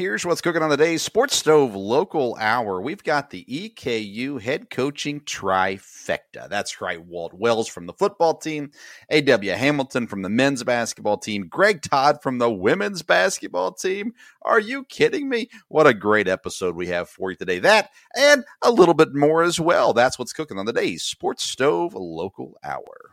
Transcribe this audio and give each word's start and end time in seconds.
Here's 0.00 0.24
what's 0.24 0.40
cooking 0.40 0.62
on 0.62 0.70
the 0.70 0.78
day's 0.78 1.02
Sports 1.02 1.36
Stove 1.36 1.74
Local 1.74 2.34
Hour. 2.40 2.80
We've 2.80 3.04
got 3.04 3.28
the 3.28 3.44
EKU 3.44 4.40
head 4.40 4.70
coaching 4.70 5.20
trifecta. 5.20 6.48
That's 6.48 6.80
right, 6.80 7.04
Walt 7.04 7.34
Wells 7.34 7.68
from 7.68 7.84
the 7.84 7.92
football 7.92 8.32
team, 8.38 8.70
A.W. 9.10 9.52
Hamilton 9.52 10.06
from 10.06 10.22
the 10.22 10.30
men's 10.30 10.64
basketball 10.64 11.18
team, 11.18 11.48
Greg 11.48 11.82
Todd 11.82 12.22
from 12.22 12.38
the 12.38 12.50
women's 12.50 13.02
basketball 13.02 13.72
team. 13.72 14.14
Are 14.40 14.58
you 14.58 14.84
kidding 14.84 15.28
me? 15.28 15.50
What 15.68 15.86
a 15.86 15.92
great 15.92 16.28
episode 16.28 16.76
we 16.76 16.86
have 16.86 17.10
for 17.10 17.32
you 17.32 17.36
today. 17.36 17.58
That 17.58 17.90
and 18.16 18.42
a 18.62 18.70
little 18.70 18.94
bit 18.94 19.14
more 19.14 19.42
as 19.42 19.60
well. 19.60 19.92
That's 19.92 20.18
what's 20.18 20.32
cooking 20.32 20.56
on 20.56 20.64
the 20.64 20.72
day's 20.72 21.02
Sports 21.02 21.44
Stove 21.44 21.92
Local 21.92 22.56
Hour. 22.64 23.10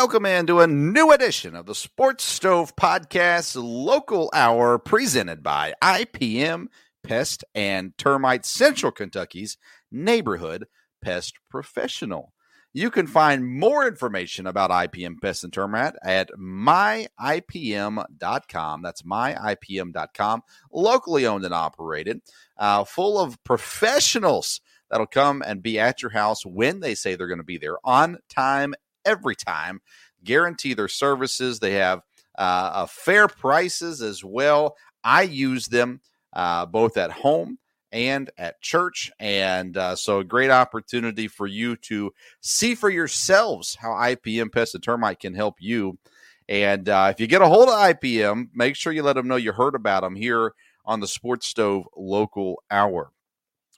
Welcome 0.00 0.26
into 0.26 0.60
a 0.60 0.68
new 0.68 1.10
edition 1.10 1.56
of 1.56 1.66
the 1.66 1.74
Sports 1.74 2.22
Stove 2.22 2.76
Podcast 2.76 3.56
Local 3.60 4.30
Hour 4.32 4.78
presented 4.78 5.42
by 5.42 5.74
IPM 5.82 6.66
Pest 7.02 7.44
and 7.52 7.98
Termite 7.98 8.46
Central 8.46 8.92
Kentucky's 8.92 9.56
neighborhood 9.90 10.66
pest 11.02 11.34
professional. 11.50 12.32
You 12.72 12.92
can 12.92 13.08
find 13.08 13.44
more 13.44 13.88
information 13.88 14.46
about 14.46 14.70
IPM 14.70 15.20
Pest 15.20 15.42
and 15.42 15.52
Termite 15.52 15.94
at 16.04 16.30
myipm.com. 16.38 17.02
That's 18.82 19.02
myipm.com. 19.02 20.42
Locally 20.72 21.26
owned 21.26 21.44
and 21.44 21.54
operated, 21.54 22.20
uh, 22.56 22.84
full 22.84 23.18
of 23.18 23.42
professionals 23.42 24.60
that'll 24.92 25.06
come 25.06 25.42
and 25.44 25.60
be 25.60 25.80
at 25.80 26.02
your 26.02 26.12
house 26.12 26.46
when 26.46 26.78
they 26.78 26.94
say 26.94 27.16
they're 27.16 27.26
going 27.26 27.38
to 27.38 27.44
be 27.44 27.58
there 27.58 27.78
on 27.84 28.18
time 28.28 28.76
every 29.04 29.36
time. 29.36 29.80
Guarantee 30.24 30.74
their 30.74 30.88
services. 30.88 31.60
They 31.60 31.72
have 31.74 32.02
uh, 32.36 32.70
uh, 32.74 32.86
fair 32.86 33.28
prices 33.28 34.02
as 34.02 34.24
well. 34.24 34.76
I 35.04 35.22
use 35.22 35.66
them 35.66 36.00
uh, 36.32 36.66
both 36.66 36.96
at 36.96 37.10
home 37.10 37.58
and 37.92 38.30
at 38.38 38.60
church. 38.60 39.10
And 39.18 39.76
uh, 39.76 39.96
so, 39.96 40.20
a 40.20 40.24
great 40.24 40.50
opportunity 40.50 41.28
for 41.28 41.46
you 41.46 41.76
to 41.76 42.12
see 42.40 42.74
for 42.74 42.90
yourselves 42.90 43.76
how 43.80 43.90
IPM 43.90 44.52
Pest 44.52 44.74
and 44.74 44.84
Termite 44.84 45.20
can 45.20 45.34
help 45.34 45.56
you. 45.60 45.98
And 46.48 46.88
uh, 46.88 47.08
if 47.10 47.20
you 47.20 47.26
get 47.26 47.42
a 47.42 47.48
hold 47.48 47.68
of 47.68 47.74
IPM, 47.74 48.48
make 48.54 48.74
sure 48.74 48.92
you 48.92 49.02
let 49.02 49.14
them 49.14 49.28
know 49.28 49.36
you 49.36 49.52
heard 49.52 49.74
about 49.74 50.02
them 50.02 50.16
here 50.16 50.54
on 50.84 51.00
the 51.00 51.08
Sports 51.08 51.46
Stove 51.46 51.86
Local 51.96 52.62
Hour. 52.70 53.12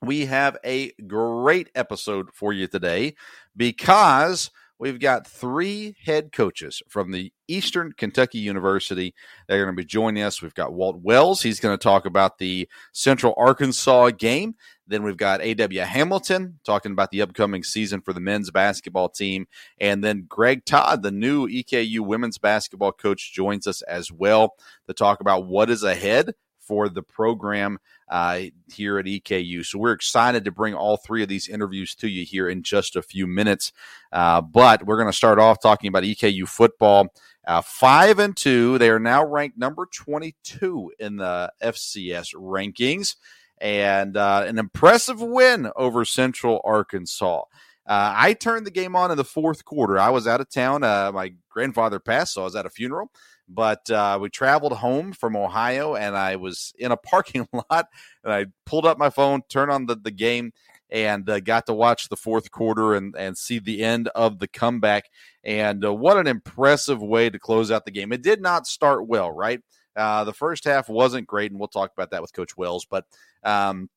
We 0.03 0.27
have 0.27 0.57
a 0.65 0.93
great 1.07 1.69
episode 1.75 2.31
for 2.33 2.53
you 2.53 2.67
today 2.69 3.17
because 3.57 4.51
we've 4.81 4.99
got 4.99 5.27
three 5.27 5.95
head 6.05 6.33
coaches 6.33 6.83
from 6.89 7.13
the 7.13 7.31
Eastern 7.47 7.93
Kentucky 7.93 8.39
University. 8.39 9.15
They're 9.47 9.63
going 9.63 9.77
to 9.77 9.81
be 9.81 9.85
joining 9.85 10.23
us. 10.23 10.41
We've 10.41 10.55
got 10.55 10.73
Walt 10.73 11.01
Wells. 11.03 11.43
He's 11.43 11.61
going 11.61 11.77
to 11.77 11.83
talk 11.83 12.07
about 12.07 12.39
the 12.39 12.67
Central 12.93 13.35
Arkansas 13.37 14.11
game. 14.13 14.55
Then 14.89 15.03
we've 15.03 15.19
got 15.19 15.43
A.W. 15.43 15.83
Hamilton 15.83 16.59
talking 16.65 16.93
about 16.93 17.11
the 17.11 17.23
upcoming 17.23 17.63
season 17.63 18.01
for 18.01 18.15
the 18.15 18.21
men's 18.21 18.51
basketball 18.51 19.11
team. 19.11 19.47
And 19.79 20.03
then 20.03 20.25
Greg 20.27 20.65
Todd, 20.65 21.03
the 21.03 21.13
new 21.13 21.47
EKU 21.47 22.01
women's 22.01 22.39
basketball 22.39 22.93
coach, 22.93 23.33
joins 23.33 23.67
us 23.67 23.83
as 23.83 24.11
well 24.11 24.55
to 24.87 24.95
talk 24.95 25.21
about 25.21 25.47
what 25.47 25.71
is 25.71 25.83
ahead 25.83 26.33
for 26.59 26.89
the 26.89 27.03
program 27.03 27.79
uh, 28.11 28.41
here 28.71 28.99
at 28.99 29.07
EKU. 29.07 29.65
So 29.65 29.79
we're 29.79 29.93
excited 29.93 30.45
to 30.45 30.51
bring 30.51 30.75
all 30.75 30.97
three 30.97 31.23
of 31.23 31.29
these 31.29 31.49
interviews 31.49 31.95
to 31.97 32.09
you 32.09 32.25
here 32.25 32.49
in 32.49 32.63
just 32.63 32.97
a 32.97 33.03
few 33.03 33.27
minutes. 33.27 33.73
Uh, 34.13 34.41
but 34.41 34.85
we're 34.85 34.97
going 34.97 35.09
to 35.09 35.17
start 35.17 35.39
off 35.39 35.63
talking 35.63 35.89
about 35.89 36.03
EKU 36.03 36.47
football. 36.47 37.15
Uh, 37.47 37.63
five 37.63 38.19
and 38.19 38.37
two, 38.37 38.77
they 38.79 38.91
are 38.91 38.99
now 38.99 39.25
ranked 39.25 39.57
number 39.57 39.87
22 39.87 40.93
in 40.99 41.17
the 41.17 41.51
FCS 41.63 42.35
rankings, 42.35 43.17
and 43.59 44.17
uh, 44.17 44.45
an 44.47 44.59
impressive 44.59 45.23
win 45.23 45.71
over 45.75 46.05
Central 46.05 46.61
Arkansas. 46.65 47.45
Uh, 47.87 48.13
I 48.17 48.35
turned 48.35 48.67
the 48.67 48.71
game 48.71 48.95
on 48.95 49.11
in 49.11 49.17
the 49.17 49.25
fourth 49.25 49.65
quarter. 49.65 49.99
I 49.99 50.11
was 50.11 50.27
out 50.27 50.41
of 50.41 50.51
town. 50.51 50.85
Uh, 50.85 51.11
my 51.13 51.33
grandfather 51.49 51.99
passed, 51.99 52.35
so 52.35 52.43
I 52.43 52.45
was 52.45 52.55
at 52.57 52.67
a 52.67 52.71
funeral. 52.71 53.11
But 53.53 53.91
uh, 53.91 54.19
we 54.21 54.31
traveled 54.31 54.75
home 54.75 55.13
from 55.13 55.37
Ohio, 55.37 55.97
and 55.97 56.17
I 56.17 56.37
was 56.37 56.73
in 56.79 56.93
a 56.93 56.97
parking 56.97 57.49
lot, 57.71 57.89
and 58.23 58.33
I 58.33 58.47
pulled 58.65 58.87
up 58.87 58.97
my 58.97 59.11
phone, 59.11 59.43
turned 59.49 59.73
on 59.73 59.87
the, 59.87 59.97
the 59.97 60.13
game, 60.13 60.53
and 60.89 61.29
uh, 61.29 61.41
got 61.41 61.67
to 61.67 61.75
watch 61.75 62.09
the 62.09 62.17
fourth 62.17 62.51
quarter 62.51 62.95
and, 62.95 63.15
and 63.17 63.37
see 63.37 63.59
the 63.59 63.83
end 63.83 64.09
of 64.09 64.39
the 64.39 64.49
comeback. 64.49 65.05
And 65.43 65.85
uh, 65.85 65.93
what 65.93 66.17
an 66.17 66.27
impressive 66.27 67.03
way 67.03 67.29
to 67.29 67.39
close 67.39 67.71
out 67.71 67.85
the 67.85 67.91
game. 67.91 68.13
It 68.13 68.23
did 68.23 68.41
not 68.41 68.67
start 68.67 69.07
well, 69.07 69.31
right? 69.33 69.61
Uh, 69.97 70.25
the 70.25 70.33
first 70.33 70.65
half 70.65 70.89
wasn't 70.89 71.27
great, 71.27 71.51
and 71.51 71.59
we'll 71.59 71.69
talk 71.69 71.93
about 71.93 72.11
that 72.11 72.23
with 72.23 72.33
Coach 72.33 72.57
Wells. 72.57 72.87
But 72.89 73.05
um, 73.43 73.91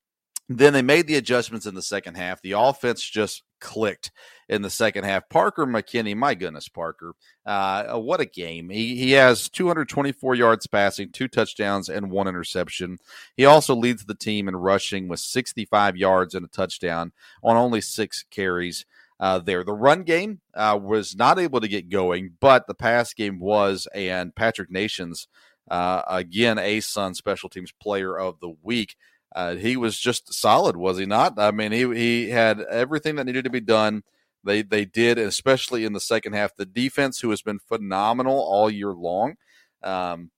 then 0.58 0.74
they 0.74 0.82
made 0.82 1.08
the 1.08 1.16
adjustments 1.16 1.66
in 1.66 1.76
the 1.76 1.82
second 1.82 2.16
half. 2.16 2.42
The 2.42 2.54
offense 2.54 3.02
just 3.04 3.44
clicked 3.60 4.12
in 4.50 4.62
the 4.62 4.70
second 4.70 5.06
half. 5.06 5.30
Parker 5.30 5.66
McKinney, 5.66 6.16
my 6.16 6.36
goodness, 6.36 6.68
Parker, 6.68 7.14
uh, 7.46 7.98
what 7.98 8.20
a 8.20 8.26
game! 8.26 8.70
He 8.70 8.96
he 8.98 9.12
has 9.14 9.50
224 9.50 10.36
yards 10.36 10.68
passing, 10.68 11.12
two 11.12 11.28
touchdowns, 11.28 11.90
and 11.90 12.12
one 12.12 12.28
interception. 12.28 13.00
He 13.38 13.46
also 13.46 13.76
leads 13.76 14.06
the 14.06 14.16
team 14.16 14.48
in 14.48 14.56
rushing 14.56 15.08
with 15.08 15.20
65 15.20 15.98
yards 15.98 16.36
and 16.36 16.46
a 16.46 16.50
touchdown 16.50 17.14
on 17.42 17.58
only 17.58 17.82
six 17.82 18.26
carries. 18.30 18.86
Uh, 19.20 19.40
there, 19.40 19.64
the 19.64 19.72
run 19.72 20.04
game 20.04 20.42
uh, 20.54 20.78
was 20.82 21.16
not 21.16 21.40
able 21.40 21.62
to 21.62 21.68
get 21.68 21.90
going, 21.90 22.32
but 22.42 22.68
the 22.68 22.74
pass 22.74 23.14
game 23.14 23.40
was, 23.40 23.88
and 23.94 24.36
Patrick 24.36 24.70
Nations, 24.70 25.28
uh, 25.72 26.02
again, 26.08 26.58
ASUN 26.58 27.16
Special 27.16 27.48
Teams 27.48 27.72
Player 27.72 28.20
of 28.20 28.40
the 28.42 28.54
Week. 28.62 28.98
Uh, 29.36 29.56
he 29.56 29.78
was 29.78 29.98
just 30.00 30.34
solid, 30.34 30.76
was 30.78 30.98
he 30.98 31.06
not? 31.06 31.40
I 31.40 31.52
mean, 31.52 31.72
he 31.72 31.88
he 31.96 32.30
had 32.30 32.62
everything 32.62 33.16
that 33.16 33.26
needed 33.26 33.46
to 33.46 33.50
be 33.50 33.62
done. 33.62 34.04
They 34.44 34.62
they 34.62 34.86
did, 34.86 35.18
especially 35.18 35.86
in 35.86 35.94
the 35.94 36.00
second 36.00 36.34
half. 36.34 36.56
The 36.56 36.66
defense, 36.66 37.20
who 37.20 37.30
has 37.32 37.42
been 37.42 37.60
phenomenal 37.60 38.38
all 38.38 38.70
year 38.70 38.94
long, 38.94 39.36
um, 39.82 40.32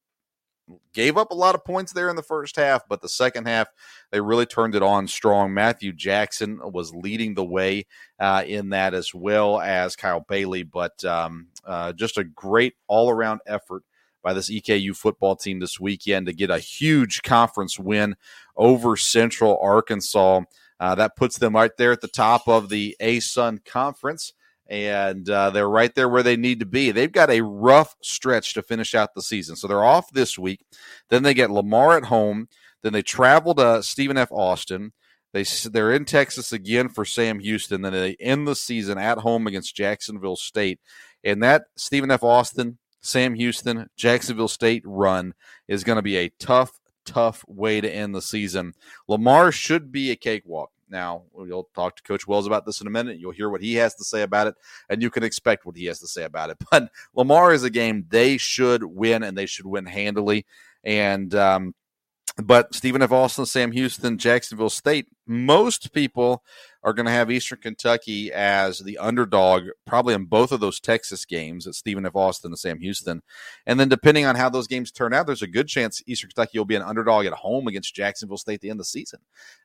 gave 0.93 1.17
up 1.17 1.31
a 1.31 1.35
lot 1.35 1.55
of 1.55 1.65
points 1.65 1.93
there 1.93 2.09
in 2.09 2.15
the 2.15 2.23
first 2.23 2.55
half, 2.55 2.87
but 2.87 3.01
the 3.01 3.09
second 3.09 3.47
half 3.47 3.67
they 4.11 4.21
really 4.21 4.45
turned 4.45 4.75
it 4.75 4.83
on 4.83 5.07
strong. 5.07 5.53
Matthew 5.53 5.93
Jackson 5.93 6.59
was 6.71 6.93
leading 6.93 7.33
the 7.33 7.43
way 7.43 7.85
uh, 8.19 8.43
in 8.45 8.69
that 8.69 8.93
as 8.93 9.13
well 9.13 9.59
as 9.59 9.95
Kyle 9.95 10.25
Bailey, 10.27 10.63
but 10.63 11.03
um, 11.03 11.47
uh, 11.65 11.93
just 11.93 12.17
a 12.17 12.23
great 12.23 12.73
all 12.87 13.09
around 13.09 13.41
effort 13.45 13.83
by 14.25 14.33
this 14.33 14.49
EKU 14.49 14.97
football 14.97 15.35
team 15.35 15.59
this 15.59 15.79
weekend 15.79 16.25
to 16.25 16.33
get 16.33 16.49
a 16.49 16.57
huge 16.57 17.21
conference 17.21 17.79
win 17.79 18.15
over 18.57 18.97
Central 18.97 19.57
Arkansas. 19.61 20.41
Uh, 20.79 20.95
that 20.95 21.15
puts 21.15 21.37
them 21.37 21.55
right 21.55 21.71
there 21.77 21.91
at 21.91 22.01
the 22.01 22.07
top 22.07 22.47
of 22.47 22.67
the 22.67 22.97
ASUN 22.99 23.63
conference 23.63 24.33
and 24.67 25.29
uh, 25.29 25.51
they're 25.51 25.69
right 25.69 25.93
there 25.93 26.09
where 26.09 26.23
they 26.23 26.35
need 26.35 26.59
to 26.59 26.65
be. 26.65 26.91
They've 26.91 27.11
got 27.11 27.29
a 27.29 27.41
rough 27.41 27.95
stretch 28.01 28.55
to 28.55 28.63
finish 28.63 28.95
out 28.95 29.13
the 29.13 29.21
season. 29.21 29.55
So 29.55 29.67
they're 29.67 29.85
off 29.85 30.11
this 30.11 30.39
week. 30.39 30.65
Then 31.09 31.23
they 31.23 31.35
get 31.35 31.51
Lamar 31.51 31.95
at 31.95 32.05
home. 32.05 32.49
Then 32.81 32.93
they 32.93 33.03
travel 33.03 33.53
to 33.55 33.83
Stephen 33.83 34.17
F. 34.17 34.31
Austin. 34.31 34.93
They, 35.33 35.43
they're 35.43 35.91
in 35.91 36.05
Texas 36.05 36.51
again 36.51 36.89
for 36.89 37.05
Sam 37.05 37.39
Houston. 37.39 37.83
Then 37.83 37.93
they 37.93 38.15
end 38.19 38.47
the 38.47 38.55
season 38.55 38.97
at 38.97 39.19
home 39.19 39.45
against 39.45 39.75
Jacksonville 39.75 40.35
State. 40.35 40.79
And 41.23 41.43
that 41.43 41.65
Stephen 41.75 42.09
F. 42.09 42.23
Austin, 42.23 42.79
Sam 43.05 43.35
Houston, 43.35 43.87
Jacksonville 43.95 44.47
State 44.47 44.81
run 44.83 45.35
is 45.67 45.83
going 45.83 45.97
to 45.97 46.01
be 46.01 46.17
a 46.17 46.29
tough, 46.39 46.79
tough 47.05 47.45
way 47.47 47.79
to 47.79 47.89
end 47.89 48.15
the 48.15 48.21
season. 48.21 48.73
Lamar 49.07 49.51
should 49.51 49.91
be 49.91 50.09
a 50.09 50.15
cakewalk. 50.15 50.71
Now, 50.89 51.23
we'll 51.31 51.69
talk 51.75 51.95
to 51.97 52.03
Coach 52.03 52.27
Wells 52.27 52.47
about 52.47 52.65
this 52.65 52.81
in 52.81 52.87
a 52.87 52.91
minute. 52.91 53.19
You'll 53.19 53.31
hear 53.31 53.49
what 53.49 53.61
he 53.61 53.75
has 53.75 53.93
to 53.95 54.03
say 54.03 54.23
about 54.23 54.47
it, 54.47 54.55
and 54.89 55.03
you 55.03 55.11
can 55.11 55.23
expect 55.23 55.67
what 55.67 55.77
he 55.77 55.85
has 55.85 55.99
to 55.99 56.07
say 56.07 56.23
about 56.23 56.49
it. 56.49 56.57
But 56.71 56.89
Lamar 57.13 57.53
is 57.53 57.63
a 57.63 57.69
game 57.69 58.05
they 58.09 58.37
should 58.37 58.83
win, 58.83 59.21
and 59.21 59.37
they 59.37 59.45
should 59.45 59.67
win 59.67 59.85
handily. 59.85 60.47
And 60.83 61.33
um, 61.35 61.75
but 62.37 62.75
Stephen 62.75 63.01
F. 63.01 63.13
Austin, 63.13 63.45
Sam 63.45 63.71
Houston, 63.71 64.17
Jacksonville 64.17 64.69
State, 64.69 65.07
most 65.25 65.93
people 65.93 66.43
are 66.83 66.91
going 66.91 67.05
to 67.05 67.11
have 67.11 67.31
Eastern 67.31 67.59
Kentucky 67.59 68.31
as 68.31 68.79
the 68.79 68.97
underdog, 68.97 69.63
probably 69.85 70.13
in 70.13 70.25
both 70.25 70.51
of 70.51 70.59
those 70.59 70.79
Texas 70.79 71.23
games 71.23 71.65
at 71.65 71.75
Stephen 71.75 72.05
F. 72.05 72.15
Austin 72.15 72.51
and 72.51 72.59
Sam 72.59 72.79
Houston. 72.79 73.21
And 73.65 73.79
then 73.79 73.87
depending 73.87 74.25
on 74.25 74.35
how 74.35 74.49
those 74.49 74.67
games 74.67 74.91
turn 74.91 75.13
out, 75.13 75.27
there's 75.27 75.41
a 75.41 75.47
good 75.47 75.67
chance 75.67 76.03
Eastern 76.05 76.29
Kentucky 76.29 76.57
will 76.57 76.65
be 76.65 76.75
an 76.75 76.81
underdog 76.81 77.25
at 77.25 77.33
home 77.33 77.67
against 77.67 77.95
Jacksonville 77.95 78.37
State 78.37 78.55
at 78.55 78.61
the 78.61 78.69
end 78.69 78.79
of 78.79 78.85
the 78.85 78.85
season. 78.85 79.19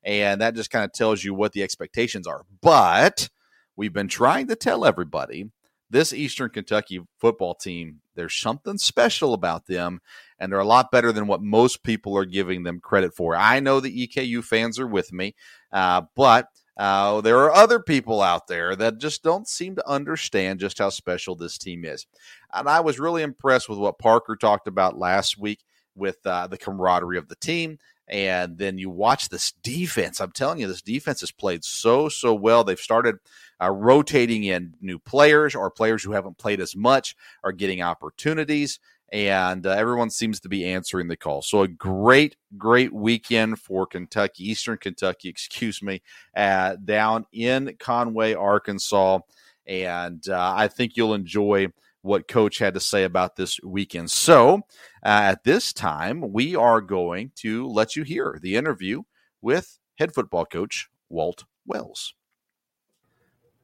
And 0.05 0.41
that 0.41 0.55
just 0.55 0.71
kind 0.71 0.85
of 0.85 0.93
tells 0.93 1.25
you 1.25 1.35
what 1.35 1.53
the 1.53 1.65
expectations 1.65 2.27
are. 2.27 2.45
But 2.63 3.31
we've 3.75 3.93
been 3.93 4.09
trying 4.09 4.47
to 4.47 4.57
tell 4.57 4.85
everybody 4.85 5.51
this 5.91 6.13
Eastern 6.13 6.51
Kentucky 6.51 7.01
football 7.19 7.55
team, 7.55 8.01
there's 8.15 8.35
something 8.35 8.79
special 8.79 9.35
about 9.35 9.67
them, 9.67 10.01
and 10.39 10.51
they're 10.51 10.61
a 10.61 10.65
lot 10.65 10.91
better 10.91 11.13
than 11.13 11.27
what 11.27 11.43
most 11.43 11.83
people 11.83 12.17
are 12.17 12.25
giving 12.25 12.63
them 12.63 12.81
credit 12.81 13.15
for. 13.15 13.37
I 13.37 13.61
know 13.61 13.81
the 13.81 14.07
EKU 14.07 14.45
fans 14.45 14.79
are 14.79 14.87
with 14.87 15.13
me, 15.13 15.35
uh, 15.73 16.03
but 16.15 16.49
uh, 16.77 17.21
there 17.21 17.39
are 17.41 17.53
other 17.53 17.81
people 17.81 18.23
out 18.23 18.47
there 18.47 18.75
that 18.77 18.99
just 18.99 19.23
don't 19.23 19.47
seem 19.47 19.75
to 19.77 19.89
understand 19.89 20.61
just 20.61 20.79
how 20.79 20.89
special 20.89 21.35
this 21.35 21.59
team 21.59 21.85
is. 21.85 22.07
And 22.55 22.69
I 22.69 22.81
was 22.81 22.99
really 22.99 23.23
impressed 23.23 23.69
with 23.69 23.79
what 23.79 23.99
Parker 23.99 24.37
talked 24.37 24.67
about 24.67 24.99
last 24.99 25.37
week 25.39 25.61
with 25.95 26.25
uh, 26.25 26.47
the 26.47 26.57
camaraderie 26.57 27.19
of 27.19 27.29
the 27.29 27.37
team. 27.37 27.79
And 28.09 28.59
then 28.59 28.79
you 28.79 28.91
watch 28.91 29.29
this 29.29 29.53
defense. 29.63 30.21
I'm 30.21 30.33
telling 30.33 30.59
you, 30.59 30.67
this 30.67 30.83
defense 30.83 31.21
has 31.21 31.31
played 31.31 31.65
so, 31.65 32.09
so 32.09 32.35
well. 32.35 32.65
They've 32.65 32.79
started 32.79 33.17
uh, 33.61 33.71
rotating 33.71 34.45
in 34.45 34.75
new 34.81 34.99
players 34.99 35.55
or 35.55 35.71
players 35.71 36.03
who 36.03 36.13
haven't 36.13 36.39
played 36.39 36.61
as 36.61 36.75
much 36.75 37.17
are 37.45 37.53
getting 37.53 37.83
opportunities 37.83 38.79
and 39.13 39.67
uh, 39.67 39.71
everyone 39.71 40.11
seems 40.11 40.41
to 40.41 40.49
be 40.49 40.65
answering 40.65 41.09
the 41.09 41.17
call. 41.17 41.43
So 41.43 41.63
a 41.63 41.69
great, 41.69 42.37
great 42.57 42.93
weekend 42.93 43.59
for 43.59 43.87
Kentucky, 43.87 44.49
Eastern 44.51 44.79
Kentucky, 44.79 45.29
excuse 45.29 45.83
me, 45.83 46.03
uh, 46.37 46.77
down 46.85 47.27
in 47.33 47.77
Conway, 47.79 48.35
Arkansas, 48.35 49.21
and 49.67 50.27
uh, 50.29 50.55
I 50.57 50.69
think 50.69 50.97
you'll 50.97 51.15
enjoy 51.15 51.69
what 52.03 52.29
Coach 52.29 52.59
had 52.59 52.75
to 52.75 52.81
say 52.81 53.05
about 53.05 53.37
this 53.37 53.61
weekend. 53.63 54.11
So 54.11 54.63
uh, 55.05 55.33
at 55.33 55.45
this 55.45 55.73
time, 55.73 56.33
we 56.33 56.57
are 56.57 56.81
going 56.81 57.33
to 57.37 57.67
let 57.67 57.97
you 57.97 58.05
hear 58.05 58.39
the 58.41 58.57
interview 58.57 59.03
with 59.43 59.79
head 59.99 60.15
football 60.15 60.47
coach 60.47 60.89
Walt 61.09 61.45
Wells. 61.67 62.15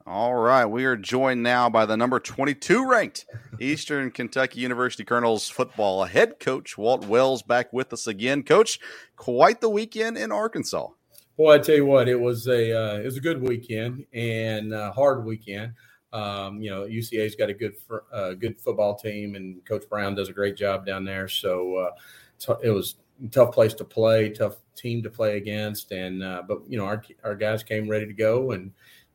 All 0.07 0.35
right, 0.35 0.65
we 0.65 0.85
are 0.85 0.95
joined 0.95 1.43
now 1.43 1.69
by 1.69 1.85
the 1.85 1.97
number 1.97 2.17
22 2.17 2.89
ranked 2.89 3.25
Eastern 3.59 4.09
Kentucky 4.09 4.61
University 4.61 5.03
Colonels 5.03 5.49
football 5.49 6.05
head 6.05 6.39
coach 6.39 6.77
Walt 6.77 7.05
Wells 7.05 7.41
back 7.43 7.73
with 7.73 7.91
us 7.91 8.07
again. 8.07 8.43
Coach, 8.43 8.79
quite 9.17 9.59
the 9.59 9.67
weekend 9.67 10.17
in 10.17 10.31
Arkansas. 10.31 10.87
Well, 11.35 11.53
I 11.53 11.57
tell 11.57 11.75
you 11.75 11.85
what, 11.85 12.07
it 12.07 12.17
was 12.17 12.47
a 12.47 12.71
uh, 12.71 12.99
it 12.99 13.03
was 13.03 13.17
a 13.17 13.19
good 13.19 13.41
weekend 13.41 14.05
and 14.13 14.73
a 14.73 14.93
hard 14.93 15.25
weekend. 15.25 15.73
Um, 16.13 16.61
you 16.61 16.69
know, 16.69 16.83
UCA's 16.83 17.35
got 17.35 17.49
a 17.49 17.53
good 17.53 17.75
uh, 18.13 18.31
good 18.35 18.57
football 18.61 18.95
team, 18.95 19.35
and 19.35 19.63
Coach 19.65 19.89
Brown 19.89 20.15
does 20.15 20.29
a 20.29 20.33
great 20.33 20.55
job 20.55 20.85
down 20.85 21.03
there. 21.03 21.27
So 21.27 21.75
uh, 22.47 22.55
it 22.63 22.69
was 22.69 22.95
tough 23.29 23.53
place 23.53 23.73
to 23.73 23.83
play, 23.83 24.29
tough 24.29 24.55
team 24.73 25.03
to 25.03 25.09
play 25.09 25.35
against, 25.35 25.91
and 25.91 26.23
uh, 26.23 26.43
but 26.47 26.59
you 26.65 26.77
know 26.77 26.85
our 26.85 27.03
our 27.25 27.35
guys 27.35 27.61
came 27.61 27.89
ready 27.89 28.05
to 28.05 28.13
go 28.13 28.51
and 28.51 28.71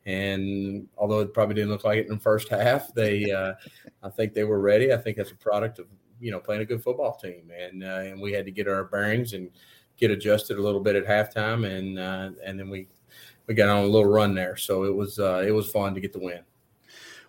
and 0.06 0.88
although 0.96 1.20
it 1.20 1.32
probably 1.32 1.54
didn't 1.54 1.70
look 1.70 1.84
like 1.84 1.98
it 1.98 2.06
in 2.06 2.14
the 2.14 2.20
first 2.20 2.48
half, 2.48 2.92
they, 2.94 3.30
uh, 3.32 3.54
I 4.02 4.10
think 4.10 4.34
they 4.34 4.44
were 4.44 4.60
ready. 4.60 4.92
I 4.92 4.96
think 4.96 5.16
that's 5.16 5.30
a 5.30 5.36
product 5.36 5.78
of 5.78 5.86
you 6.20 6.30
know 6.30 6.38
playing 6.38 6.62
a 6.62 6.66
good 6.66 6.82
football 6.82 7.16
team, 7.16 7.50
and 7.56 7.84
uh, 7.84 8.00
and 8.04 8.20
we 8.20 8.32
had 8.32 8.44
to 8.44 8.50
get 8.50 8.68
our 8.68 8.84
bearings 8.84 9.32
and 9.32 9.50
get 9.96 10.10
adjusted 10.10 10.58
a 10.58 10.62
little 10.62 10.80
bit 10.80 10.96
at 10.96 11.06
halftime, 11.06 11.66
and 11.66 11.98
uh, 11.98 12.30
and 12.44 12.58
then 12.58 12.68
we 12.68 12.88
we 13.46 13.54
got 13.54 13.68
on 13.68 13.84
a 13.84 13.86
little 13.86 14.10
run 14.10 14.34
there. 14.34 14.56
So 14.56 14.84
it 14.84 14.94
was 14.94 15.18
uh, 15.18 15.44
it 15.46 15.52
was 15.52 15.70
fun 15.70 15.94
to 15.94 16.00
get 16.00 16.12
the 16.12 16.20
win. 16.20 16.40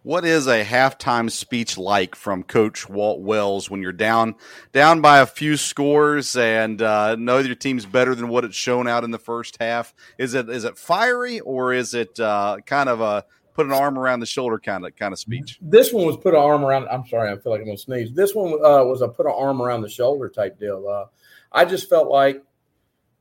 What 0.03 0.25
is 0.25 0.47
a 0.47 0.65
halftime 0.65 1.31
speech 1.31 1.77
like 1.77 2.13
from 2.13 2.43
Coach 2.43 2.89
Walt 2.89 3.21
Wells 3.21 3.69
when 3.69 3.81
you're 3.81 3.93
down 3.93 4.35
down 4.73 4.99
by 4.99 5.19
a 5.19 5.25
few 5.25 5.55
scores 5.55 6.35
and 6.35 6.81
uh, 6.81 7.15
know 7.15 7.37
your 7.37 7.55
team's 7.55 7.85
better 7.85 8.13
than 8.13 8.27
what 8.27 8.43
it's 8.43 8.55
shown 8.55 8.85
out 8.85 9.05
in 9.05 9.11
the 9.11 9.17
first 9.17 9.55
half? 9.61 9.93
Is 10.17 10.33
it 10.33 10.49
is 10.49 10.65
it 10.65 10.77
fiery 10.77 11.39
or 11.39 11.71
is 11.71 11.93
it 11.93 12.19
uh, 12.19 12.57
kind 12.65 12.89
of 12.89 12.99
a 12.99 13.23
put 13.53 13.65
an 13.65 13.71
arm 13.71 13.97
around 13.97 14.19
the 14.19 14.25
shoulder 14.25 14.59
kind 14.59 14.85
of 14.85 14.93
kind 14.97 15.13
of 15.13 15.19
speech? 15.19 15.57
This 15.61 15.93
one 15.93 16.05
was 16.05 16.17
put 16.17 16.33
an 16.33 16.41
arm 16.41 16.65
around. 16.65 16.89
I'm 16.89 17.07
sorry, 17.07 17.31
I 17.31 17.37
feel 17.37 17.53
like 17.53 17.61
I'm 17.61 17.67
gonna 17.67 17.77
sneeze. 17.77 18.11
This 18.11 18.35
one 18.35 18.55
uh, 18.55 18.83
was 18.83 19.01
a 19.01 19.07
put 19.07 19.25
an 19.25 19.33
arm 19.33 19.61
around 19.61 19.83
the 19.83 19.89
shoulder 19.89 20.27
type 20.27 20.59
deal. 20.59 20.85
Uh, 20.85 21.05
I 21.53 21.63
just 21.63 21.87
felt 21.87 22.09
like, 22.09 22.43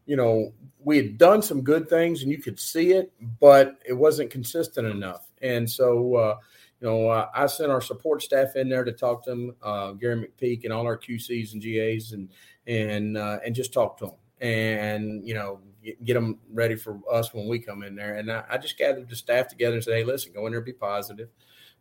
you 0.07 0.17
know, 0.17 0.53
we 0.81 0.97
had 0.97 1.17
done 1.17 1.43
some 1.43 1.63
good 1.63 1.89
things 1.89 2.23
and 2.23 2.33
you 2.33 2.39
could 2.39 2.59
see 2.59 2.91
it, 2.91 3.13
but 3.39 3.79
it 3.87 3.93
wasn't 3.93 4.31
consistent 4.31 4.89
enough, 4.89 5.29
and 5.43 5.71
so 5.71 6.17
uh, 6.17 6.37
you 6.83 6.89
know, 6.89 7.09
uh, 7.09 7.29
I 7.33 7.47
sent 7.47 7.71
our 7.71 7.81
support 7.81 8.23
staff 8.23 8.57
in 8.57 8.69
there 8.69 8.83
to 8.83 8.91
talk 8.91 9.23
to 9.25 9.31
them, 9.31 9.55
uh, 9.63 9.93
Gary 9.93 10.27
McPeak 10.27 10.65
and 10.65 10.73
all 10.73 10.85
our 10.85 10.99
QCs 10.99 11.53
and 11.53 11.63
GAs, 11.63 12.11
and 12.11 12.29
and 12.67 13.17
uh, 13.17 13.39
and 13.47 13.55
just 13.55 13.73
talk 13.73 13.97
to 13.99 14.07
them, 14.07 14.15
and 14.41 15.27
you 15.27 15.35
know, 15.35 15.61
get, 15.85 16.05
get, 16.05 16.15
them 16.15 16.41
ready 16.53 16.75
for 16.75 16.99
us 17.09 17.33
when 17.33 17.47
we 17.47 17.61
come 17.61 17.85
in 17.85 17.95
there. 17.95 18.17
And 18.17 18.33
I, 18.33 18.43
I, 18.51 18.59
just 18.59 18.77
gathered 18.77 19.09
the 19.09 19.15
staff 19.15 19.47
together 19.47 19.77
and 19.77 19.85
said, 19.85 19.95
hey, 19.95 20.03
listen, 20.03 20.33
go 20.33 20.47
in 20.47 20.53
there, 20.53 20.61
be 20.61 20.73
positive. 20.73 21.29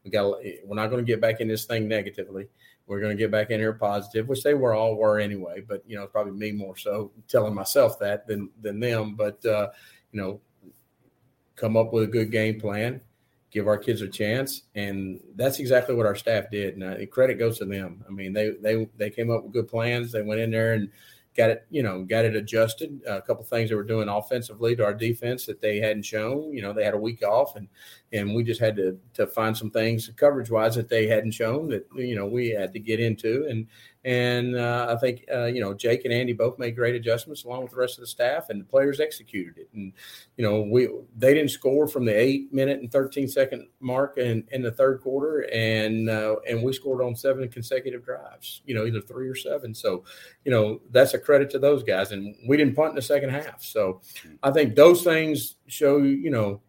We 0.04 0.12
got, 0.12 0.40
we're 0.66 0.76
not 0.76 0.92
going 0.92 1.04
to 1.04 1.12
get 1.12 1.20
back 1.20 1.42
in 1.42 1.48
this 1.48 1.66
thing 1.66 1.88
negatively. 1.88 2.48
We're 2.86 3.00
going 3.00 3.18
to 3.18 3.22
get 3.22 3.32
back 3.32 3.50
in 3.50 3.60
here 3.60 3.74
positive, 3.74 4.28
which 4.28 4.44
they 4.44 4.54
were 4.54 4.76
all 4.76 4.96
were 4.96 5.20
anyway. 5.20 5.64
But 5.68 5.84
you 5.88 5.96
know, 5.96 6.04
it's 6.04 6.12
probably 6.12 6.34
me 6.34 6.52
more 6.52 6.78
so 6.78 7.12
telling 7.28 7.56
myself 7.56 7.98
that 8.00 8.28
than 8.28 8.52
than 8.62 8.80
them. 8.80 9.16
But 9.16 9.44
uh, 9.46 9.70
you 10.12 10.22
know, 10.22 10.42
come 11.56 11.76
up 11.76 11.92
with 11.92 12.04
a 12.04 12.08
good 12.08 12.32
game 12.32 12.60
plan 12.60 13.02
give 13.52 13.68
our 13.68 13.78
kids 13.78 14.02
a 14.02 14.08
chance, 14.08 14.64
and 14.76 15.20
that's 15.36 15.60
exactly 15.60 15.94
what 15.94 16.06
our 16.06 16.16
staff 16.16 16.46
did. 16.52 16.76
And 16.76 16.84
uh, 16.84 17.06
credit 17.08 17.36
goes 17.36 17.60
to 17.60 17.66
them. 17.66 18.04
I 18.08 18.12
mean, 18.12 18.34
they 18.34 18.52
they 18.62 18.88
they 18.98 19.10
came 19.10 19.30
up 19.30 19.44
with 19.44 19.54
good 19.54 19.68
plans. 19.68 20.12
They 20.12 20.22
went 20.22 20.42
in 20.42 20.52
there 20.52 20.74
and 20.74 20.90
got 21.36 21.50
it, 21.50 21.66
you 21.70 21.84
know, 21.84 22.04
got 22.04 22.26
it 22.26 22.36
adjusted. 22.36 23.02
a 23.06 23.22
couple 23.22 23.44
things 23.44 23.70
they 23.70 23.76
were 23.76 23.84
doing 23.84 24.10
offensively 24.10 24.76
to 24.76 24.84
our 24.84 24.94
defense 24.94 25.46
that 25.46 25.62
they 25.62 25.80
hadn't 25.80 26.04
shown. 26.04 26.52
You 26.54 26.62
know, 26.62 26.74
they 26.74 26.84
had 26.84 26.94
a 26.94 27.00
week 27.00 27.24
off, 27.24 27.56
and 27.56 27.68
and 28.14 28.34
we 28.34 28.44
just 28.44 28.60
had 28.60 28.76
to 28.76 28.98
to 29.14 29.26
find 29.28 29.56
some 29.56 29.72
things 29.72 30.10
coverage 30.18 30.52
wise 30.52 30.76
that 30.76 30.90
they 30.90 31.08
hadn't 31.08 31.32
shown 31.32 31.68
that 31.70 31.88
you 31.96 32.16
know 32.16 32.26
we 32.26 32.50
had 32.50 32.74
to 32.74 32.80
get 32.80 33.00
into, 33.00 33.48
and 33.50 33.68
and 34.04 34.56
uh, 34.58 34.88
I 34.90 35.00
think 35.00 35.26
uh, 35.34 35.46
you 35.46 35.62
know 35.62 35.74
Jake 35.74 36.04
and 36.06 36.14
Andy 36.14 36.34
both 36.34 36.60
made 36.60 36.76
great 36.76 36.96
adjustments 36.96 37.44
along 37.44 37.64
with 37.64 37.72
the 37.72 37.78
rest 37.78 37.98
of 37.98 38.02
the 38.02 38.08
staff, 38.08 38.50
and 38.50 38.60
the 38.60 38.66
players 38.66 39.00
executed 39.00 39.58
it. 39.58 39.70
And 39.74 39.94
you 40.38 40.44
know 40.44 40.62
we 40.62 40.90
they 41.16 41.34
didn't 41.34 41.52
score 41.52 41.88
from 41.88 42.06
the 42.06 42.18
eight 42.18 42.52
minute 42.54 42.82
and 42.82 42.92
thirteen 42.92 43.28
second 43.28 43.68
mark 43.80 44.18
in, 44.18 44.44
in 44.52 44.62
the 44.62 44.72
third 44.72 45.02
quarter, 45.02 45.48
and 45.54 46.10
uh, 46.10 46.36
and 46.50 46.64
we 46.64 46.74
scored 46.74 47.02
on 47.02 47.16
seven 47.16 47.48
consecutive 47.48 48.04
drives. 48.04 48.62
You 48.66 48.76
know 48.76 48.86
either 48.86 49.02
three 49.02 49.30
or 49.30 49.36
seven. 49.36 49.74
So 49.74 50.04
you 50.44 50.52
know 50.52 50.82
that's 50.92 51.14
a 51.14 51.20
credit 51.20 51.50
to 51.52 51.60
those 51.60 51.84
guys. 51.84 52.12
And 52.12 52.36
we 52.48 52.58
didn't 52.58 52.76
punt 52.76 52.90
in 52.90 52.96
the 52.96 53.02
second 53.02 53.30
half. 53.30 53.64
So 53.64 54.02
I 54.44 54.52
think 54.52 54.76
those 54.76 55.04
things 55.04 55.56
show 55.68 56.00
you 56.00 56.32
know 56.32 56.62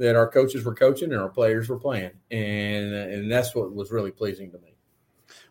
that 0.00 0.16
our 0.16 0.26
coaches 0.26 0.64
were 0.64 0.74
coaching 0.74 1.12
and 1.12 1.20
our 1.20 1.28
players 1.28 1.68
were 1.68 1.78
playing, 1.78 2.10
and 2.30 2.94
and 2.94 3.30
that's 3.30 3.54
what 3.54 3.72
was 3.72 3.92
really 3.92 4.10
pleasing 4.10 4.50
to 4.50 4.58
me. 4.58 4.70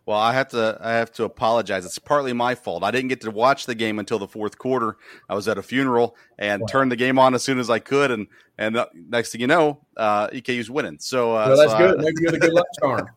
Well, 0.05 0.17
I 0.17 0.33
have 0.33 0.47
to 0.49 0.75
I 0.81 0.93
have 0.93 1.11
to 1.13 1.23
apologize. 1.23 1.85
It's 1.85 1.99
partly 1.99 2.33
my 2.33 2.55
fault. 2.55 2.83
I 2.83 2.89
didn't 2.89 3.09
get 3.09 3.21
to 3.21 3.31
watch 3.31 3.67
the 3.67 3.75
game 3.75 3.99
until 3.99 4.17
the 4.17 4.27
fourth 4.27 4.57
quarter. 4.57 4.97
I 5.29 5.35
was 5.35 5.47
at 5.47 5.59
a 5.59 5.61
funeral 5.61 6.15
and 6.39 6.61
wow. 6.61 6.67
turned 6.67 6.91
the 6.91 6.95
game 6.95 7.19
on 7.19 7.35
as 7.35 7.43
soon 7.43 7.59
as 7.59 7.69
I 7.69 7.77
could, 7.77 8.09
and 8.09 8.25
and 8.57 8.75
uh, 8.75 8.87
next 8.95 9.31
thing 9.31 9.41
you 9.41 9.45
know, 9.45 9.85
uh, 9.95 10.27
EKU's 10.29 10.69
winning. 10.71 10.97
So, 10.99 11.35
uh, 11.35 11.45
well, 11.49 11.57
that's 11.57 11.71
so 11.71 11.77
good. 11.77 11.99
I, 11.99 12.01
Maybe 12.01 12.15
you're 12.21 12.31
the 12.31 12.39
good 12.39 12.53
luck 12.53 12.65
charm. 12.79 13.07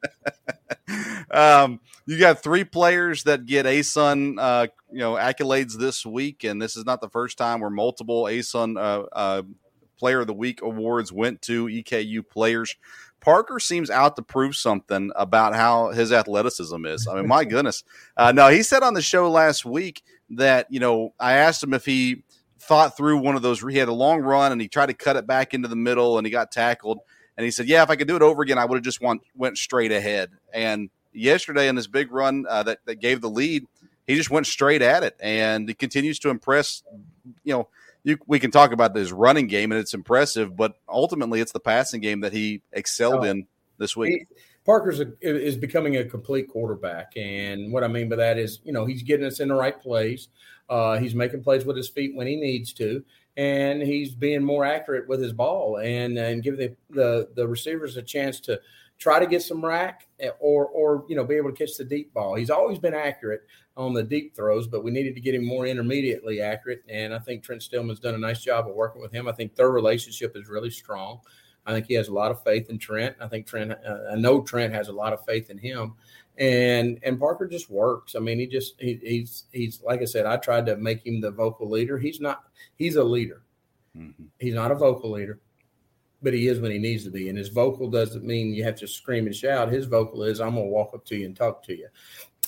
um, 1.30 1.80
you 2.04 2.18
got 2.18 2.42
three 2.42 2.64
players 2.64 3.22
that 3.24 3.46
get 3.46 3.64
ASUN, 3.64 4.36
uh, 4.38 4.66
you 4.90 4.98
know, 4.98 5.14
accolades 5.14 5.78
this 5.78 6.04
week, 6.04 6.44
and 6.44 6.60
this 6.60 6.76
is 6.76 6.84
not 6.84 7.00
the 7.00 7.08
first 7.08 7.38
time 7.38 7.60
where 7.60 7.70
multiple 7.70 8.24
ASUN 8.24 8.76
uh, 8.76 9.06
uh, 9.12 9.42
Player 10.02 10.22
of 10.22 10.26
the 10.26 10.34
Week 10.34 10.60
awards 10.62 11.12
went 11.12 11.42
to 11.42 11.66
EKU 11.66 12.28
players. 12.28 12.74
Parker 13.20 13.60
seems 13.60 13.88
out 13.88 14.16
to 14.16 14.22
prove 14.22 14.56
something 14.56 15.12
about 15.14 15.54
how 15.54 15.90
his 15.90 16.10
athleticism 16.10 16.84
is. 16.86 17.06
I 17.06 17.14
mean, 17.14 17.28
my 17.28 17.44
goodness. 17.54 17.84
Uh, 18.16 18.32
no, 18.32 18.48
he 18.48 18.64
said 18.64 18.82
on 18.82 18.94
the 18.94 19.00
show 19.00 19.30
last 19.30 19.64
week 19.64 20.02
that, 20.30 20.66
you 20.70 20.80
know, 20.80 21.14
I 21.20 21.34
asked 21.34 21.62
him 21.62 21.72
if 21.72 21.86
he 21.86 22.24
thought 22.58 22.96
through 22.96 23.18
one 23.18 23.36
of 23.36 23.42
those. 23.42 23.60
He 23.60 23.78
had 23.78 23.86
a 23.86 23.92
long 23.92 24.22
run 24.22 24.50
and 24.50 24.60
he 24.60 24.66
tried 24.66 24.86
to 24.86 24.94
cut 24.94 25.14
it 25.14 25.24
back 25.24 25.54
into 25.54 25.68
the 25.68 25.76
middle 25.76 26.18
and 26.18 26.26
he 26.26 26.32
got 26.32 26.50
tackled. 26.50 26.98
And 27.36 27.44
he 27.44 27.52
said, 27.52 27.68
yeah, 27.68 27.84
if 27.84 27.88
I 27.88 27.94
could 27.94 28.08
do 28.08 28.16
it 28.16 28.22
over 28.22 28.42
again, 28.42 28.58
I 28.58 28.64
would 28.64 28.74
have 28.74 28.84
just 28.84 29.00
want, 29.00 29.22
went 29.36 29.56
straight 29.56 29.92
ahead. 29.92 30.30
And 30.52 30.90
yesterday 31.12 31.68
in 31.68 31.76
this 31.76 31.86
big 31.86 32.10
run 32.10 32.44
uh, 32.48 32.64
that, 32.64 32.80
that 32.86 32.96
gave 32.96 33.20
the 33.20 33.30
lead, 33.30 33.68
he 34.08 34.16
just 34.16 34.32
went 34.32 34.48
straight 34.48 34.82
at 34.82 35.04
it 35.04 35.14
and 35.20 35.68
he 35.68 35.74
continues 35.74 36.18
to 36.18 36.30
impress, 36.30 36.82
you 37.44 37.52
know, 37.52 37.68
you, 38.04 38.18
we 38.26 38.38
can 38.38 38.50
talk 38.50 38.72
about 38.72 38.94
his 38.94 39.12
running 39.12 39.46
game 39.46 39.72
and 39.72 39.80
it's 39.80 39.94
impressive, 39.94 40.56
but 40.56 40.74
ultimately 40.88 41.40
it's 41.40 41.52
the 41.52 41.60
passing 41.60 42.00
game 42.00 42.20
that 42.20 42.32
he 42.32 42.62
excelled 42.72 43.20
oh, 43.20 43.30
in 43.30 43.46
this 43.78 43.96
week. 43.96 44.26
He, 44.28 44.36
Parker's 44.64 45.00
a, 45.00 45.12
is 45.20 45.56
becoming 45.56 45.96
a 45.96 46.04
complete 46.04 46.48
quarterback, 46.48 47.12
and 47.16 47.72
what 47.72 47.82
I 47.82 47.88
mean 47.88 48.08
by 48.08 48.16
that 48.16 48.38
is, 48.38 48.60
you 48.62 48.72
know, 48.72 48.84
he's 48.84 49.02
getting 49.02 49.26
us 49.26 49.40
in 49.40 49.48
the 49.48 49.54
right 49.54 49.80
place. 49.80 50.28
Uh, 50.68 50.98
he's 50.98 51.14
making 51.14 51.42
plays 51.42 51.64
with 51.64 51.76
his 51.76 51.88
feet 51.88 52.14
when 52.14 52.28
he 52.28 52.36
needs 52.36 52.72
to, 52.74 53.04
and 53.36 53.82
he's 53.82 54.14
being 54.14 54.44
more 54.44 54.64
accurate 54.64 55.08
with 55.08 55.20
his 55.20 55.32
ball, 55.32 55.78
and 55.78 56.16
and 56.16 56.44
give 56.44 56.58
the 56.58 56.76
the, 56.90 57.28
the 57.34 57.46
receivers 57.46 57.96
a 57.96 58.02
chance 58.02 58.38
to 58.38 58.60
try 59.02 59.18
to 59.18 59.26
get 59.26 59.42
some 59.42 59.64
eh, 59.64 59.90
or 60.38 60.66
or 60.66 61.04
you 61.08 61.16
know 61.16 61.24
be 61.24 61.34
able 61.34 61.50
to 61.50 61.56
catch 61.56 61.76
the 61.76 61.84
deep 61.84 62.14
ball. 62.14 62.36
He's 62.36 62.50
always 62.50 62.78
been 62.78 62.94
accurate 62.94 63.42
on 63.76 63.92
the 63.92 64.02
deep 64.02 64.36
throws, 64.36 64.68
but 64.68 64.84
we 64.84 64.90
needed 64.90 65.14
to 65.16 65.20
get 65.20 65.34
him 65.34 65.44
more 65.44 65.66
intermediately 65.66 66.40
accurate. 66.40 66.84
And 66.88 67.12
I 67.12 67.18
think 67.18 67.42
Trent 67.42 67.62
Stillman's 67.62 68.00
done 68.00 68.14
a 68.14 68.18
nice 68.18 68.40
job 68.40 68.68
of 68.68 68.74
working 68.74 69.02
with 69.02 69.12
him. 69.12 69.26
I 69.26 69.32
think 69.32 69.56
their 69.56 69.70
relationship 69.70 70.36
is 70.36 70.48
really 70.48 70.70
strong. 70.70 71.20
I 71.66 71.72
think 71.72 71.86
he 71.86 71.94
has 71.94 72.08
a 72.08 72.12
lot 72.12 72.30
of 72.30 72.42
faith 72.42 72.70
in 72.70 72.78
Trent. 72.78 73.16
I 73.20 73.28
think 73.28 73.46
Trent, 73.46 73.72
uh, 73.72 73.98
I 74.12 74.16
know 74.16 74.42
Trent 74.42 74.72
has 74.72 74.88
a 74.88 74.92
lot 74.92 75.12
of 75.12 75.24
faith 75.24 75.50
in 75.50 75.58
him. 75.58 75.94
And 76.38 76.98
and 77.02 77.18
Parker 77.18 77.46
just 77.46 77.70
works. 77.70 78.14
I 78.14 78.20
mean, 78.20 78.38
he 78.38 78.46
just 78.46 78.80
he, 78.80 78.98
he's 79.02 79.44
he's 79.52 79.82
like 79.82 80.00
I 80.00 80.06
said. 80.06 80.26
I 80.26 80.36
tried 80.36 80.64
to 80.66 80.76
make 80.76 81.04
him 81.04 81.20
the 81.20 81.30
vocal 81.30 81.68
leader. 81.68 81.98
He's 81.98 82.20
not. 82.20 82.44
He's 82.76 82.96
a 82.96 83.04
leader. 83.04 83.42
Mm-hmm. 83.96 84.24
He's 84.38 84.54
not 84.54 84.70
a 84.70 84.74
vocal 84.74 85.10
leader 85.10 85.40
but 86.22 86.32
he 86.32 86.46
is 86.46 86.60
when 86.60 86.70
he 86.70 86.78
needs 86.78 87.04
to 87.04 87.10
be. 87.10 87.28
And 87.28 87.36
his 87.36 87.48
vocal 87.48 87.90
doesn't 87.90 88.24
mean 88.24 88.54
you 88.54 88.64
have 88.64 88.76
to 88.76 88.86
scream 88.86 89.26
and 89.26 89.34
shout. 89.34 89.72
His 89.72 89.86
vocal 89.86 90.22
is, 90.22 90.40
I'm 90.40 90.54
going 90.54 90.66
to 90.66 90.70
walk 90.70 90.94
up 90.94 91.04
to 91.06 91.16
you 91.16 91.26
and 91.26 91.36
talk 91.36 91.62
to 91.64 91.76
you. 91.76 91.88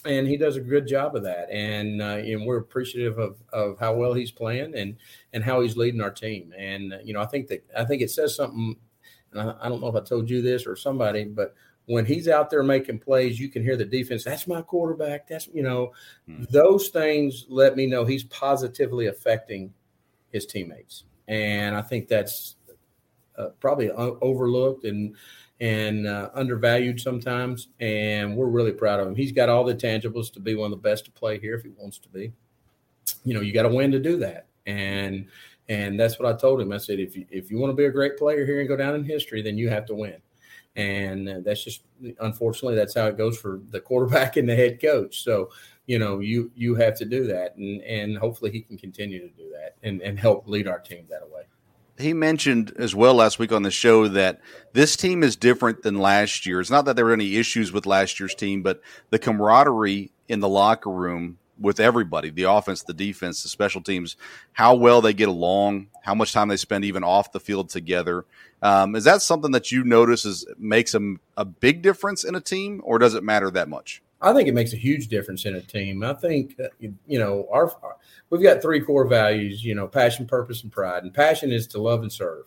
And 0.04 0.28
he 0.28 0.37
does 0.37 0.57
a 0.57 0.61
good 0.61 0.87
job 0.87 1.16
of 1.16 1.23
that. 1.23 1.50
And, 1.50 2.02
uh, 2.02 2.16
and 2.16 2.45
we're 2.47 2.59
appreciative 2.59 3.19
of, 3.19 3.43
of 3.52 3.78
how 3.81 3.95
well 3.95 4.12
he's 4.12 4.31
playing 4.31 4.75
and, 4.76 4.97
and 5.33 5.43
how 5.43 5.62
he's 5.62 5.76
leading 5.76 6.02
our 6.02 6.11
team. 6.11 6.52
And, 6.57 6.93
uh, 6.93 6.99
you 7.02 7.14
know, 7.14 7.23
I 7.23 7.26
think 7.26 7.49
that, 7.49 7.64
I 7.76 7.85
think 7.85 8.02
it 8.02 8.11
says 8.11 8.37
something, 8.37 8.76
and 9.33 9.40
I, 9.40 9.54
I 9.62 9.69
don't 9.69 9.81
know 9.81 9.88
if 9.88 9.97
I 9.97 10.07
told 10.07 10.28
you 10.28 10.43
this 10.43 10.66
or 10.66 10.76
somebody, 10.76 11.25
but 11.25 11.54
when 11.87 12.04
he's 12.04 12.28
out 12.28 12.50
there 12.50 12.62
making 12.62 12.99
plays, 12.99 13.40
you 13.40 13.49
can 13.49 13.62
hear 13.62 13.76
the 13.76 13.85
defense. 13.85 14.25
That's 14.25 14.47
my 14.47 14.62
quarterback. 14.62 15.26
That's, 15.26 15.49
you 15.52 15.62
know, 15.62 15.93
mm-hmm. 16.28 16.45
those 16.50 16.88
things 16.88 17.47
let 17.49 17.75
me 17.75 17.87
know 17.87 18.04
he's 18.04 18.25
positively 18.25 19.07
affecting 19.07 19.73
his 20.31 20.47
teammates. 20.47 21.04
And 21.28 21.75
I 21.75 21.81
think 21.83 22.09
that's, 22.09 22.57
uh, 23.37 23.49
probably 23.61 23.91
overlooked 23.91 24.85
and 24.85 25.14
and 25.61 26.07
uh, 26.07 26.31
undervalued 26.35 27.00
sometimes. 27.00 27.69
And 27.81 28.37
we're 28.37 28.47
really 28.47 28.73
proud 28.73 29.00
of 29.00 29.09
him. 29.09 29.14
He's 29.14 29.33
got 29.33 29.49
all 29.49 29.64
the 29.64 29.75
tangibles 29.75 30.33
to 30.35 30.41
be 30.41 30.55
one 30.55 30.73
of 30.73 30.83
the 30.83 30.88
best 30.88 31.05
to 31.07 31.11
play 31.11 31.38
here 31.38 31.55
if 31.55 31.62
he 31.62 31.71
wants 31.71 31.99
to 31.99 32.09
be. 32.09 32.33
You 33.25 33.35
know, 33.35 33.41
you 33.41 33.53
got 33.53 33.62
to 33.62 33.69
win 33.69 33.93
to 33.93 34.00
do 34.00 34.19
that. 34.19 34.47
And 34.67 35.26
and 35.69 35.99
that's 35.99 36.19
what 36.19 36.33
I 36.33 36.37
told 36.37 36.61
him. 36.61 36.73
I 36.73 36.79
said, 36.79 37.00
if 37.00 37.17
you 37.17 37.26
if 37.31 37.50
you 37.50 37.59
want 37.59 37.71
to 37.71 37.76
be 37.76 37.87
a 37.87 37.91
great 37.91 38.17
player 38.17 38.45
here 38.45 38.61
and 38.61 38.69
go 38.69 38.76
down 38.76 38.95
in 38.95 39.05
history, 39.05 39.43
then 39.43 39.59
you 39.59 39.69
have 39.69 39.87
to 39.87 39.95
win. 39.95 40.17
And 40.76 41.29
uh, 41.29 41.41
that's 41.45 41.62
just 41.62 41.85
unfortunately 42.21 42.75
that's 42.75 42.95
how 42.95 43.07
it 43.07 43.17
goes 43.17 43.38
for 43.38 43.61
the 43.71 43.81
quarterback 43.81 44.37
and 44.37 44.49
the 44.49 44.57
head 44.57 44.81
coach. 44.81 45.23
So 45.23 45.50
you 45.87 45.99
know 45.99 46.19
you 46.21 46.50
you 46.55 46.75
have 46.75 46.97
to 46.99 47.05
do 47.05 47.26
that, 47.29 47.57
and 47.57 47.81
and 47.83 48.19
hopefully 48.19 48.50
he 48.50 48.62
can 48.62 48.76
continue 48.76 49.21
to 49.21 49.29
do 49.29 49.50
that 49.50 49.76
and 49.83 50.03
and 50.03 50.19
help 50.19 50.49
lead 50.49 50.67
our 50.67 50.81
team 50.81 51.07
that 51.11 51.29
way 51.31 51.45
he 51.99 52.13
mentioned 52.13 52.73
as 52.77 52.95
well 52.95 53.15
last 53.15 53.39
week 53.39 53.53
on 53.53 53.63
the 53.63 53.71
show 53.71 54.09
that 54.09 54.41
this 54.73 54.97
team 54.97 55.23
is 55.23 55.37
different 55.37 55.83
than 55.83 55.99
last 55.99 56.47
year. 56.47 56.61
It's 56.61 56.71
not 56.71 56.85
that 56.87 56.97
there 56.97 57.05
were 57.05 57.13
any 57.13 57.37
issues 57.37 57.73
with 57.73 57.87
last 57.87 58.19
year's 58.19 58.35
team, 58.35 58.63
but 58.63 58.81
the 59.11 59.19
camaraderie 59.19 60.11
in 60.29 60.41
the 60.41 60.49
locker 60.49 60.91
room 60.91 61.39
with 61.59 61.79
everybody 61.79 62.31
the 62.31 62.43
offense, 62.45 62.83
the 62.83 62.93
defense, 62.93 63.43
the 63.43 63.49
special 63.49 63.81
teams 63.81 64.17
how 64.53 64.75
well 64.75 65.01
they 65.01 65.13
get 65.13 65.29
along, 65.29 65.89
how 66.03 66.15
much 66.15 66.33
time 66.33 66.49
they 66.49 66.57
spend 66.57 66.85
even 66.85 67.05
off 67.05 67.33
the 67.33 67.41
field 67.41 67.69
together. 67.69 68.25
Um, 68.63 68.97
is 68.97 69.05
that 69.05 69.23
something 69.23 69.53
that 69.53 69.71
you 69.71 69.85
notice 69.85 70.25
is, 70.25 70.47
makes 70.59 70.95
a, 70.95 71.15
a 71.37 71.45
big 71.45 71.83
difference 71.83 72.25
in 72.25 72.35
a 72.35 72.41
team, 72.41 72.81
or 72.85 72.99
does 72.99 73.15
it 73.15 73.23
matter 73.23 73.51
that 73.51 73.69
much? 73.69 74.03
I 74.25 74.33
think 74.33 74.49
it 74.49 74.54
makes 74.54 74.73
a 74.73 74.78
huge 74.78 75.09
difference 75.09 75.45
in 75.45 75.54
a 75.54 75.61
team. 75.61 76.02
I 76.02 76.14
think 76.14 76.59
uh, 76.59 76.69
you 76.81 77.19
know 77.19 77.47
our 77.52 77.71
we've 78.31 78.43
got 78.43 78.62
three 78.62 78.81
core 78.81 79.07
values. 79.07 79.64
You 79.64 79.75
know, 79.75 79.87
passion, 79.87 80.26
purpose, 80.26 80.62
and 80.62 80.73
pride. 80.73 81.02
And 81.02 81.12
passion 81.12 81.52
is 81.52 81.66
to 81.69 81.81
love 81.81 82.02
and 82.02 82.12
serve. 82.12 82.47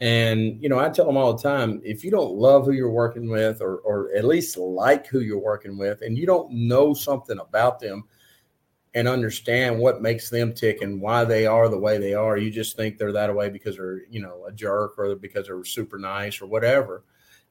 And 0.00 0.62
you 0.62 0.68
know, 0.68 0.78
I 0.78 0.88
tell 0.88 1.04
them 1.04 1.18
all 1.18 1.34
the 1.34 1.42
time: 1.42 1.82
if 1.84 2.02
you 2.02 2.10
don't 2.10 2.34
love 2.34 2.64
who 2.64 2.72
you're 2.72 2.90
working 2.90 3.28
with, 3.28 3.60
or 3.60 3.78
or 3.78 4.10
at 4.16 4.24
least 4.24 4.56
like 4.56 5.06
who 5.06 5.20
you're 5.20 5.38
working 5.38 5.76
with, 5.76 6.00
and 6.00 6.16
you 6.16 6.24
don't 6.26 6.50
know 6.50 6.94
something 6.94 7.38
about 7.38 7.78
them 7.78 8.04
and 8.94 9.06
understand 9.06 9.78
what 9.78 10.00
makes 10.00 10.30
them 10.30 10.52
tick 10.52 10.80
and 10.80 11.00
why 11.00 11.24
they 11.24 11.46
are 11.46 11.68
the 11.68 11.78
way 11.78 11.98
they 11.98 12.14
are, 12.14 12.38
you 12.38 12.50
just 12.50 12.74
think 12.74 12.96
they're 12.96 13.12
that 13.12 13.34
way 13.34 13.50
because 13.50 13.76
they're 13.76 14.00
you 14.10 14.20
know 14.20 14.46
a 14.46 14.52
jerk 14.52 14.98
or 14.98 15.14
because 15.14 15.46
they're 15.46 15.64
super 15.64 15.98
nice 15.98 16.40
or 16.40 16.46
whatever. 16.46 17.04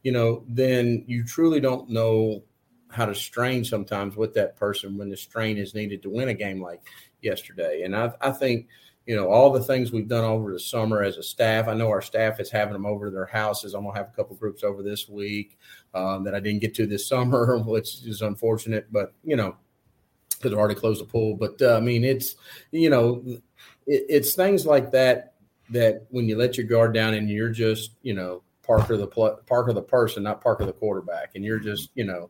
You 0.04 0.14
know, 0.14 0.44
then 0.48 1.04
you 1.08 1.24
truly 1.24 1.60
don't 1.60 1.90
know 1.90 2.44
how 2.90 3.06
to 3.06 3.16
strain 3.16 3.64
sometimes 3.64 4.16
with 4.16 4.34
that 4.34 4.56
person 4.56 4.98
when 4.98 5.10
the 5.10 5.18
strain 5.18 5.58
is 5.58 5.74
needed 5.74 6.02
to 6.04 6.10
win 6.10 6.30
a 6.30 6.34
game 6.34 6.62
like 6.62 6.82
yesterday. 7.22 7.84
And 7.84 7.96
I, 7.96 8.12
I 8.22 8.32
think, 8.32 8.68
you 9.06 9.16
know, 9.16 9.30
all 9.30 9.52
the 9.52 9.64
things 9.64 9.92
we've 9.92 10.08
done 10.08 10.24
over 10.24 10.52
the 10.52 10.60
summer 10.60 11.02
as 11.02 11.18
a 11.18 11.24
staff. 11.24 11.68
I 11.68 11.74
know 11.74 11.90
our 11.90 12.02
staff 12.02 12.40
is 12.40 12.50
having 12.50 12.74
them 12.74 12.86
over 12.86 13.06
to 13.06 13.12
their 13.12 13.26
houses. 13.26 13.74
I'm 13.74 13.86
gonna 13.86 13.98
have 13.98 14.10
a 14.10 14.16
couple 14.16 14.36
groups 14.36 14.64
over 14.64 14.84
this 14.84 15.08
week 15.08 15.58
um, 15.94 16.24
that 16.26 16.36
I 16.36 16.40
didn't 16.40 16.62
get 16.62 16.76
to 16.76 16.88
this 16.88 17.08
summer, 17.08 17.58
which 17.66 18.06
is 18.06 18.22
unfortunate. 18.22 18.92
But 18.92 19.14
you 19.24 19.36
know, 19.36 19.56
because 20.38 20.54
I 20.54 20.58
already 20.58 20.76
closed 20.76 21.02
the 21.02 21.06
pool. 21.06 21.36
But 21.36 21.62
uh, 21.62 21.78
I 21.78 21.80
mean, 21.80 22.04
it's 22.04 22.36
you 22.72 22.90
know, 22.90 23.24
it, 23.86 24.06
it's 24.10 24.36
things 24.36 24.66
like 24.66 24.92
that 24.92 25.36
that 25.70 26.06
when 26.10 26.28
you 26.28 26.38
let 26.38 26.58
your 26.58 26.68
guard 26.68 26.94
down 26.94 27.14
and 27.14 27.30
you're 27.30 27.50
just 27.50 27.92
you 28.02 28.14
know 28.14 28.42
Parker 28.62 28.98
the 28.98 29.08
Parker 29.08 29.74
the 29.74 29.82
person, 29.82 30.24
not 30.24 30.42
Parker 30.42 30.66
the 30.66 30.74
quarterback, 30.74 31.32
and 31.36 31.46
you're 31.46 31.60
just 31.60 31.90
you 31.96 32.04
know 32.04 32.30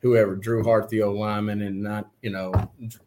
whoever 0.00 0.36
Drew 0.36 0.62
Hart 0.62 0.88
the 0.88 1.02
old 1.02 1.16
lineman 1.16 1.62
and 1.62 1.82
not 1.82 2.08
you 2.22 2.30
know 2.30 2.52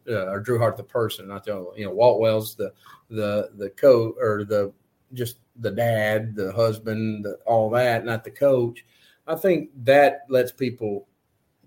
uh, 0.08 0.26
or 0.26 0.40
Drew 0.40 0.58
Hart 0.58 0.76
the 0.76 0.82
person 0.82 1.28
not 1.28 1.44
the 1.44 1.72
you 1.76 1.84
know 1.84 1.92
Walt 1.92 2.20
Wells 2.20 2.54
the 2.54 2.72
the 3.08 3.50
the 3.56 3.70
coach 3.70 4.14
or 4.20 4.44
the 4.44 4.72
just 5.12 5.38
the 5.56 5.70
dad 5.70 6.34
the 6.34 6.52
husband 6.52 7.24
the, 7.24 7.38
all 7.46 7.70
that 7.70 8.04
not 8.04 8.24
the 8.24 8.30
coach. 8.30 8.84
I 9.26 9.34
think 9.34 9.70
that 9.84 10.22
lets 10.28 10.52
people 10.52 11.06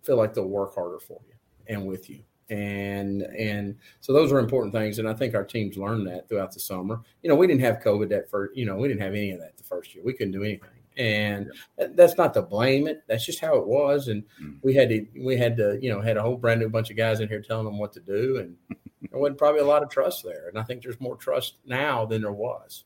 feel 0.04 0.18
like 0.18 0.34
they'll 0.34 0.46
work 0.46 0.76
harder 0.76 1.00
for 1.00 1.20
you 1.28 1.34
and 1.68 1.88
with 1.88 2.10
you. 2.10 2.20
And 2.50 3.24
and 3.24 3.76
so 4.02 4.14
those 4.14 4.32
are 4.32 4.40
important 4.40 4.74
things 4.74 5.00
and 5.00 5.08
I 5.08 5.14
think 5.14 5.34
our 5.34 5.46
teams 5.46 5.78
learned 5.78 6.06
that 6.08 6.30
throughout 6.30 6.52
the 6.52 6.60
summer. 6.60 7.02
You 7.24 7.30
know 7.30 7.36
we 7.36 7.48
didn't 7.48 7.62
have 7.62 7.80
COVID 7.80 8.10
that 8.10 8.30
first 8.30 8.56
you 8.56 8.66
know 8.66 8.76
we 8.76 8.88
didn't 8.88 9.02
have 9.02 9.14
any 9.14 9.32
of 9.32 9.40
that 9.40 9.58
the 9.58 9.64
first 9.64 9.96
year. 9.96 10.04
We 10.04 10.14
couldn't 10.14 10.34
do 10.34 10.44
anything 10.44 10.70
and 10.98 11.52
that's 11.78 12.18
not 12.18 12.34
to 12.34 12.42
blame 12.42 12.88
it. 12.88 13.04
That's 13.08 13.26
just 13.26 13.40
how 13.40 13.58
it 13.58 13.68
was. 13.68 14.08
And 14.08 14.24
mm. 14.42 14.58
we 14.62 14.74
had 14.74 14.90
to, 14.90 15.06
we 15.20 15.38
had 15.38 15.58
to, 15.58 15.80
you 15.82 15.92
know, 15.92 16.02
had 16.02 16.18
a 16.18 16.22
whole 16.22 16.38
brand 16.38 16.60
new 16.60 16.70
bunch 16.70 16.90
of 16.90 16.98
guys 16.98 17.20
in 17.20 17.28
here 17.28 17.42
telling 17.42 17.66
them 17.66 17.78
what 17.78 17.94
to 17.94 18.00
do, 18.00 18.38
and 18.38 18.56
there 19.10 19.20
wasn't 19.20 19.38
probably 19.38 19.62
a 19.62 19.66
lot 19.66 19.84
of 19.84 19.90
trust 19.90 20.24
there. 20.24 20.48
And 20.48 20.58
I 20.58 20.64
think 20.64 20.84
there's 20.84 21.00
more 21.00 21.16
trust 21.16 21.56
now 21.66 22.06
than 22.06 22.22
there 22.22 22.32
was. 22.32 22.86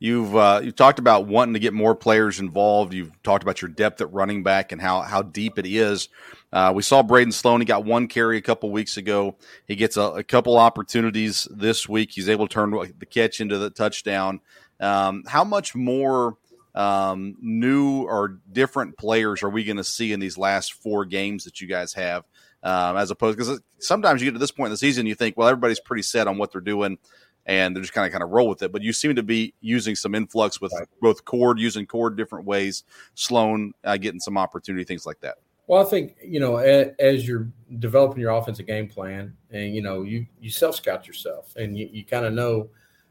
You've 0.00 0.36
uh, 0.36 0.60
you've 0.62 0.76
talked 0.76 1.00
about 1.00 1.26
wanting 1.26 1.54
to 1.54 1.60
get 1.60 1.74
more 1.74 1.94
players 1.94 2.38
involved. 2.38 2.94
You've 2.94 3.10
talked 3.24 3.42
about 3.42 3.60
your 3.60 3.68
depth 3.68 4.00
at 4.00 4.12
running 4.12 4.44
back 4.44 4.70
and 4.70 4.80
how 4.80 5.00
how 5.00 5.22
deep 5.22 5.58
it 5.58 5.66
is. 5.66 6.08
Uh, 6.52 6.72
we 6.74 6.82
saw 6.82 7.02
Braden 7.02 7.32
Sloan. 7.32 7.60
He 7.60 7.64
got 7.64 7.84
one 7.84 8.06
carry 8.06 8.38
a 8.38 8.42
couple 8.42 8.70
weeks 8.70 8.96
ago. 8.96 9.36
He 9.66 9.74
gets 9.74 9.96
a, 9.96 10.02
a, 10.02 10.24
couple 10.24 10.56
opportunities 10.56 11.46
this 11.50 11.86
week. 11.88 12.12
He's 12.12 12.28
able 12.28 12.46
to 12.46 12.54
turn 12.54 12.70
the 12.70 13.06
catch 13.06 13.40
into 13.40 13.58
the 13.58 13.68
touchdown. 13.68 14.40
Um, 14.80 15.24
how 15.26 15.44
much 15.44 15.74
more 15.74 16.36
um, 16.78 17.34
new 17.40 18.02
or 18.02 18.38
different 18.52 18.96
players 18.96 19.42
are 19.42 19.50
we 19.50 19.64
going 19.64 19.78
to 19.78 19.84
see 19.84 20.12
in 20.12 20.20
these 20.20 20.38
last 20.38 20.74
four 20.74 21.04
games 21.04 21.44
that 21.44 21.60
you 21.60 21.66
guys 21.66 21.92
have? 21.94 22.24
Um, 22.62 22.96
as 22.96 23.10
opposed 23.10 23.36
because 23.36 23.60
sometimes 23.78 24.20
you 24.20 24.26
get 24.26 24.32
to 24.32 24.38
this 24.38 24.52
point 24.52 24.68
in 24.68 24.72
the 24.72 24.78
season, 24.78 25.04
you 25.04 25.14
think, 25.14 25.36
well, 25.36 25.48
everybody's 25.48 25.80
pretty 25.80 26.02
set 26.02 26.26
on 26.26 26.38
what 26.38 26.52
they're 26.52 26.60
doing, 26.60 26.98
and 27.46 27.74
they're 27.74 27.82
just 27.82 27.92
kind 27.92 28.06
of 28.06 28.12
kind 28.12 28.22
of 28.22 28.30
roll 28.30 28.48
with 28.48 28.62
it. 28.62 28.72
But 28.72 28.82
you 28.82 28.92
seem 28.92 29.16
to 29.16 29.22
be 29.22 29.54
using 29.60 29.96
some 29.96 30.14
influx 30.14 30.60
with 30.60 30.72
right. 30.72 30.88
both 31.00 31.24
Cord, 31.24 31.58
using 31.58 31.84
Cord 31.84 32.16
different 32.16 32.46
ways, 32.46 32.84
Sloan 33.14 33.74
uh, 33.84 33.96
getting 33.96 34.20
some 34.20 34.38
opportunity, 34.38 34.84
things 34.84 35.04
like 35.04 35.20
that. 35.20 35.38
Well, 35.66 35.84
I 35.84 35.88
think 35.88 36.16
you 36.24 36.40
know 36.40 36.56
as, 36.56 36.92
as, 36.98 37.28
you're 37.28 37.48
developing 37.78 38.20
your 38.20 38.30
offensive 38.30 38.66
game 38.66 38.88
plan, 38.88 39.36
and 39.50 39.74
you 39.74 39.82
know 39.82 40.02
you 40.02 40.26
you 40.40 40.50
self 40.50 40.76
scout 40.76 41.06
yourself, 41.06 41.54
and 41.56 41.76
you, 41.76 41.88
you 41.92 42.04
kind 42.04 42.24
of 42.24 42.32
know 42.32 42.70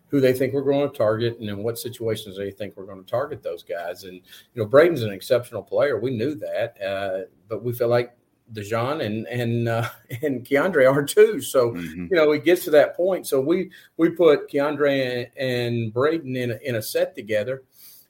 who 0.09 0.19
they 0.21 0.33
think 0.33 0.53
we're 0.53 0.61
going 0.61 0.89
to 0.89 0.97
target 0.97 1.37
and 1.39 1.49
in 1.49 1.63
what 1.63 1.77
situations 1.77 2.37
they 2.37 2.51
think 2.51 2.75
we're 2.77 2.85
going 2.85 3.03
to 3.03 3.09
target 3.09 3.43
those 3.43 3.63
guys. 3.63 4.03
And, 4.03 4.15
you 4.15 4.63
know, 4.63 4.65
Braden's 4.65 5.03
an 5.03 5.11
exceptional 5.11 5.61
player. 5.61 5.99
We 5.99 6.15
knew 6.15 6.35
that, 6.35 6.81
uh, 6.81 7.25
but 7.49 7.63
we 7.63 7.73
feel 7.73 7.89
like 7.89 8.17
Dejon 8.53 9.05
and 9.05 9.27
and 9.27 9.67
uh, 9.67 9.89
and 10.21 10.45
Keandre 10.45 10.91
are 10.91 11.03
too. 11.03 11.41
So 11.41 11.71
mm-hmm. 11.71 12.05
you 12.09 12.15
know 12.15 12.31
it 12.31 12.43
gets 12.45 12.63
to 12.65 12.71
that 12.71 12.95
point. 12.95 13.27
So 13.27 13.41
we 13.41 13.71
we 13.97 14.09
put 14.09 14.49
Keandre 14.49 15.27
and, 15.37 15.49
and 15.49 15.93
Braden 15.93 16.35
in 16.35 16.51
a, 16.51 16.57
in 16.63 16.75
a 16.75 16.81
set 16.81 17.15
together, 17.15 17.63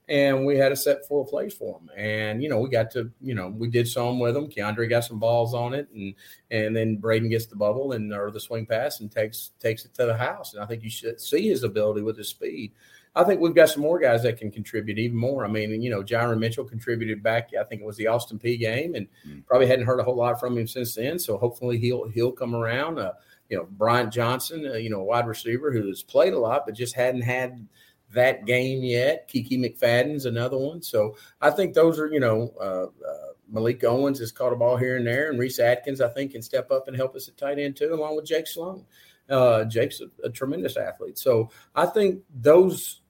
and 0.09 0.45
we 0.45 0.57
had 0.57 0.71
a 0.71 0.75
set 0.75 1.05
full 1.07 1.21
of 1.21 1.27
plays 1.27 1.53
for 1.53 1.79
them. 1.79 1.89
And 1.97 2.41
you 2.41 2.49
know 2.49 2.59
we 2.59 2.69
got 2.69 2.91
to 2.91 3.11
you 3.21 3.35
know 3.35 3.49
we 3.49 3.67
did 3.69 3.87
some 3.87 4.19
with 4.19 4.33
them. 4.33 4.49
Keandre 4.49 4.89
got 4.89 5.03
some 5.03 5.19
balls 5.19 5.53
on 5.53 5.73
it, 5.73 5.87
and 5.93 6.13
and 6.51 6.75
then 6.75 6.97
Braden 6.97 7.29
gets 7.29 7.47
the 7.47 7.55
bubble 7.55 7.93
and 7.93 8.13
or 8.13 8.31
the 8.31 8.39
swing 8.39 8.65
pass 8.65 8.99
and 8.99 9.11
takes 9.11 9.51
takes 9.59 9.85
it 9.85 9.93
to 9.95 10.05
the 10.05 10.17
house. 10.17 10.53
And 10.53 10.63
I 10.63 10.65
think 10.65 10.83
you 10.83 10.89
should 10.89 11.19
see 11.19 11.47
his 11.47 11.63
ability 11.63 12.01
with 12.01 12.17
his 12.17 12.29
speed. 12.29 12.73
I 13.15 13.23
think 13.23 13.41
we've 13.41 13.55
got 13.55 13.69
some 13.69 13.81
more 13.81 13.97
guys 13.97 14.21
that 14.23 14.37
can 14.37 14.51
contribute 14.51 14.99
even 14.99 15.17
more. 15.17 15.43
I 15.43 15.47
mean, 15.47 15.81
you 15.81 15.89
know, 15.89 16.03
Jaron 16.03 16.37
Mitchell 16.37 16.63
contributed 16.63 17.23
back. 17.23 17.49
I 17.59 17.63
think 17.63 17.81
it 17.81 17.87
was 17.87 17.97
the 17.97 18.07
Austin 18.07 18.37
Peay 18.37 18.59
game, 18.59 18.93
and 18.93 19.07
mm. 19.27 19.43
probably 19.47 19.65
hadn't 19.65 19.87
heard 19.87 19.99
a 19.99 20.03
whole 20.03 20.15
lot 20.15 20.39
from 20.39 20.57
him 20.57 20.67
since 20.67 20.93
then. 20.95 21.17
So 21.17 21.37
hopefully 21.37 21.79
he'll 21.79 22.07
he'll 22.09 22.31
come 22.31 22.55
around. 22.55 22.99
Uh, 22.99 23.13
you 23.49 23.57
know, 23.57 23.65
Bryant 23.71 24.11
Johnson, 24.11 24.67
uh, 24.67 24.73
you 24.73 24.89
know, 24.89 25.03
wide 25.03 25.25
receiver 25.25 25.71
who 25.71 25.87
has 25.87 26.03
played 26.03 26.33
a 26.33 26.39
lot 26.39 26.63
but 26.65 26.75
just 26.75 26.93
hadn't 26.93 27.21
had 27.21 27.67
that 28.13 28.45
game 28.45 28.83
yet. 28.83 29.27
Kiki 29.27 29.57
McFadden's 29.57 30.25
another 30.25 30.57
one. 30.57 30.81
So 30.81 31.17
I 31.41 31.51
think 31.51 31.73
those 31.73 31.99
are, 31.99 32.07
you 32.07 32.19
know, 32.19 32.53
uh, 32.59 33.07
uh, 33.07 33.33
Malik 33.49 33.83
Owens 33.83 34.19
has 34.19 34.31
caught 34.31 34.53
a 34.53 34.55
ball 34.55 34.77
here 34.77 34.97
and 34.97 35.07
there, 35.07 35.29
and 35.29 35.39
Reese 35.39 35.59
Atkins, 35.59 36.01
I 36.01 36.09
think, 36.09 36.31
can 36.31 36.41
step 36.41 36.71
up 36.71 36.87
and 36.87 36.95
help 36.95 37.15
us 37.15 37.27
at 37.27 37.37
tight 37.37 37.59
end 37.59 37.75
too, 37.77 37.93
along 37.93 38.15
with 38.15 38.25
Jake 38.25 38.47
Sloan. 38.47 38.85
Uh, 39.29 39.65
Jake's 39.65 40.01
a, 40.01 40.09
a, 40.25 40.29
tremendous 40.29 40.77
athlete. 40.77 41.17
So 41.17 41.49
I 41.75 41.85
think 41.85 42.21
those 42.33 43.01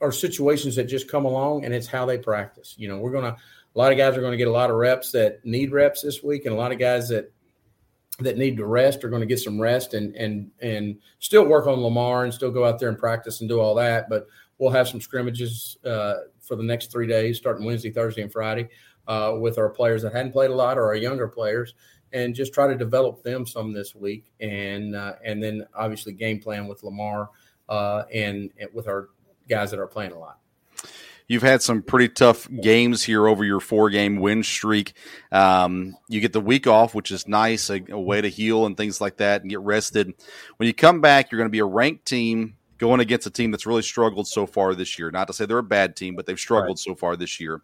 are 0.00 0.12
situations 0.12 0.76
that 0.76 0.84
just 0.84 1.10
come 1.10 1.24
along 1.24 1.64
and 1.64 1.74
it's 1.74 1.88
how 1.88 2.06
they 2.06 2.16
practice. 2.16 2.74
You 2.78 2.86
know, 2.88 2.98
we're 2.98 3.10
going 3.10 3.24
to, 3.24 3.36
a 3.36 3.78
lot 3.78 3.90
of 3.90 3.98
guys 3.98 4.16
are 4.16 4.20
going 4.20 4.32
to 4.32 4.38
get 4.38 4.46
a 4.46 4.52
lot 4.52 4.70
of 4.70 4.76
reps 4.76 5.10
that 5.12 5.44
need 5.44 5.72
reps 5.72 6.02
this 6.02 6.22
week, 6.22 6.44
and 6.44 6.54
a 6.54 6.58
lot 6.58 6.70
of 6.70 6.78
guys 6.78 7.08
that 7.08 7.32
that 8.20 8.36
need 8.36 8.56
to 8.56 8.66
rest 8.66 9.04
are 9.04 9.08
going 9.08 9.20
to 9.20 9.26
get 9.26 9.40
some 9.40 9.60
rest 9.60 9.94
and 9.94 10.14
and 10.16 10.50
and 10.60 10.98
still 11.18 11.46
work 11.46 11.66
on 11.66 11.80
Lamar 11.80 12.24
and 12.24 12.34
still 12.34 12.50
go 12.50 12.64
out 12.64 12.78
there 12.78 12.88
and 12.88 12.98
practice 12.98 13.40
and 13.40 13.48
do 13.48 13.60
all 13.60 13.74
that. 13.74 14.08
But 14.08 14.26
we'll 14.58 14.70
have 14.70 14.88
some 14.88 15.00
scrimmages 15.00 15.78
uh, 15.84 16.14
for 16.40 16.56
the 16.56 16.62
next 16.62 16.92
three 16.92 17.06
days, 17.06 17.38
starting 17.38 17.64
Wednesday, 17.64 17.90
Thursday, 17.90 18.22
and 18.22 18.32
Friday, 18.32 18.68
uh, 19.08 19.36
with 19.38 19.58
our 19.58 19.70
players 19.70 20.02
that 20.02 20.12
hadn't 20.12 20.32
played 20.32 20.50
a 20.50 20.54
lot 20.54 20.78
or 20.78 20.84
our 20.84 20.94
younger 20.94 21.26
players, 21.26 21.74
and 22.12 22.34
just 22.34 22.52
try 22.52 22.66
to 22.66 22.76
develop 22.76 23.22
them 23.22 23.46
some 23.46 23.72
this 23.72 23.94
week, 23.94 24.32
and 24.40 24.94
uh, 24.94 25.14
and 25.24 25.42
then 25.42 25.66
obviously 25.74 26.12
game 26.12 26.38
plan 26.38 26.68
with 26.68 26.82
Lamar 26.82 27.30
uh, 27.68 28.04
and, 28.12 28.50
and 28.60 28.68
with 28.74 28.88
our 28.88 29.08
guys 29.48 29.70
that 29.70 29.80
are 29.80 29.86
playing 29.86 30.12
a 30.12 30.18
lot. 30.18 30.38
You've 31.32 31.42
had 31.42 31.62
some 31.62 31.80
pretty 31.80 32.10
tough 32.10 32.46
games 32.60 33.02
here 33.02 33.26
over 33.26 33.42
your 33.42 33.58
four 33.58 33.88
game 33.88 34.16
win 34.16 34.42
streak. 34.42 34.92
Um, 35.30 35.96
you 36.06 36.20
get 36.20 36.34
the 36.34 36.42
week 36.42 36.66
off, 36.66 36.94
which 36.94 37.10
is 37.10 37.26
nice, 37.26 37.70
a, 37.70 37.80
a 37.88 37.98
way 37.98 38.20
to 38.20 38.28
heal 38.28 38.66
and 38.66 38.76
things 38.76 39.00
like 39.00 39.16
that 39.16 39.40
and 39.40 39.48
get 39.48 39.60
rested. 39.60 40.12
When 40.58 40.66
you 40.66 40.74
come 40.74 41.00
back, 41.00 41.32
you're 41.32 41.38
going 41.38 41.48
to 41.48 41.50
be 41.50 41.60
a 41.60 41.64
ranked 41.64 42.04
team 42.04 42.56
going 42.76 43.00
against 43.00 43.26
a 43.26 43.30
team 43.30 43.50
that's 43.50 43.64
really 43.64 43.80
struggled 43.80 44.28
so 44.28 44.44
far 44.44 44.74
this 44.74 44.98
year. 44.98 45.10
Not 45.10 45.26
to 45.28 45.32
say 45.32 45.46
they're 45.46 45.56
a 45.56 45.62
bad 45.62 45.96
team, 45.96 46.16
but 46.16 46.26
they've 46.26 46.38
struggled 46.38 46.76
right. 46.76 46.78
so 46.78 46.94
far 46.94 47.16
this 47.16 47.40
year. 47.40 47.62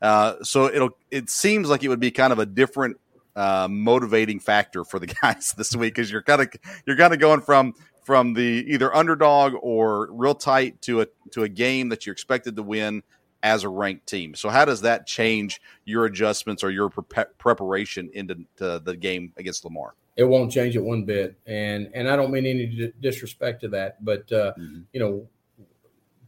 Uh, 0.00 0.36
so 0.42 0.72
it'll 0.72 0.96
it 1.10 1.28
seems 1.28 1.68
like 1.68 1.84
it 1.84 1.88
would 1.88 2.00
be 2.00 2.10
kind 2.10 2.32
of 2.32 2.38
a 2.38 2.46
different 2.46 2.96
uh, 3.36 3.68
motivating 3.70 4.40
factor 4.40 4.84
for 4.84 4.98
the 4.98 5.06
guys 5.22 5.52
this 5.58 5.76
week 5.76 5.94
because 5.94 6.10
you're 6.10 6.22
kind 6.22 6.40
of 6.40 6.48
you're 6.86 6.96
kind 6.96 7.12
of 7.12 7.20
going 7.20 7.42
from 7.42 7.74
from 8.02 8.34
the 8.34 8.64
either 8.68 8.94
underdog 8.94 9.54
or 9.60 10.10
real 10.12 10.34
tight 10.34 10.80
to 10.82 11.02
a 11.02 11.06
to 11.32 11.44
a 11.44 11.48
game 11.48 11.88
that 11.90 12.06
you're 12.06 12.12
expected 12.12 12.56
to 12.56 12.62
win 12.62 13.02
as 13.42 13.64
a 13.64 13.68
ranked 13.68 14.06
team. 14.06 14.34
So 14.34 14.48
how 14.48 14.64
does 14.64 14.82
that 14.82 15.06
change 15.06 15.60
your 15.84 16.04
adjustments 16.04 16.62
or 16.62 16.70
your 16.70 16.90
pre- 16.90 17.24
preparation 17.38 18.10
into 18.12 18.44
the 18.58 18.96
game 18.96 19.32
against 19.36 19.64
Lamar? 19.64 19.94
It 20.16 20.24
won't 20.24 20.52
change 20.52 20.76
it 20.76 20.82
one 20.82 21.04
bit, 21.04 21.36
and 21.46 21.90
and 21.94 22.08
I 22.08 22.16
don't 22.16 22.30
mean 22.30 22.44
any 22.44 22.92
disrespect 23.00 23.62
to 23.62 23.68
that, 23.68 24.04
but 24.04 24.30
uh, 24.32 24.52
mm-hmm. 24.58 24.80
you 24.92 25.00
know, 25.00 25.26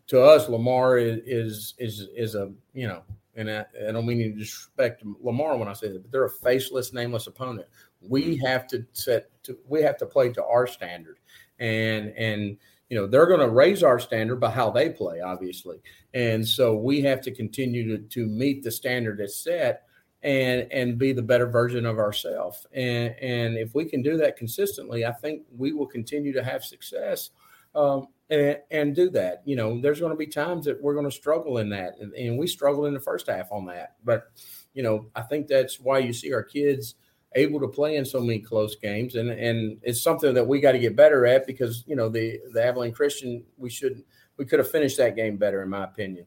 to 0.07 0.23
us, 0.23 0.49
Lamar 0.49 0.99
is 0.99 1.21
is 1.27 1.75
is, 1.79 2.09
is 2.17 2.35
a 2.35 2.51
you 2.73 2.89
know, 2.89 3.03
and 3.35 3.51
I, 3.51 3.67
I 3.89 3.93
don't 3.93 4.07
mean 4.07 4.21
any 4.21 4.31
disrespect 4.31 5.03
to 5.03 5.17
Lamar 5.21 5.57
when 5.59 5.69
I 5.69 5.75
say 5.75 5.89
that, 5.89 6.01
but 6.01 6.11
they're 6.11 6.25
a 6.25 6.31
faceless, 6.31 6.93
nameless 6.93 7.27
opponent. 7.27 7.67
We 8.09 8.37
mm-hmm. 8.37 8.47
have 8.47 8.67
to 8.69 8.87
set 8.93 9.29
to 9.43 9.59
we 9.69 9.83
have 9.83 9.99
to 9.99 10.07
play 10.07 10.33
to 10.33 10.45
our 10.45 10.67
standard, 10.67 11.19
and 11.63 12.13
and 12.17 12.57
you 12.89 12.97
know 12.97 13.07
they're 13.07 13.27
going 13.27 13.41
to 13.41 13.49
raise 13.49 13.83
our 13.83 13.99
standard 13.99 14.37
by 14.37 14.51
how 14.51 14.71
they 14.71 14.91
play 14.91 15.21
obviously. 15.21 15.79
And 16.15 16.47
so 16.47 16.77
we 16.77 17.01
have 17.03 17.23
to 17.23 17.31
continue 17.31 17.97
to, 17.97 18.03
to 18.09 18.27
meet 18.27 18.63
the 18.63 18.71
standard 18.71 19.19
that's 19.19 19.43
set 19.43 19.85
and 20.23 20.67
and 20.71 20.99
be 20.99 21.13
the 21.13 21.23
better 21.23 21.47
version 21.47 21.85
of 21.85 21.99
ourselves 21.99 22.65
and 22.73 23.13
and 23.21 23.57
if 23.57 23.75
we 23.75 23.85
can 23.85 24.03
do 24.03 24.17
that 24.17 24.37
consistently 24.37 25.05
i 25.05 25.11
think 25.11 25.43
we 25.59 25.73
will 25.73 25.85
continue 25.85 26.33
to 26.33 26.45
have 26.45 26.63
success 26.63 27.31
um, 27.75 28.07
and, 28.31 28.59
and, 28.71 28.95
do 28.95 29.11
that. 29.11 29.43
You 29.47 29.57
know 29.57 29.81
there's 29.81 29.99
going 29.99 30.13
to 30.13 30.17
be 30.17 30.29
times 30.29 30.67
that 30.67 30.81
we're 30.81 30.95
going 30.95 31.11
to 31.11 31.11
struggle 31.11 31.59
in 31.59 31.71
that 31.71 31.95
and, 31.99 32.13
and 32.13 32.39
we 32.39 32.47
struggle 32.47 32.87
in 32.87 32.95
the 32.95 33.01
first 33.01 33.27
half 33.27 33.51
on 33.51 33.65
that. 33.67 33.97
But 34.05 34.31
you 34.75 34.83
know 34.83 35.07
i 35.15 35.23
think 35.23 35.47
that's 35.47 35.81
why 35.81 35.99
you 35.99 36.13
see 36.13 36.33
our 36.33 36.43
kids 36.43 36.95
able 37.35 37.61
to 37.61 37.69
play 37.69 37.97
in 37.97 38.05
so 38.05 38.21
many 38.21 38.39
close 38.39 38.77
games, 38.77 39.15
and 39.15 39.31
and 39.31 39.79
it's 39.83 40.03
something 40.03 40.35
that 40.35 40.47
we 40.47 40.61
got 40.61 40.73
to 40.73 40.79
get 40.79 40.97
better 40.97 41.27
at 41.27 41.47
because 41.47 41.85
you 41.87 41.97
know 41.97 42.09
the 42.09 42.41
the 42.53 42.65
Abilene 42.65 42.93
Christian 42.93 43.45
we 43.57 43.71
should 43.71 44.03
we 44.37 44.45
could 44.45 44.59
have 44.59 44.71
finished 44.71 44.97
that 44.99 45.17
game 45.17 45.37
better 45.37 45.63
in 45.63 45.69
my 45.69 45.85
opinion. 45.85 46.27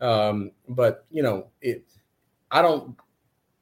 Um, 0.00 0.52
but 0.68 1.06
you 1.10 1.22
know 1.22 1.48
it, 1.60 1.84
I 2.50 2.62
don't 2.62 2.96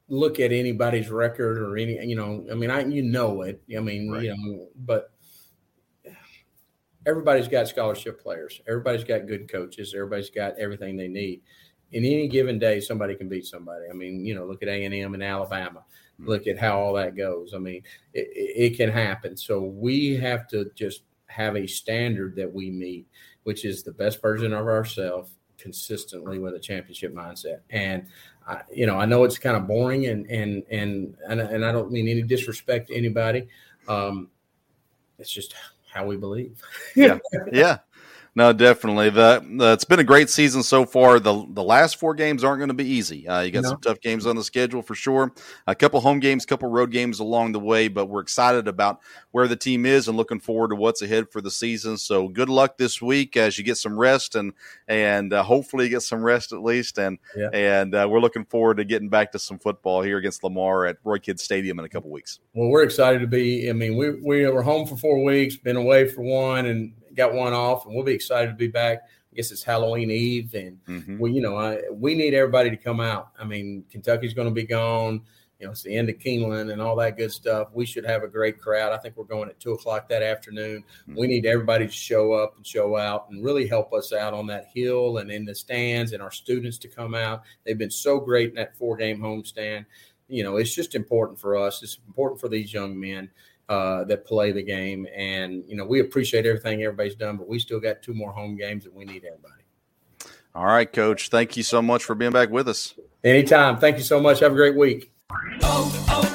look 0.07 0.39
at 0.39 0.51
anybody's 0.51 1.09
record 1.09 1.57
or 1.57 1.77
any 1.77 2.05
you 2.05 2.15
know 2.15 2.45
I 2.51 2.53
mean 2.53 2.69
I 2.69 2.85
you 2.85 3.01
know 3.01 3.41
it 3.41 3.61
I 3.75 3.79
mean 3.79 4.11
right. 4.11 4.23
you 4.23 4.35
know 4.37 4.67
but 4.75 5.11
everybody's 7.07 7.47
got 7.47 7.67
scholarship 7.67 8.21
players 8.21 8.61
everybody's 8.67 9.03
got 9.03 9.25
good 9.25 9.51
coaches 9.51 9.93
everybody's 9.95 10.29
got 10.29 10.57
everything 10.59 10.95
they 10.95 11.07
need 11.07 11.41
in 11.91 12.05
any 12.05 12.27
given 12.27 12.59
day 12.59 12.79
somebody 12.79 13.15
can 13.15 13.27
beat 13.27 13.45
somebody 13.45 13.85
I 13.89 13.93
mean 13.93 14.23
you 14.23 14.35
know 14.35 14.45
look 14.45 14.61
at 14.61 14.69
A 14.69 14.85
and 14.85 14.93
M 14.93 15.15
and 15.15 15.23
Alabama 15.23 15.83
look 16.19 16.47
at 16.47 16.57
how 16.57 16.79
all 16.79 16.93
that 16.93 17.15
goes. 17.15 17.53
I 17.53 17.57
mean, 17.57 17.83
it, 18.13 18.27
it, 18.33 18.77
can 18.77 18.89
happen. 18.89 19.35
So 19.35 19.61
we 19.61 20.15
have 20.17 20.47
to 20.49 20.71
just 20.75 21.03
have 21.27 21.55
a 21.55 21.67
standard 21.67 22.35
that 22.37 22.51
we 22.51 22.69
meet, 22.71 23.07
which 23.43 23.65
is 23.65 23.83
the 23.83 23.91
best 23.91 24.21
version 24.21 24.53
of 24.53 24.67
ourselves 24.67 25.31
consistently 25.57 26.39
with 26.39 26.55
a 26.55 26.59
championship 26.59 27.13
mindset. 27.13 27.59
And 27.69 28.07
I, 28.47 28.61
you 28.73 28.85
know, 28.85 28.97
I 28.97 29.05
know 29.05 29.23
it's 29.23 29.37
kind 29.37 29.57
of 29.57 29.67
boring 29.67 30.05
and 30.07 30.25
and 30.29 30.63
and 30.69 31.15
and, 31.27 31.41
and 31.41 31.65
I 31.65 31.71
don't 31.71 31.91
mean 31.91 32.07
any 32.07 32.21
disrespect 32.21 32.89
to 32.89 32.95
anybody. 32.95 33.47
Um, 33.87 34.29
it's 35.17 35.31
just 35.31 35.55
how 35.91 36.05
we 36.05 36.17
believe. 36.17 36.61
yeah, 36.95 37.17
yeah. 37.51 37.77
No, 38.37 38.51
definitely. 38.51 39.09
The, 39.11 39.45
the, 39.49 39.71
it's 39.71 39.85
been 39.85 39.99
a 39.99 40.03
great 40.03 40.29
season 40.29 40.61
so 40.61 40.85
far. 40.85 41.21
The 41.21 41.45
the 41.51 41.63
last 41.63 41.97
four 41.97 42.13
games 42.13 42.43
aren't 42.43 42.59
going 42.59 42.67
to 42.67 42.73
be 42.73 42.85
easy. 42.85 43.25
Uh, 43.25 43.39
you 43.39 43.51
got 43.51 43.63
no. 43.63 43.69
some 43.69 43.79
tough 43.79 44.01
games 44.01 44.25
on 44.25 44.35
the 44.35 44.43
schedule 44.43 44.81
for 44.81 44.93
sure. 44.93 45.31
A 45.67 45.73
couple 45.73 46.01
home 46.01 46.19
games, 46.19 46.43
a 46.43 46.47
couple 46.47 46.69
road 46.69 46.91
games 46.91 47.21
along 47.21 47.53
the 47.53 47.61
way, 47.61 47.87
but 47.87 48.07
we're 48.07 48.19
excited 48.19 48.67
about 48.67 48.99
where 49.31 49.47
the 49.47 49.55
team 49.55 49.85
is 49.85 50.09
and 50.09 50.17
looking 50.17 50.41
forward 50.41 50.71
to 50.71 50.75
what's 50.75 51.01
ahead 51.01 51.31
for 51.31 51.39
the 51.39 51.49
season. 51.49 51.97
So 51.97 52.27
good 52.27 52.49
luck 52.49 52.77
this 52.77 53.01
week 53.01 53.37
as 53.37 53.57
you 53.57 53.63
get 53.63 53.77
some 53.77 53.97
rest 53.97 54.35
and 54.35 54.51
and 54.89 55.31
uh, 55.31 55.41
hopefully 55.41 55.87
get 55.87 56.01
some 56.01 56.21
rest 56.21 56.51
at 56.51 56.61
least. 56.61 56.97
And 56.97 57.19
yeah. 57.37 57.49
and 57.53 57.95
uh, 57.95 58.05
we're 58.11 58.19
looking 58.19 58.43
forward 58.43 58.77
to 58.77 58.83
getting 58.83 59.07
back 59.07 59.31
to 59.31 59.39
some 59.39 59.59
football 59.59 60.01
here 60.01 60.17
against 60.17 60.43
Lamar 60.43 60.87
at 60.87 60.97
Roy 61.05 61.19
Kidd 61.19 61.39
Stadium 61.39 61.79
in 61.79 61.85
a 61.85 61.89
couple 61.89 62.09
weeks. 62.11 62.41
Well, 62.53 62.67
we're 62.67 62.83
excited 62.83 63.19
to 63.19 63.27
be. 63.27 63.69
I 63.69 63.73
mean, 63.73 63.95
we 63.95 64.11
we 64.19 64.45
were 64.45 64.61
home 64.61 64.85
for 64.85 64.97
four 64.97 65.23
weeks, 65.23 65.55
been 65.55 65.77
away 65.77 66.09
for 66.09 66.21
one, 66.21 66.65
and 66.65 66.91
got 67.15 67.33
one 67.33 67.53
off, 67.53 67.85
and 67.85 67.95
we'll 67.95 68.05
be 68.05 68.13
excited 68.13 68.47
to 68.47 68.55
be 68.55 68.67
back. 68.67 69.03
I 69.31 69.35
guess 69.35 69.51
it's 69.51 69.63
Halloween 69.63 70.11
Eve, 70.11 70.53
and 70.53 70.77
mm-hmm. 70.85 71.19
we, 71.19 71.33
you 71.33 71.41
know, 71.41 71.57
I, 71.57 71.81
we 71.91 72.15
need 72.15 72.33
everybody 72.33 72.69
to 72.69 72.77
come 72.77 72.99
out. 72.99 73.31
I 73.37 73.43
mean, 73.43 73.83
Kentucky's 73.91 74.33
going 74.33 74.47
to 74.47 74.53
be 74.53 74.63
gone. 74.63 75.21
you 75.59 75.65
know, 75.65 75.71
it's 75.71 75.83
the 75.83 75.95
end 75.95 76.09
of 76.09 76.17
Keeneland 76.17 76.71
and 76.71 76.81
all 76.81 76.95
that 76.97 77.17
good 77.17 77.31
stuff. 77.31 77.69
We 77.73 77.85
should 77.85 78.05
have 78.05 78.23
a 78.23 78.27
great 78.27 78.59
crowd. 78.59 78.91
I 78.91 78.97
think 78.97 79.15
we're 79.15 79.23
going 79.23 79.49
at 79.49 79.59
two 79.59 79.71
o'clock 79.71 80.09
that 80.09 80.21
afternoon. 80.21 80.83
Mm-hmm. 81.03 81.19
We 81.19 81.27
need 81.27 81.45
everybody 81.45 81.85
to 81.85 81.91
show 81.91 82.33
up 82.33 82.55
and 82.57 82.65
show 82.65 82.97
out 82.97 83.27
and 83.29 83.43
really 83.43 83.67
help 83.67 83.93
us 83.93 84.11
out 84.11 84.33
on 84.33 84.47
that 84.47 84.67
hill 84.73 85.19
and 85.19 85.31
in 85.31 85.45
the 85.45 85.55
stands 85.55 86.11
and 86.11 86.21
our 86.21 86.31
students 86.31 86.77
to 86.79 86.87
come 86.89 87.15
out. 87.15 87.43
They've 87.65 87.77
been 87.77 87.91
so 87.91 88.19
great 88.19 88.49
in 88.49 88.55
that 88.55 88.77
four 88.77 88.97
game 88.97 89.19
homestand. 89.19 89.85
You 90.27 90.43
know, 90.43 90.57
it's 90.57 90.73
just 90.73 90.95
important 90.95 91.39
for 91.39 91.55
us. 91.55 91.83
It's 91.83 91.99
important 92.07 92.41
for 92.41 92.49
these 92.49 92.73
young 92.73 92.99
men 92.99 93.29
uh, 93.69 94.03
that 94.05 94.25
play 94.25 94.51
the 94.51 94.63
game. 94.63 95.07
And, 95.15 95.63
you 95.67 95.75
know, 95.75 95.85
we 95.85 95.99
appreciate 95.99 96.45
everything 96.45 96.83
everybody's 96.83 97.15
done, 97.15 97.37
but 97.37 97.47
we 97.47 97.59
still 97.59 97.79
got 97.79 98.01
two 98.01 98.13
more 98.13 98.31
home 98.31 98.55
games 98.55 98.85
and 98.85 98.93
we 98.93 99.05
need 99.05 99.23
everybody. 99.25 99.63
All 100.53 100.65
right, 100.65 100.91
coach. 100.91 101.29
Thank 101.29 101.57
you 101.57 101.63
so 101.63 101.81
much 101.81 102.03
for 102.03 102.15
being 102.15 102.31
back 102.31 102.49
with 102.49 102.69
us. 102.69 102.93
Anytime. 103.23 103.77
Thank 103.77 103.97
you 103.97 104.03
so 104.03 104.21
much. 104.21 104.39
Have 104.39 104.53
a 104.53 104.55
great 104.55 104.75
week. 104.75 105.11
Oh, 105.61 106.05
oh, 106.09 106.34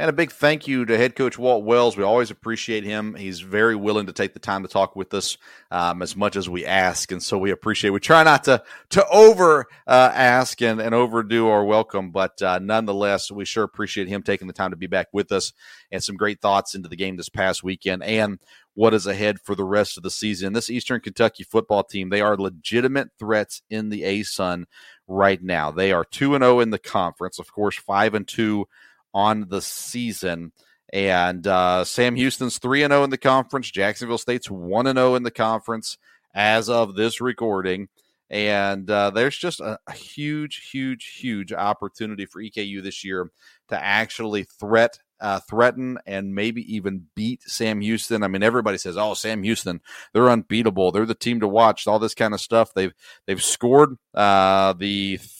And 0.00 0.08
a 0.08 0.12
big 0.12 0.30
thank 0.30 0.68
you 0.68 0.84
to 0.84 0.96
head 0.96 1.16
coach 1.16 1.40
Walt 1.40 1.64
Wells. 1.64 1.96
We 1.96 2.04
always 2.04 2.30
appreciate 2.30 2.84
him. 2.84 3.16
He's 3.16 3.40
very 3.40 3.74
willing 3.74 4.06
to 4.06 4.12
take 4.12 4.32
the 4.32 4.38
time 4.38 4.62
to 4.62 4.68
talk 4.68 4.94
with 4.94 5.12
us 5.12 5.36
um, 5.72 6.02
as 6.02 6.14
much 6.14 6.36
as 6.36 6.48
we 6.48 6.64
ask, 6.64 7.10
and 7.10 7.20
so 7.20 7.36
we 7.36 7.50
appreciate. 7.50 7.90
We 7.90 7.98
try 7.98 8.22
not 8.22 8.44
to 8.44 8.62
to 8.90 9.04
over 9.08 9.66
uh, 9.88 10.12
ask 10.14 10.62
and, 10.62 10.80
and 10.80 10.94
overdo 10.94 11.48
our 11.48 11.64
welcome, 11.64 12.12
but 12.12 12.40
uh, 12.40 12.60
nonetheless, 12.60 13.32
we 13.32 13.44
sure 13.44 13.64
appreciate 13.64 14.06
him 14.06 14.22
taking 14.22 14.46
the 14.46 14.52
time 14.52 14.70
to 14.70 14.76
be 14.76 14.86
back 14.86 15.08
with 15.12 15.32
us 15.32 15.52
and 15.90 16.02
some 16.02 16.16
great 16.16 16.40
thoughts 16.40 16.76
into 16.76 16.88
the 16.88 16.94
game 16.94 17.16
this 17.16 17.28
past 17.28 17.64
weekend 17.64 18.04
and 18.04 18.38
what 18.74 18.94
is 18.94 19.08
ahead 19.08 19.40
for 19.40 19.56
the 19.56 19.64
rest 19.64 19.96
of 19.96 20.04
the 20.04 20.12
season. 20.12 20.52
This 20.52 20.70
Eastern 20.70 21.00
Kentucky 21.00 21.42
football 21.42 21.82
team, 21.82 22.10
they 22.10 22.20
are 22.20 22.36
legitimate 22.36 23.08
threats 23.18 23.62
in 23.68 23.88
the 23.88 24.02
ASUN 24.02 24.66
right 25.08 25.42
now. 25.42 25.72
They 25.72 25.90
are 25.90 26.04
two 26.04 26.36
and 26.36 26.44
zero 26.44 26.58
oh 26.58 26.60
in 26.60 26.70
the 26.70 26.78
conference, 26.78 27.40
of 27.40 27.52
course, 27.52 27.76
five 27.76 28.14
and 28.14 28.28
two 28.28 28.68
on 29.14 29.48
the 29.48 29.60
season. 29.60 30.52
And 30.92 31.46
uh, 31.46 31.84
Sam 31.84 32.16
Houston's 32.16 32.58
3 32.58 32.80
0 32.80 33.04
in 33.04 33.10
the 33.10 33.18
conference. 33.18 33.70
Jacksonville 33.70 34.18
State's 34.18 34.50
1 34.50 34.86
0 34.86 35.14
in 35.14 35.22
the 35.22 35.30
conference 35.30 35.98
as 36.34 36.70
of 36.70 36.94
this 36.94 37.20
recording. 37.20 37.88
And 38.30 38.90
uh, 38.90 39.10
there's 39.10 39.36
just 39.36 39.60
a, 39.60 39.78
a, 39.86 39.92
huge, 39.92 40.68
huge, 40.70 41.16
huge 41.18 41.52
opportunity 41.52 42.26
for 42.26 42.42
EKU 42.42 42.82
this 42.82 43.02
year 43.02 43.30
to 43.68 43.82
actually 43.82 44.44
threat, 44.44 44.98
uh, 45.18 45.40
threaten, 45.40 45.98
and 46.06 46.34
maybe 46.34 46.62
even 46.74 47.06
beat 47.14 47.42
Sam 47.42 47.80
Houston. 47.80 48.22
I 48.22 48.28
mean, 48.28 48.42
everybody 48.42 48.76
says, 48.76 48.98
"Oh, 48.98 49.14
Sam 49.14 49.42
Houston, 49.44 49.80
they're 50.12 50.28
unbeatable. 50.28 50.92
They're 50.92 51.06
the 51.06 51.14
team 51.14 51.40
to 51.40 51.48
watch." 51.48 51.86
All 51.86 51.98
this 51.98 52.14
kind 52.14 52.34
of 52.34 52.40
stuff. 52.40 52.74
They've 52.74 52.92
they've 53.26 53.42
scored 53.42 53.96
uh, 54.12 54.74
the 54.74 55.16
th- 55.16 55.30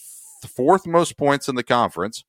fourth 0.47 0.87
most 0.87 1.19
points 1.19 1.47
in 1.47 1.57
the 1.57 1.63
conference 1.63 2.25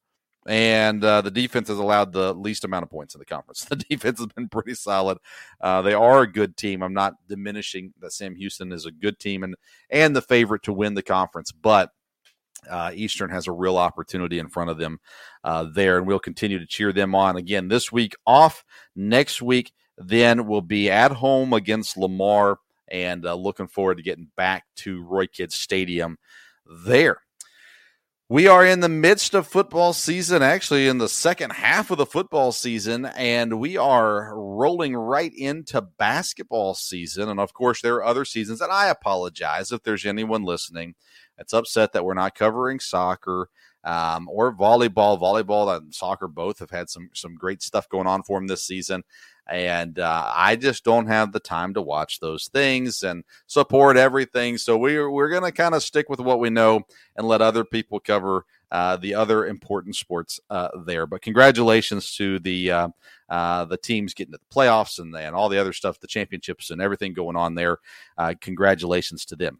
and 0.49 1.03
uh, 1.03 1.21
the 1.21 1.29
defense 1.29 1.67
has 1.67 1.77
allowed 1.77 2.11
the 2.11 2.33
least 2.33 2.63
amount 2.63 2.81
of 2.81 2.89
points 2.89 3.13
in 3.13 3.19
the 3.19 3.25
conference. 3.25 3.65
The 3.69 3.75
defense 3.75 4.17
has 4.17 4.27
been 4.27 4.49
pretty 4.49 4.73
solid. 4.73 5.19
Uh, 5.61 5.83
they 5.83 5.93
are 5.93 6.23
a 6.23 6.31
good 6.31 6.57
team. 6.57 6.81
I'm 6.81 6.93
not 6.93 7.13
diminishing 7.27 7.93
that 8.01 8.13
Sam 8.13 8.35
Houston 8.35 8.71
is 8.71 8.87
a 8.87 8.91
good 8.91 9.19
team 9.19 9.43
and 9.43 9.55
and 9.91 10.15
the 10.15 10.23
favorite 10.23 10.63
to 10.63 10.73
win 10.73 10.95
the 10.95 11.03
conference, 11.03 11.51
but 11.51 11.91
uh, 12.67 12.91
Eastern 12.95 13.29
has 13.29 13.47
a 13.47 13.51
real 13.51 13.77
opportunity 13.77 14.39
in 14.39 14.49
front 14.49 14.71
of 14.71 14.77
them 14.77 14.99
uh, 15.43 15.67
there, 15.71 15.99
and 15.99 16.07
we'll 16.07 16.19
continue 16.19 16.57
to 16.57 16.65
cheer 16.65 16.91
them 16.91 17.13
on. 17.13 17.37
Again, 17.37 17.67
this 17.67 17.91
week 17.91 18.15
off. 18.25 18.65
Next 18.95 19.41
week, 19.41 19.71
then 19.97 20.47
we'll 20.47 20.61
be 20.61 20.89
at 20.89 21.11
home 21.11 21.53
against 21.53 21.95
Lamar, 21.95 22.57
and 22.89 23.25
uh, 23.25 23.35
looking 23.35 23.67
forward 23.67 23.97
to 23.97 24.03
getting 24.03 24.29
back 24.35 24.65
to 24.77 25.03
Roy 25.03 25.27
Kidd 25.27 25.53
Stadium 25.53 26.17
there. 26.65 27.21
We 28.31 28.45
are 28.45 28.63
in 28.63 28.81
the 28.81 28.89
midst 28.89 29.33
of 29.33 29.47
football 29.47 29.91
season, 29.91 30.43
actually 30.43 30.87
in 30.87 30.99
the 30.99 31.09
second 31.09 31.49
half 31.49 31.89
of 31.89 31.97
the 31.97 32.05
football 32.05 32.51
season, 32.51 33.05
and 33.05 33.59
we 33.59 33.75
are 33.75 34.37
rolling 34.37 34.95
right 34.95 35.33
into 35.35 35.81
basketball 35.81 36.75
season. 36.75 37.27
And 37.27 37.39
of 37.39 37.53
course, 37.53 37.81
there 37.81 37.95
are 37.95 38.03
other 38.03 38.25
seasons, 38.25 38.61
and 38.61 38.71
I 38.71 38.89
apologize 38.89 39.71
if 39.71 39.81
there's 39.81 40.05
anyone 40.05 40.43
listening 40.43 40.93
that's 41.37 41.53
upset 41.53 41.91
that 41.93 42.05
we're 42.05 42.13
not 42.13 42.35
covering 42.35 42.79
soccer 42.79 43.49
um, 43.83 44.29
or 44.29 44.53
volleyball. 44.53 45.19
Volleyball 45.19 45.77
and 45.77 45.93
soccer 45.93 46.27
both 46.27 46.59
have 46.59 46.71
had 46.71 46.89
some 46.89 47.09
some 47.13 47.35
great 47.35 47.61
stuff 47.61 47.89
going 47.89 48.07
on 48.07 48.23
for 48.23 48.37
them 48.39 48.47
this 48.47 48.63
season 48.63 49.03
and 49.49 49.99
uh, 49.99 50.31
I 50.33 50.55
just 50.55 50.83
don't 50.83 51.07
have 51.07 51.31
the 51.31 51.39
time 51.39 51.73
to 51.73 51.81
watch 51.81 52.19
those 52.19 52.47
things 52.47 53.03
and 53.03 53.23
support 53.47 53.97
everything. 53.97 54.57
So 54.57 54.77
we're 54.77 55.09
we're 55.09 55.29
gonna 55.29 55.51
kind 55.51 55.73
of 55.73 55.83
stick 55.83 56.09
with 56.09 56.19
what 56.19 56.39
we 56.39 56.49
know 56.49 56.81
and 57.15 57.27
let 57.27 57.41
other 57.41 57.65
people 57.65 57.99
cover 57.99 58.45
uh, 58.71 58.97
the 58.97 59.15
other 59.15 59.47
important 59.47 59.95
sports 59.95 60.39
uh, 60.49 60.69
there. 60.85 61.07
But 61.07 61.21
congratulations 61.21 62.15
to 62.15 62.39
the 62.39 62.71
uh, 62.71 62.87
uh, 63.27 63.65
the 63.65 63.77
teams 63.77 64.13
getting 64.13 64.33
to 64.33 64.39
the 64.39 64.55
playoffs 64.55 64.99
and 64.99 65.15
and 65.15 65.35
all 65.35 65.49
the 65.49 65.59
other 65.59 65.73
stuff, 65.73 65.99
the 65.99 66.07
championships 66.07 66.69
and 66.69 66.81
everything 66.81 67.13
going 67.13 67.35
on 67.35 67.55
there. 67.55 67.77
Uh, 68.17 68.35
congratulations 68.39 69.25
to 69.25 69.35
them. 69.35 69.59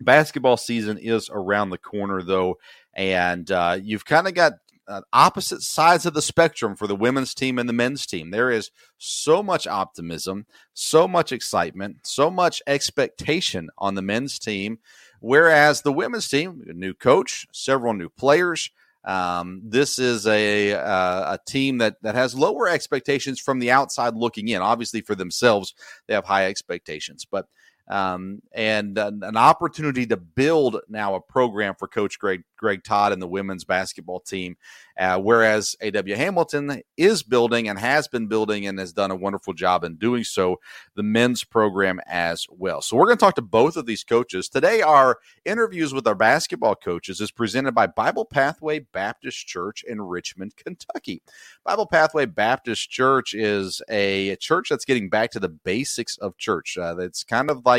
Basketball 0.00 0.56
season 0.56 0.98
is 0.98 1.30
around 1.32 1.70
the 1.70 1.78
corner 1.78 2.22
though, 2.22 2.58
and 2.94 3.50
you've 3.82 4.04
kind 4.04 4.28
of 4.28 4.34
got 4.34 4.52
uh, 4.88 5.00
opposite 5.12 5.62
sides 5.62 6.06
of 6.06 6.14
the 6.14 6.22
spectrum 6.22 6.76
for 6.76 6.86
the 6.86 6.96
women's 6.96 7.34
team 7.34 7.58
and 7.58 7.68
the 7.68 7.72
men's 7.72 8.06
team. 8.06 8.30
There 8.30 8.50
is 8.50 8.70
so 8.98 9.42
much 9.42 9.66
optimism, 9.66 10.46
so 10.74 11.08
much 11.08 11.32
excitement, 11.32 11.98
so 12.04 12.30
much 12.30 12.62
expectation 12.66 13.68
on 13.78 13.94
the 13.94 14.02
men's 14.02 14.38
team, 14.38 14.78
whereas 15.20 15.82
the 15.82 15.92
women's 15.92 16.28
team, 16.28 16.64
a 16.68 16.72
new 16.72 16.94
coach, 16.94 17.46
several 17.52 17.94
new 17.94 18.08
players. 18.08 18.70
Um, 19.04 19.62
this 19.64 20.00
is 20.00 20.26
a 20.26 20.72
uh, 20.72 21.34
a 21.34 21.38
team 21.46 21.78
that 21.78 21.96
that 22.02 22.16
has 22.16 22.34
lower 22.34 22.68
expectations 22.68 23.38
from 23.38 23.60
the 23.60 23.70
outside 23.70 24.16
looking 24.16 24.48
in. 24.48 24.62
Obviously, 24.62 25.00
for 25.00 25.14
themselves, 25.14 25.74
they 26.06 26.14
have 26.14 26.24
high 26.24 26.46
expectations, 26.46 27.24
but 27.24 27.46
um, 27.88 28.42
and 28.52 28.98
an, 28.98 29.22
an, 29.22 29.36
opportunity 29.36 30.06
to 30.06 30.16
build 30.16 30.80
now 30.88 31.14
a 31.14 31.20
program 31.20 31.74
for 31.78 31.86
Coach 31.86 32.18
Greg 32.18 32.42
Greg 32.56 32.82
Todd 32.82 33.12
and 33.12 33.22
the 33.22 33.28
women's 33.28 33.64
basketball 33.64 34.20
team. 34.20 34.56
Uh, 34.98 35.18
whereas 35.18 35.76
A.W. 35.82 36.16
Hamilton 36.16 36.80
is 36.96 37.22
building 37.22 37.68
and 37.68 37.78
has 37.78 38.08
been 38.08 38.28
building 38.28 38.66
and 38.66 38.78
has 38.78 38.94
done 38.94 39.10
a 39.10 39.16
wonderful 39.16 39.52
job 39.52 39.84
in 39.84 39.96
doing 39.96 40.24
so, 40.24 40.58
the 40.94 41.02
men's 41.02 41.44
program 41.44 42.00
as 42.06 42.46
well. 42.48 42.80
So 42.80 42.96
we're 42.96 43.04
going 43.04 43.18
to 43.18 43.24
talk 43.24 43.34
to 43.34 43.42
both 43.42 43.76
of 43.76 43.84
these 43.84 44.02
coaches. 44.02 44.48
Today, 44.48 44.80
our 44.80 45.18
interviews 45.44 45.92
with 45.92 46.06
our 46.06 46.14
basketball 46.14 46.74
coaches 46.74 47.20
is 47.20 47.30
presented 47.30 47.74
by 47.74 47.86
Bible 47.86 48.24
Pathway 48.24 48.78
Baptist 48.78 49.46
Church 49.46 49.84
in 49.86 50.00
Richmond, 50.00 50.56
Kentucky. 50.56 51.20
Bible 51.62 51.86
Pathway 51.86 52.24
Baptist 52.24 52.88
Church 52.88 53.34
is 53.34 53.82
a 53.90 54.36
church 54.36 54.70
that's 54.70 54.86
getting 54.86 55.10
back 55.10 55.30
to 55.32 55.40
the 55.40 55.50
basics 55.50 56.16
of 56.18 56.38
church. 56.38 56.78
Uh, 56.78 56.96
it's 56.98 57.22
kind 57.22 57.50
of 57.50 57.66
like 57.66 57.75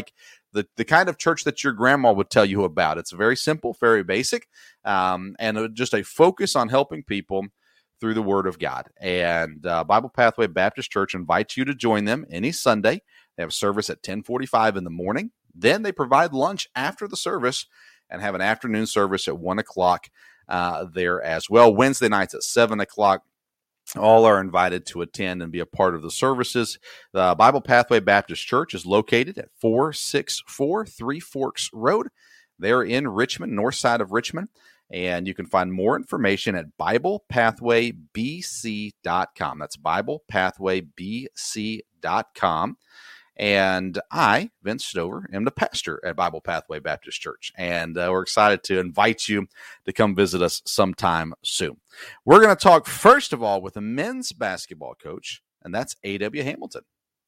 the, 0.54 0.68
the 0.76 0.86
kind 0.86 1.10
of 1.10 1.18
church 1.18 1.44
that 1.44 1.64
your 1.64 1.74
grandma 1.74 2.12
would 2.12 2.30
tell 2.30 2.46
you 2.46 2.64
about. 2.64 2.98
It's 2.98 3.12
very 3.12 3.36
simple, 3.36 3.76
very 3.80 4.04
basic, 4.04 4.48
um, 4.86 5.36
and 5.40 5.76
just 5.76 5.94
a 5.94 6.04
focus 6.04 6.56
on 6.56 6.70
helping 6.70 7.04
people 7.04 7.48
through 8.00 8.14
the 8.14 8.22
Word 8.22 8.48
of 8.48 8.60
God. 8.60 8.88
And 9.00 9.66
uh, 9.66 9.84
Bible 9.84 10.10
Pathway 10.10 10.48
Baptist 10.48 10.92
Church 10.92 11.16
invites 11.16 11.58
you 11.58 11.66
to 11.66 11.76
join 11.76 12.06
them 12.06 12.26
any 12.30 12.52
Sunday. 12.52 13.02
They 13.36 13.44
have 13.44 13.54
service 13.54 13.90
at 13.90 13.98
1045 13.98 14.78
in 14.78 14.84
the 14.84 14.90
morning. 14.90 15.32
Then 15.54 15.82
they 15.82 15.92
provide 15.92 16.34
lunch 16.34 16.68
after 16.76 17.08
the 17.08 17.18
service 17.18 17.66
and 18.10 18.22
have 18.22 18.36
an 18.36 18.42
afternoon 18.42 18.86
service 18.86 19.28
at 19.28 19.40
1 19.40 19.60
o'clock 19.60 20.10
uh, 20.48 20.86
there 20.92 21.22
as 21.22 21.50
well. 21.50 21.74
Wednesday 21.74 22.08
nights 22.08 22.34
at 22.34 22.44
7 22.44 22.80
o'clock 22.80 23.24
all 23.95 24.26
are 24.26 24.41
invited 24.41 24.86
to 24.88 25.02
attend 25.02 25.41
and 25.41 25.52
be 25.52 25.60
a 25.60 25.65
part 25.65 25.95
of 25.95 26.02
the 26.02 26.12
services. 26.12 26.80
The 27.13 27.36
Bible 27.38 27.62
Pathway 27.62 28.00
Baptist 28.00 28.45
Church 28.45 28.73
is 28.73 28.86
located 28.86 29.38
at 29.38 29.50
464 29.62 30.86
Three 30.86 31.19
Forks 31.19 31.69
Road. 31.73 32.08
They're 32.60 32.84
in 32.84 33.08
Richmond, 33.08 33.56
north 33.56 33.76
side 33.76 34.02
of 34.02 34.12
Richmond. 34.12 34.50
And 34.89 35.28
you 35.28 35.34
can 35.34 35.45
find 35.45 35.73
more 35.73 35.97
information 35.97 36.56
at 36.56 36.78
BiblePathwayBC.com. 36.80 39.60
That's 39.60 39.78
BiblePathwayBC.com. 39.78 42.78
And 43.38 44.00
I, 44.12 44.50
Vince 44.63 44.86
Stover, 44.86 45.30
am 45.32 45.45
the 45.45 45.52
pastor 45.52 46.02
at 46.04 46.15
Bible 46.15 46.41
Pathway 46.41 46.80
Baptist 46.80 47.21
Church. 47.21 47.52
And 47.56 47.97
uh, 47.97 48.10
we're 48.12 48.23
excited 48.23 48.63
to 48.63 48.80
invite 48.80 49.28
you 49.28 49.47
to 49.86 49.93
come 49.93 50.15
visit 50.15 50.41
us 50.41 50.62
sometime 50.65 51.34
soon. 51.43 51.78
We're 52.26 52.41
going 52.41 52.56
to 52.56 52.62
talk, 52.62 52.88
first 52.88 53.34
of 53.34 53.43
all, 53.43 53.62
with 53.62 53.78
a 53.78 53.82
men's 53.82 54.32
basketball 54.32 54.95
coach, 54.95 55.41
and 55.63 55.73
that's 55.73 55.95
A.W. 56.04 56.43
Hamilton. 56.43 56.82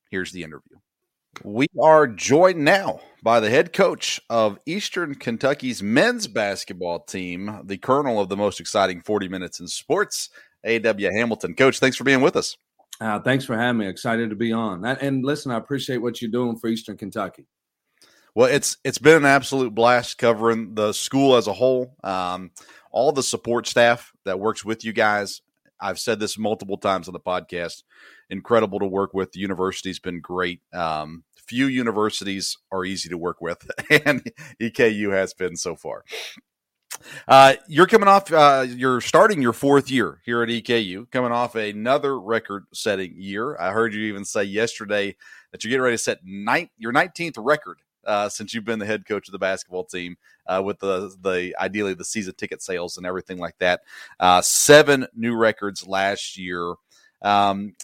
Here's 0.10 0.32
the 0.32 0.44
interview. 0.44 0.78
We 1.44 1.68
are 1.80 2.08
joined 2.08 2.66
now 2.66 3.02
by 3.22 3.40
the 3.40 3.52
head 3.52 3.72
coach 3.72 4.20
of 4.30 4.60
Eastern 4.66 5.14
Kentucky's 5.16 5.84
men's 5.84 6.28
basketball 6.28 7.02
team, 7.02 7.62
the 7.64 7.78
colonel 7.78 8.20
of 8.20 8.30
the 8.30 8.38
most 8.38 8.60
exciting 8.60 9.02
40 9.02 9.30
minutes 9.30 9.60
in 9.60 9.68
sports, 9.68 10.30
A.W. 10.64 11.10
Hamilton. 11.12 11.54
Coach, 11.54 11.80
thanks 11.80 11.98
for 11.98 12.04
being 12.04 12.22
with 12.22 12.36
us. 12.36 12.58
Uh, 13.00 13.20
thanks 13.20 13.46
for 13.46 13.58
having 13.58 13.80
me. 13.80 13.88
Excited 13.88 14.30
to 14.30 14.36
be 14.36 14.52
on. 14.52 14.84
And 14.86 15.24
listen, 15.24 15.52
I 15.52 15.58
appreciate 15.58 15.98
what 15.98 16.22
you're 16.22 16.32
doing 16.32 16.58
for 16.58 16.68
Eastern 16.68 16.98
Kentucky. 16.98 17.46
Well, 18.36 18.50
it's 18.50 18.78
it's 18.84 19.00
been 19.00 19.18
an 19.18 19.26
absolute 19.26 19.74
blast 19.74 20.18
covering 20.18 20.76
the 20.76 20.94
school 20.94 21.36
as 21.36 21.48
a 21.48 21.54
whole. 21.54 21.96
Um, 22.04 22.52
all 22.92 23.12
the 23.12 23.24
support 23.24 23.68
staff 23.68 24.12
that 24.26 24.40
works 24.40 24.64
with 24.64 24.84
you 24.84 24.94
guys. 24.94 25.42
I've 25.82 26.00
said 26.00 26.20
this 26.20 26.38
multiple 26.38 26.78
times 26.78 27.08
on 27.08 27.14
the 27.14 27.20
podcast. 27.20 27.84
Incredible 28.30 28.80
to 28.80 28.86
work 28.86 29.14
with. 29.14 29.32
The 29.32 29.40
university's 29.40 30.00
been 30.00 30.20
great. 30.20 30.62
Um, 30.74 31.24
few 31.50 31.66
universities 31.66 32.58
are 32.72 32.86
easy 32.86 33.10
to 33.10 33.18
work 33.18 33.42
with, 33.42 33.70
and 34.06 34.32
EKU 34.62 35.12
has 35.12 35.34
been 35.34 35.56
so 35.56 35.76
far. 35.76 36.04
Uh, 37.28 37.56
you're 37.68 37.88
coming 37.88 38.08
off, 38.08 38.32
uh, 38.32 38.66
you're 38.68 39.02
starting 39.02 39.42
your 39.42 39.54
fourth 39.54 39.90
year 39.90 40.22
here 40.26 40.44
at 40.44 40.50
EKU, 40.50 41.10
coming 41.12 41.32
off 41.32 41.56
another 41.56 42.20
record 42.20 42.66
setting 42.74 43.14
year. 43.16 43.58
I 43.60 43.72
heard 43.72 43.94
you 43.94 44.02
even 44.02 44.26
say 44.26 44.44
yesterday 44.44 45.16
that 45.52 45.64
you're 45.64 45.70
getting 45.70 45.84
ready 45.84 45.96
to 45.98 46.04
set 46.04 46.20
ninth, 46.24 46.70
your 46.78 46.94
19th 46.94 47.36
record 47.38 47.80
uh, 48.06 48.30
since 48.30 48.54
you've 48.54 48.66
been 48.66 48.80
the 48.80 48.86
head 48.86 49.06
coach 49.06 49.28
of 49.28 49.32
the 49.32 49.40
basketball 49.40 49.84
team 49.84 50.18
uh, 50.48 50.62
with 50.64 50.80
the, 50.80 51.16
the 51.22 51.56
ideally 51.60 51.94
the 51.94 52.06
season 52.06 52.34
ticket 52.36 52.62
sales 52.62 52.98
and 52.98 53.06
everything 53.06 53.38
like 53.38 53.58
that. 53.60 53.82
Uh, 54.20 54.42
seven 54.42 55.08
new 55.16 55.36
records 55.36 55.86
last 55.88 56.38
year. 56.38 56.74
Um, 57.22 57.76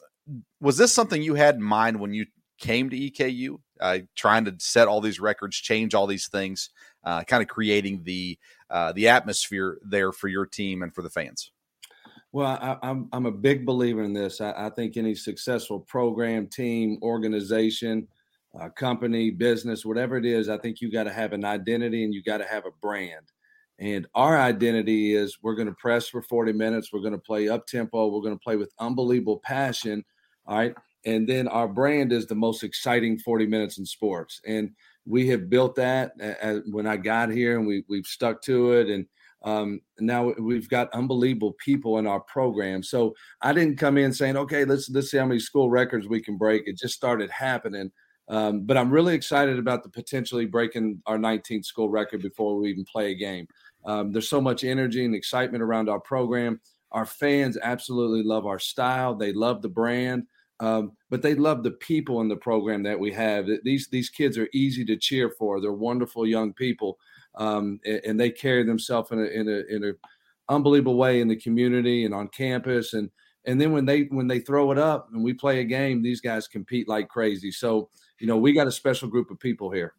was 0.60 0.78
this 0.78 0.93
something 0.93 1.21
you 1.21 1.36
had 1.36 1.56
in 1.56 1.62
mind 1.62 1.99
when 1.99 2.13
you 2.13 2.25
came 2.58 2.89
to 2.89 2.97
EKU, 2.97 3.58
uh, 3.80 3.99
trying 4.15 4.45
to 4.45 4.56
set 4.58 4.88
all 4.88 5.01
these 5.01 5.19
records, 5.19 5.58
change 5.58 5.93
all 5.93 6.08
these 6.08 6.28
things, 6.28 6.69
uh, 7.05 7.23
kind 7.23 7.41
of 7.41 7.47
creating 7.47 8.03
the 8.03 8.37
uh, 8.69 8.91
the 8.91 9.07
atmosphere 9.07 9.77
there 9.83 10.11
for 10.11 10.27
your 10.27 10.45
team 10.45 10.81
and 10.81 10.93
for 10.93 11.01
the 11.01 11.09
fans? 11.09 11.51
Well, 12.31 12.47
I, 12.47 12.71
am 12.71 12.79
I'm, 12.81 13.09
I'm 13.13 13.25
a 13.27 13.31
big 13.31 13.65
believer 13.65 14.03
in 14.03 14.11
this. 14.11 14.41
I, 14.41 14.53
I, 14.57 14.69
think 14.69 14.97
any 14.97 15.15
successful 15.15 15.79
program, 15.79 16.47
team, 16.47 16.99
organization, 17.01 18.07
uh, 18.59 18.69
company, 18.69 19.31
business, 19.31 19.85
whatever 19.85 20.17
it 20.17 20.25
is, 20.25 20.49
I 20.49 20.57
think 20.57 20.81
you 20.81 20.91
got 20.91 21.03
to 21.03 21.13
have 21.13 21.31
an 21.31 21.45
identity 21.45 22.03
and 22.03 22.13
you 22.13 22.21
got 22.21 22.39
to 22.39 22.45
have 22.45 22.65
a 22.65 22.71
brand. 22.81 23.31
And 23.79 24.07
our 24.15 24.37
identity 24.37 25.15
is 25.15 25.37
we're 25.41 25.55
going 25.55 25.67
to 25.67 25.75
press 25.75 26.07
for 26.07 26.21
40 26.21 26.53
minutes. 26.53 26.91
We're 26.91 27.01
going 27.01 27.13
to 27.13 27.17
play 27.17 27.49
up 27.49 27.67
tempo. 27.67 28.07
We're 28.07 28.21
going 28.21 28.37
to 28.37 28.43
play 28.43 28.55
with 28.55 28.73
unbelievable 28.79 29.41
passion. 29.43 30.03
All 30.45 30.57
right. 30.57 30.75
And 31.05 31.27
then 31.29 31.47
our 31.47 31.67
brand 31.67 32.11
is 32.11 32.25
the 32.25 32.35
most 32.35 32.63
exciting 32.63 33.19
40 33.19 33.45
minutes 33.45 33.77
in 33.77 33.85
sports. 33.85 34.41
And 34.45 34.71
we 35.05 35.27
have 35.29 35.49
built 35.49 35.75
that 35.75 36.19
as, 36.19 36.61
when 36.69 36.87
I 36.87 36.97
got 36.97 37.29
here 37.29 37.57
and 37.57 37.67
we, 37.67 37.83
we've 37.87 38.07
stuck 38.07 38.41
to 38.43 38.73
it. 38.73 38.89
And 38.89 39.05
um, 39.43 39.81
now 39.99 40.33
we've 40.39 40.69
got 40.69 40.93
unbelievable 40.93 41.53
people 41.63 41.99
in 41.99 42.07
our 42.07 42.21
program. 42.21 42.81
So 42.81 43.15
I 43.41 43.53
didn't 43.53 43.77
come 43.77 43.97
in 43.97 44.11
saying, 44.11 44.37
okay, 44.37 44.65
let's, 44.65 44.89
let's 44.89 45.11
see 45.11 45.17
how 45.17 45.25
many 45.25 45.39
school 45.39 45.69
records 45.69 46.07
we 46.07 46.21
can 46.21 46.37
break. 46.37 46.67
It 46.67 46.77
just 46.77 46.95
started 46.95 47.29
happening. 47.29 47.91
Um, 48.27 48.61
but 48.65 48.77
I'm 48.77 48.89
really 48.89 49.13
excited 49.13 49.59
about 49.59 49.83
the 49.83 49.89
potentially 49.89 50.47
breaking 50.47 51.01
our 51.05 51.17
19th 51.17 51.65
school 51.65 51.89
record 51.89 52.23
before 52.23 52.57
we 52.57 52.71
even 52.71 52.85
play 52.85 53.11
a 53.11 53.15
game. 53.15 53.47
Um, 53.85 54.11
there's 54.11 54.29
so 54.29 54.41
much 54.41 54.63
energy 54.63 55.05
and 55.05 55.13
excitement 55.13 55.61
around 55.61 55.89
our 55.89 55.99
program. 55.99 56.59
Our 56.91 57.05
fans 57.05 57.57
absolutely 57.61 58.23
love 58.23 58.47
our 58.47 58.57
style. 58.57 59.13
They 59.13 59.31
love 59.31 59.61
the 59.61 59.69
brand. 59.69 60.23
Um, 60.59 60.93
but 61.09 61.21
they 61.21 61.35
love 61.35 61.63
the 61.63 61.71
people 61.71 62.21
in 62.21 62.29
the 62.29 62.35
program 62.37 62.83
that 62.83 62.99
we 62.99 63.11
have. 63.11 63.45
These 63.63 63.89
these 63.89 64.09
kids 64.09 64.37
are 64.37 64.47
easy 64.53 64.85
to 64.85 64.95
cheer 64.95 65.29
for. 65.29 65.59
They're 65.59 65.73
wonderful 65.73 66.25
young 66.25 66.53
people, 66.53 66.97
um, 67.35 67.79
and, 67.85 68.01
and, 68.05 68.19
they 68.19 68.29
carry 68.29 68.63
themselves 68.63 69.11
in 69.11 69.19
a 69.19 69.23
in 69.23 69.49
a 69.49 69.75
in 69.75 69.83
a 69.83 69.91
unbelievable 70.53 70.95
way 70.95 71.19
in 71.19 71.27
the 71.27 71.35
community 71.35 72.05
and 72.05 72.13
on 72.13 72.29
campus. 72.29 72.93
And 72.93 73.09
and 73.45 73.59
then 73.59 73.73
when 73.73 73.85
they 73.85 74.03
when 74.03 74.27
they 74.27 74.39
throw 74.39 74.71
it 74.71 74.77
up 74.77 75.09
and 75.11 75.23
we 75.23 75.33
play 75.33 75.59
a 75.59 75.65
game, 75.65 76.01
these 76.01 76.21
guys 76.21 76.47
compete 76.47 76.87
like 76.87 77.09
crazy. 77.09 77.51
So 77.51 77.89
you 78.19 78.27
know 78.27 78.37
we 78.37 78.53
got 78.53 78.67
a 78.67 78.71
special 78.71 79.09
group 79.09 79.31
of 79.31 79.39
people 79.39 79.71
here. 79.71 79.93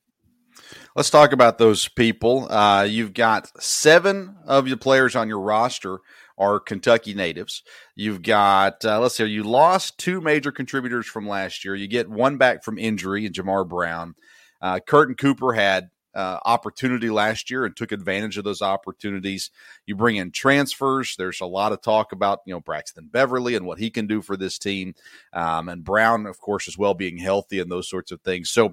Let's 0.94 1.10
talk 1.10 1.32
about 1.32 1.58
those 1.58 1.86
people. 1.86 2.50
Uh, 2.50 2.84
you've 2.84 3.12
got 3.12 3.62
seven 3.62 4.36
of 4.46 4.66
your 4.66 4.78
players 4.78 5.14
on 5.14 5.28
your 5.28 5.40
roster 5.40 5.98
are 6.38 6.60
Kentucky 6.60 7.14
natives. 7.14 7.62
You've 7.94 8.22
got, 8.22 8.84
uh, 8.84 9.00
let's 9.00 9.16
see, 9.16 9.24
you 9.24 9.42
lost 9.42 9.98
two 9.98 10.20
major 10.20 10.52
contributors 10.52 11.06
from 11.06 11.28
last 11.28 11.64
year. 11.64 11.74
You 11.74 11.88
get 11.88 12.08
one 12.08 12.36
back 12.36 12.64
from 12.64 12.78
injury 12.78 13.26
in 13.26 13.32
Jomaru 13.32 13.68
Brown. 13.68 14.14
Uh, 14.60 14.80
Curtin 14.80 15.14
Cooper 15.14 15.52
had 15.52 15.90
uh, 16.16 16.40
opportunity 16.46 17.10
last 17.10 17.50
year 17.50 17.66
and 17.66 17.76
took 17.76 17.92
advantage 17.92 18.38
of 18.38 18.44
those 18.44 18.62
opportunities. 18.62 19.50
You 19.84 19.96
bring 19.96 20.16
in 20.16 20.30
transfers. 20.30 21.14
There's 21.16 21.42
a 21.42 21.46
lot 21.46 21.72
of 21.72 21.82
talk 21.82 22.12
about 22.12 22.40
you 22.46 22.54
know 22.54 22.60
Braxton 22.60 23.10
Beverly 23.12 23.54
and 23.54 23.66
what 23.66 23.78
he 23.78 23.90
can 23.90 24.06
do 24.06 24.22
for 24.22 24.34
this 24.34 24.58
team, 24.58 24.94
um, 25.34 25.68
and 25.68 25.84
Brown, 25.84 26.24
of 26.24 26.40
course, 26.40 26.68
as 26.68 26.78
well 26.78 26.94
being 26.94 27.18
healthy 27.18 27.60
and 27.60 27.70
those 27.70 27.88
sorts 27.88 28.12
of 28.12 28.22
things. 28.22 28.48
So, 28.48 28.72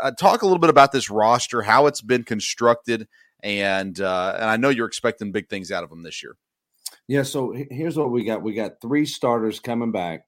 uh, 0.00 0.12
talk 0.12 0.42
a 0.42 0.46
little 0.46 0.60
bit 0.60 0.70
about 0.70 0.92
this 0.92 1.10
roster, 1.10 1.62
how 1.62 1.86
it's 1.88 2.00
been 2.00 2.22
constructed, 2.22 3.08
and 3.42 4.00
uh, 4.00 4.34
and 4.36 4.44
I 4.44 4.56
know 4.56 4.68
you're 4.68 4.86
expecting 4.86 5.32
big 5.32 5.48
things 5.48 5.72
out 5.72 5.82
of 5.82 5.90
them 5.90 6.04
this 6.04 6.22
year. 6.22 6.36
Yeah, 7.08 7.22
so 7.22 7.54
here's 7.70 7.96
what 7.96 8.10
we 8.10 8.22
got. 8.22 8.42
We 8.42 8.52
got 8.52 8.82
three 8.82 9.06
starters 9.06 9.60
coming 9.60 9.90
back, 9.90 10.26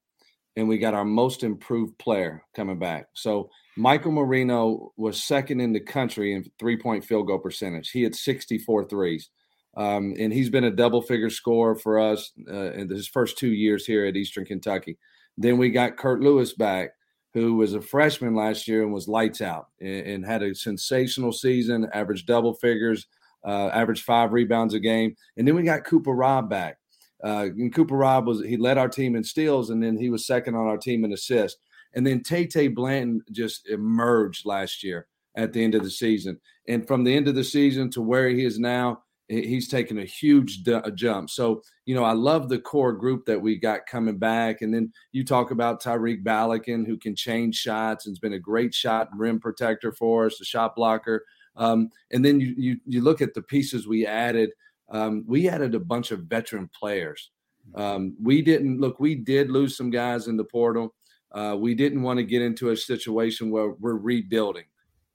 and 0.57 0.67
we 0.67 0.79
got 0.79 0.95
our 0.95 1.05
most 1.05 1.45
improved 1.45 1.99
player 1.99 2.43
coming 2.57 2.79
back. 2.79 3.09
So 3.13 3.51
Michael 3.77 4.13
Moreno 4.13 4.93
was 4.97 5.23
second 5.23 5.61
in 5.61 5.75
the 5.75 5.81
country 5.81 6.33
in 6.33 6.51
three 6.59 6.79
point 6.79 7.05
field 7.05 7.27
goal 7.27 7.39
percentage. 7.39 7.91
He 7.91 8.03
had 8.03 8.15
64 8.15 8.87
threes. 8.87 9.29
Um, 9.77 10.15
and 10.19 10.33
he's 10.33 10.51
been 10.51 10.65
a 10.65 10.71
double 10.71 11.01
figure 11.01 11.31
scorer 11.31 11.77
for 11.77 11.99
us 11.99 12.33
uh, 12.51 12.73
in 12.73 12.89
his 12.89 13.07
first 13.07 13.39
two 13.39 13.53
years 13.53 13.87
here 13.87 14.05
at 14.05 14.17
Eastern 14.17 14.45
Kentucky. 14.45 14.99
Then 15.39 15.59
we 15.59 15.71
got 15.71 15.97
Curt 15.97 16.21
Lewis 16.21 16.55
back, 16.55 16.91
who 17.35 17.55
was 17.55 17.75
a 17.75 17.81
freshman 17.81 18.35
last 18.35 18.67
year 18.67 18.83
and 18.83 18.93
was 18.93 19.07
lights 19.07 19.41
out 19.41 19.69
and, 19.81 20.07
and 20.07 20.27
had 20.27 20.43
a 20.43 20.55
sensational 20.55 21.33
season, 21.33 21.89
averaged 21.93 22.27
double 22.27 22.55
figures, 22.55 23.07
uh, 23.47 23.69
averaged 23.69 24.05
five 24.05 24.33
rebounds 24.33 24.75
a 24.75 24.81
game. 24.81 25.17
And 25.37 25.47
then 25.47 25.55
we 25.55 25.63
got 25.63 25.85
Cooper 25.85 26.13
Robb 26.13 26.51
back. 26.51 26.79
Uh, 27.23 27.49
and 27.57 27.75
Cooper 27.75 27.97
Robb 27.97 28.27
was 28.27 28.43
he 28.43 28.57
led 28.57 28.79
our 28.79 28.89
team 28.89 29.15
in 29.15 29.23
steals, 29.23 29.71
and 29.71 29.83
then 29.83 29.99
he 29.99 30.11
was 30.11 30.27
second 30.27 30.55
on 30.55 30.67
our 30.67 30.79
team 30.79 31.05
in 31.05 31.13
assists. 31.13 31.61
And 31.95 32.07
then 32.07 32.23
Tay 32.23 32.47
Tay 32.47 32.69
Blanton 32.69 33.23
just 33.33 33.69
emerged 33.69 34.47
last 34.47 34.83
year 34.83 35.07
at 35.37 35.53
the 35.53 35.63
end 35.63 35.75
of 35.75 35.83
the 35.83 35.91
season. 35.91 36.41
And 36.69 36.87
from 36.87 37.05
the 37.05 37.15
end 37.15 37.29
of 37.29 37.35
the 37.35 37.45
season 37.45 37.91
to 37.91 38.03
where 38.03 38.29
he 38.29 38.45
is 38.45 38.59
now, 38.59 39.03
he's 39.29 39.69
taken 39.69 39.99
a 39.99 40.05
huge 40.05 40.65
jump. 40.95 41.31
So, 41.31 41.63
you 41.85 41.95
know, 41.95 42.05
I 42.05 42.13
love 42.13 42.49
the 42.49 42.59
core 42.59 42.93
group 42.93 43.27
that 43.27 43.41
we 43.41 43.57
got 43.57 43.87
coming 43.87 44.19
back. 44.19 44.63
And 44.63 44.75
then 44.75 44.93
you 45.13 45.25
talk 45.25 45.51
about 45.51 45.83
Tyreek 45.83 46.25
Balakin, 46.25 46.87
who 46.87 46.97
can 46.97 47.15
change 47.15 47.57
shots 47.57 48.07
and 48.07 48.13
has 48.13 48.19
been 48.19 48.33
a 48.33 48.41
great 48.41 48.75
shot 48.75 49.09
rim 49.17 49.39
protector 49.39 49.93
for 49.93 50.27
us, 50.27 50.41
a 50.41 50.45
shot 50.45 50.75
blocker. 50.75 51.25
Um, 51.57 51.91
and 52.13 52.25
then 52.25 52.41
you, 52.41 52.55
you 52.57 52.81
you 52.87 53.01
look 53.03 53.21
at 53.21 53.35
the 53.35 53.43
pieces 53.43 53.87
we 53.87 54.07
added. 54.07 54.51
Um, 54.89 55.25
we 55.27 55.49
added 55.49 55.75
a 55.75 55.81
bunch 55.81 56.11
of 56.11 56.25
veteran 56.25 56.69
players. 56.79 57.31
Um, 57.75 58.17
we 58.21 58.43
didn't 58.43 58.81
look. 58.81 59.01
We 59.01 59.15
did 59.15 59.51
lose 59.51 59.77
some 59.77 59.91
guys 59.91 60.27
in 60.27 60.37
the 60.37 60.45
portal. 60.45 60.95
Uh, 61.33 61.57
we 61.59 61.75
didn't 61.75 62.03
want 62.03 62.19
to 62.19 62.25
get 62.25 62.43
into 62.43 62.71
a 62.71 62.77
situation 62.77 63.51
where 63.51 63.71
we're 63.71 63.97
rebuilding. 63.97 64.65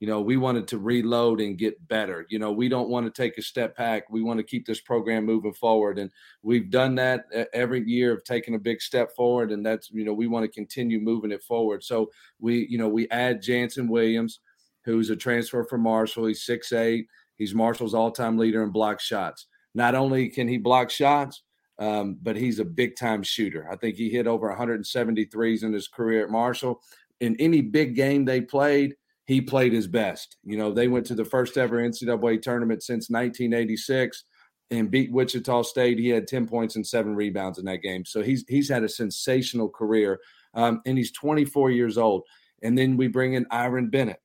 You 0.00 0.06
know, 0.06 0.20
we 0.20 0.36
wanted 0.36 0.68
to 0.68 0.78
reload 0.78 1.40
and 1.40 1.56
get 1.56 1.88
better. 1.88 2.26
You 2.28 2.38
know, 2.38 2.52
we 2.52 2.68
don't 2.68 2.90
want 2.90 3.06
to 3.06 3.22
take 3.22 3.38
a 3.38 3.42
step 3.42 3.76
back. 3.76 4.10
We 4.10 4.22
want 4.22 4.38
to 4.38 4.44
keep 4.44 4.66
this 4.66 4.80
program 4.80 5.24
moving 5.24 5.54
forward, 5.54 5.98
and 5.98 6.10
we've 6.42 6.70
done 6.70 6.94
that 6.96 7.24
every 7.54 7.82
year 7.88 8.12
of 8.12 8.22
taking 8.22 8.54
a 8.54 8.58
big 8.58 8.82
step 8.82 9.14
forward. 9.16 9.52
And 9.52 9.64
that's 9.64 9.90
you 9.90 10.04
know 10.04 10.12
we 10.12 10.26
want 10.26 10.44
to 10.44 10.50
continue 10.50 11.00
moving 11.00 11.32
it 11.32 11.42
forward. 11.42 11.82
So 11.82 12.10
we 12.38 12.66
you 12.68 12.76
know 12.76 12.88
we 12.88 13.08
add 13.08 13.40
Jannson 13.40 13.88
Williams 13.88 14.40
who's 14.86 15.10
a 15.10 15.16
transfer 15.16 15.64
from 15.64 15.82
Marshall. 15.82 16.26
He's 16.26 16.46
six 16.46 16.72
eight. 16.72 17.06
He's 17.34 17.54
Marshall's 17.54 17.92
all-time 17.92 18.38
leader 18.38 18.62
in 18.62 18.70
block 18.70 18.98
shots. 18.98 19.46
Not 19.74 19.94
only 19.94 20.30
can 20.30 20.48
he 20.48 20.56
block 20.56 20.88
shots, 20.88 21.42
um, 21.78 22.16
but 22.22 22.36
he's 22.36 22.60
a 22.60 22.64
big-time 22.64 23.22
shooter. 23.22 23.68
I 23.70 23.76
think 23.76 23.96
he 23.96 24.08
hit 24.08 24.26
over 24.26 24.48
173s 24.48 25.62
in 25.62 25.74
his 25.74 25.88
career 25.88 26.24
at 26.24 26.30
Marshall. 26.30 26.80
In 27.20 27.36
any 27.38 27.60
big 27.60 27.94
game 27.94 28.24
they 28.24 28.40
played, 28.40 28.94
he 29.26 29.42
played 29.42 29.74
his 29.74 29.86
best. 29.86 30.36
You 30.44 30.56
know, 30.56 30.72
they 30.72 30.88
went 30.88 31.04
to 31.06 31.14
the 31.14 31.24
first 31.24 31.58
ever 31.58 31.76
NCAA 31.76 32.40
tournament 32.40 32.82
since 32.82 33.10
1986 33.10 34.24
and 34.70 34.90
beat 34.90 35.12
Wichita 35.12 35.62
State. 35.62 35.98
He 35.98 36.08
had 36.08 36.26
10 36.26 36.46
points 36.46 36.76
and 36.76 36.86
seven 36.86 37.14
rebounds 37.14 37.58
in 37.58 37.64
that 37.66 37.82
game. 37.82 38.04
So 38.04 38.22
he's 38.22 38.44
he's 38.48 38.68
had 38.68 38.84
a 38.84 38.88
sensational 38.88 39.68
career, 39.68 40.20
um, 40.54 40.80
and 40.86 40.96
he's 40.96 41.12
24 41.12 41.70
years 41.70 41.98
old. 41.98 42.22
And 42.62 42.76
then 42.78 42.96
we 42.96 43.08
bring 43.08 43.34
in 43.34 43.46
Iran 43.52 43.90
Bennett, 43.90 44.20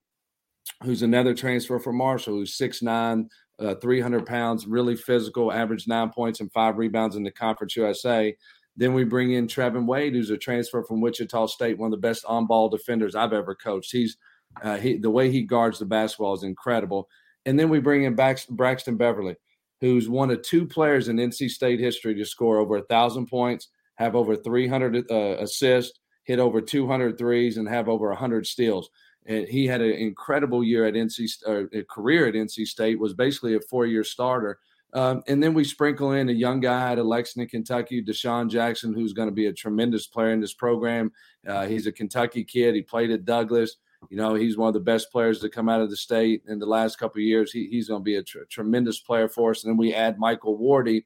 who's 0.84 1.02
another 1.02 1.34
transfer 1.34 1.80
from 1.80 1.97
Marshall, 1.97 2.36
who's 2.36 2.58
6'9, 2.58 3.28
uh, 3.60 3.76
300 3.76 4.26
pounds, 4.26 4.65
really 4.65 4.95
physical, 4.95 5.52
averaged 5.52 5.88
nine 5.88 6.10
points 6.10 6.39
and 6.39 6.52
five 6.52 6.78
rebounds 6.78 7.15
in 7.15 7.24
the 7.24 7.32
Conference 7.32 7.76
USA. 7.76 8.36
Then 8.76 8.93
we 8.93 9.04
bring 9.04 9.34
in 9.34 9.47
Trevin 9.47 9.86
Wade, 9.86 10.13
who's 10.13 10.30
a 10.30 10.38
transfer 10.38 10.84
from 10.84 11.02
Wichita 11.02 11.47
State, 11.47 11.78
one 11.78 11.88
of 11.88 11.91
the 11.91 12.08
best 12.08 12.26
on-ball 12.26 12.69
defenders 12.69 13.15
I've 13.15 13.34
ever 13.34 13.54
coached. 13.54 13.91
He's 13.91 14.17
uh, 14.62 14.78
he, 14.78 14.97
the 14.97 15.10
way 15.10 15.32
he 15.32 15.43
guards 15.43 15.80
the 15.80 15.86
basketball 15.86 16.34
is 16.34 16.43
incredible. 16.43 17.08
And 17.45 17.58
then 17.60 17.69
we 17.69 17.80
bring 17.80 18.04
in 18.04 18.15
Braxton 18.15 18.97
Beverly, 18.97 19.36
who's 19.80 20.10
one 20.10 20.30
of 20.30 20.41
two 20.41 20.65
players 20.65 21.08
in 21.08 21.17
NC 21.17 21.50
State 21.50 21.80
history 21.80 22.15
to 22.15 22.26
score 22.26 22.60
over 22.60 22.78
a 22.78 22.84
thousand 22.84 23.28
points, 23.28 23.69
have 23.95 24.15
over 24.15 24.36
300 24.36 25.10
uh, 25.10 25.38
assists, 25.39 26.00
hit 26.24 26.39
over 26.39 26.62
200 26.62 27.17
threes, 27.17 27.58
and 27.58 27.67
have 27.67 27.89
over 27.89 28.10
100 28.10 28.45
steals. 28.45 28.89
And 29.25 29.47
he 29.47 29.67
had 29.67 29.81
an 29.81 29.91
incredible 29.91 30.63
year 30.63 30.86
at 30.86 30.95
NC, 30.95 31.88
career 31.88 32.27
at 32.27 32.34
NC 32.34 32.65
State. 32.65 32.99
Was 32.99 33.13
basically 33.13 33.55
a 33.55 33.62
four-year 33.62 34.03
starter. 34.03 34.60
Um, 34.93 35.23
and 35.27 35.41
then 35.41 35.53
we 35.53 35.63
sprinkle 35.63 36.12
in 36.13 36.29
a 36.29 36.34
young 36.34 36.60
guy 36.60 36.91
out 36.91 36.99
of 36.99 37.05
Lexington, 37.05 37.49
Kentucky, 37.49 38.03
Deshaun 38.03 38.49
Jackson, 38.49 38.93
who's 38.93 39.13
going 39.13 39.29
to 39.29 39.34
be 39.34 39.45
a 39.45 39.53
tremendous 39.53 40.07
player 40.07 40.31
in 40.31 40.41
this 40.41 40.53
program. 40.53 41.12
Uh, 41.47 41.65
he's 41.65 41.88
a 41.88 41.91
Kentucky 41.91 42.43
kid. 42.43 42.75
He 42.75 42.81
played 42.81 43.12
at 43.12 43.25
Douglas. 43.25 43.77
You 44.10 44.17
know, 44.17 44.34
he's 44.34 44.57
one 44.57 44.67
of 44.67 44.73
the 44.73 44.79
best 44.79 45.12
players 45.12 45.39
to 45.41 45.49
come 45.49 45.69
out 45.69 45.81
of 45.81 45.89
the 45.89 45.95
state 45.95 46.41
in 46.47 46.60
the 46.60 46.65
last 46.65 46.97
couple 46.97 47.21
years. 47.21 47.51
He, 47.51 47.67
he's 47.67 47.88
going 47.88 48.01
to 48.01 48.03
be 48.03 48.15
a 48.15 48.23
tr- 48.23 48.39
tremendous 48.49 48.99
player 48.99 49.29
for 49.29 49.51
us. 49.51 49.63
And 49.63 49.71
then 49.71 49.77
we 49.77 49.93
add 49.93 50.17
Michael 50.17 50.57
Wardy, 50.57 51.03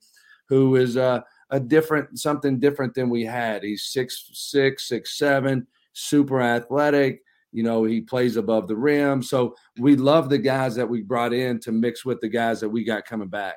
who 0.48 0.78
is 0.78 0.98
uh, 0.98 1.22
a 1.50 1.60
different, 1.60 2.18
something 2.18 2.60
different 2.60 2.94
than 2.94 3.10
we 3.10 3.24
had. 3.24 3.64
He's 3.64 3.88
six 3.88 4.30
six, 4.34 4.88
six 4.88 5.18
seven, 5.18 5.68
super 5.94 6.42
athletic. 6.42 7.22
You 7.56 7.64
know, 7.64 7.86
he 7.86 8.02
plays 8.02 8.36
above 8.36 8.68
the 8.68 8.76
rim. 8.76 9.24
So 9.24 9.56
we 9.80 9.96
love 9.96 10.30
the 10.30 10.38
guys 10.38 10.76
that 10.76 10.90
we 10.90 11.02
brought 11.02 11.34
in 11.34 11.60
to 11.62 11.72
mix 11.72 12.04
with 12.04 12.20
the 12.20 12.28
guys 12.28 12.60
that 12.60 12.70
we 12.70 12.84
got 12.84 13.06
coming 13.06 13.30
back. 13.30 13.56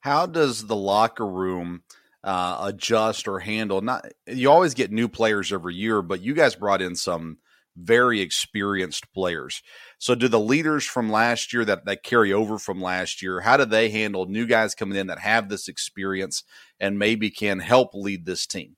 How 0.00 0.26
does 0.26 0.66
the 0.66 0.76
locker 0.76 1.26
room 1.26 1.84
uh, 2.22 2.58
adjust 2.64 3.26
or 3.28 3.38
handle? 3.38 3.80
Not 3.80 4.06
you 4.26 4.50
always 4.50 4.74
get 4.74 4.92
new 4.92 5.08
players 5.08 5.52
every 5.52 5.74
year, 5.74 6.02
but 6.02 6.20
you 6.20 6.34
guys 6.34 6.54
brought 6.54 6.82
in 6.82 6.94
some 6.94 7.38
very 7.76 8.20
experienced 8.20 9.10
players. 9.14 9.62
So 9.98 10.14
do 10.14 10.28
the 10.28 10.38
leaders 10.38 10.84
from 10.84 11.10
last 11.10 11.54
year 11.54 11.64
that, 11.64 11.86
that 11.86 12.02
carry 12.02 12.30
over 12.30 12.58
from 12.58 12.82
last 12.82 13.22
year, 13.22 13.40
how 13.40 13.56
do 13.56 13.64
they 13.64 13.88
handle 13.88 14.26
new 14.26 14.46
guys 14.46 14.74
coming 14.74 14.98
in 14.98 15.06
that 15.06 15.20
have 15.20 15.48
this 15.48 15.68
experience 15.68 16.44
and 16.78 16.98
maybe 16.98 17.30
can 17.30 17.58
help 17.60 17.94
lead 17.94 18.26
this 18.26 18.46
team? 18.46 18.76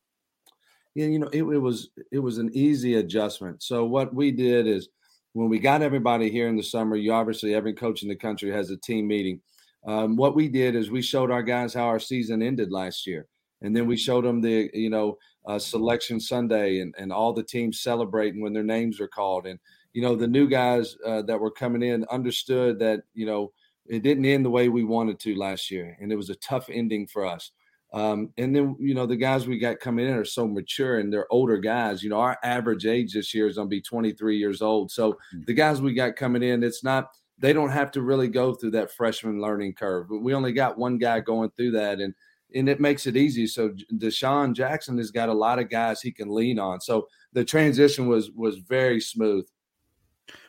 You 0.95 1.19
know, 1.19 1.29
it, 1.29 1.43
it 1.43 1.59
was 1.59 1.91
it 2.13 2.21
was 2.21 2.39
an 2.39 2.51
easy 2.55 2.95
adjustment. 2.97 3.63
So 3.63 3.85
what 3.85 4.15
we 4.15 4.31
did 4.31 4.67
is 4.67 4.89
when 5.33 5.49
we 5.49 5.59
got 5.59 5.83
everybody 5.83 6.31
here 6.31 6.49
in 6.49 6.57
the 6.57 6.63
summer, 6.63 6.97
you 6.97 7.13
obviously 7.13 7.55
every 7.55 7.75
coach 7.75 8.03
in 8.03 8.09
the 8.09 8.17
country 8.17 8.51
has 8.53 8.71
a 8.71 8.77
team 8.77 9.09
meeting. 9.09 9.41
Um, 9.87 10.17
what 10.17 10.37
we 10.37 10.49
did 10.49 10.77
is 10.77 10.91
we 10.91 11.03
showed 11.03 11.31
our 11.31 11.43
guys 11.43 11.75
how 11.75 11.87
our 11.87 11.99
season 11.99 12.43
ended 12.43 12.71
last 12.71 13.07
year, 13.07 13.27
and 13.61 13.77
then 13.77 13.87
we 13.87 13.97
showed 13.97 14.25
them 14.25 14.41
the 14.41 14.71
you 14.73 14.91
know 14.91 15.19
uh, 15.47 15.59
selection 15.59 16.19
Sunday 16.21 16.81
and, 16.81 16.95
and 16.99 17.13
all 17.13 17.33
the 17.33 17.43
teams 17.43 17.81
celebrating 17.81 18.41
when 18.41 18.53
their 18.53 18.63
names 18.63 19.01
are 19.01 19.09
called. 19.09 19.47
And, 19.47 19.59
you 19.93 20.03
know, 20.03 20.17
the 20.17 20.27
new 20.27 20.49
guys 20.49 20.97
uh, 21.07 21.23
that 21.23 21.39
were 21.39 21.51
coming 21.51 21.83
in 21.83 22.05
understood 22.11 22.79
that, 22.79 23.03
you 23.15 23.27
know, 23.27 23.53
it 23.87 24.03
didn't 24.03 24.25
end 24.25 24.45
the 24.45 24.51
way 24.51 24.69
we 24.69 24.85
wanted 24.85 25.21
to 25.21 25.35
last 25.35 25.71
year. 25.71 25.97
And 26.01 26.11
it 26.11 26.17
was 26.17 26.31
a 26.31 26.37
tough 26.37 26.69
ending 26.71 27.07
for 27.07 27.27
us. 27.27 27.53
Um, 27.95 28.31
and 28.39 28.55
then, 28.55 28.75
you 28.81 28.93
know, 28.93 29.07
the 29.07 29.15
guys 29.15 29.47
we 29.47 29.57
got 29.57 29.79
coming 29.79 30.09
in 30.09 30.15
are 30.15 30.25
so 30.25 30.49
mature 30.49 30.99
and 30.99 31.13
they're 31.13 31.33
older 31.33 31.57
guys. 31.59 32.03
You 32.03 32.11
know, 32.11 32.19
our 32.19 32.37
average 32.43 32.87
age 32.87 33.15
this 33.15 33.33
year 33.33 33.47
is 33.47 33.55
going 33.55 33.69
to 33.69 33.71
be 33.71 33.81
23 33.81 34.37
years 34.37 34.61
old. 34.61 34.91
So 34.91 35.13
mm-hmm. 35.13 35.43
the 35.47 35.55
guys 35.55 35.81
we 35.81 35.95
got 35.95 36.17
coming 36.17 36.43
in, 36.43 36.65
it's 36.65 36.83
not, 36.83 37.11
they 37.39 37.53
don't 37.53 37.71
have 37.71 37.93
to 37.93 38.03
really 38.03 38.27
go 38.27 38.53
through 38.53 38.73
that 38.73 38.91
freshman 38.91 39.41
learning 39.41 39.75
curve. 39.75 40.09
But 40.09 40.23
we 40.23 40.35
only 40.35 40.53
got 40.53 40.77
one 40.77 40.99
guy 40.99 41.21
going 41.21 41.51
through 41.57 41.71
that. 41.73 42.01
And, 42.01 42.15
and 42.53 42.69
it 42.69 42.81
makes 42.81 43.07
it 43.07 43.17
easy. 43.17 43.47
So 43.47 43.71
Deshaun 43.95 44.55
Jackson 44.55 44.99
has 44.99 45.13
got 45.13 45.29
a 45.29 45.35
lot 45.35 45.61
of 45.61 45.71
guys 45.71 46.01
he 46.01 46.11
can 46.11 46.35
lean 46.35 46.59
on. 46.59 46.81
So 46.81 47.07
the 47.33 47.45
transition 47.45 48.09
was 48.09 48.31
was 48.33 48.59
very 48.59 49.01
smooth. 49.01 49.47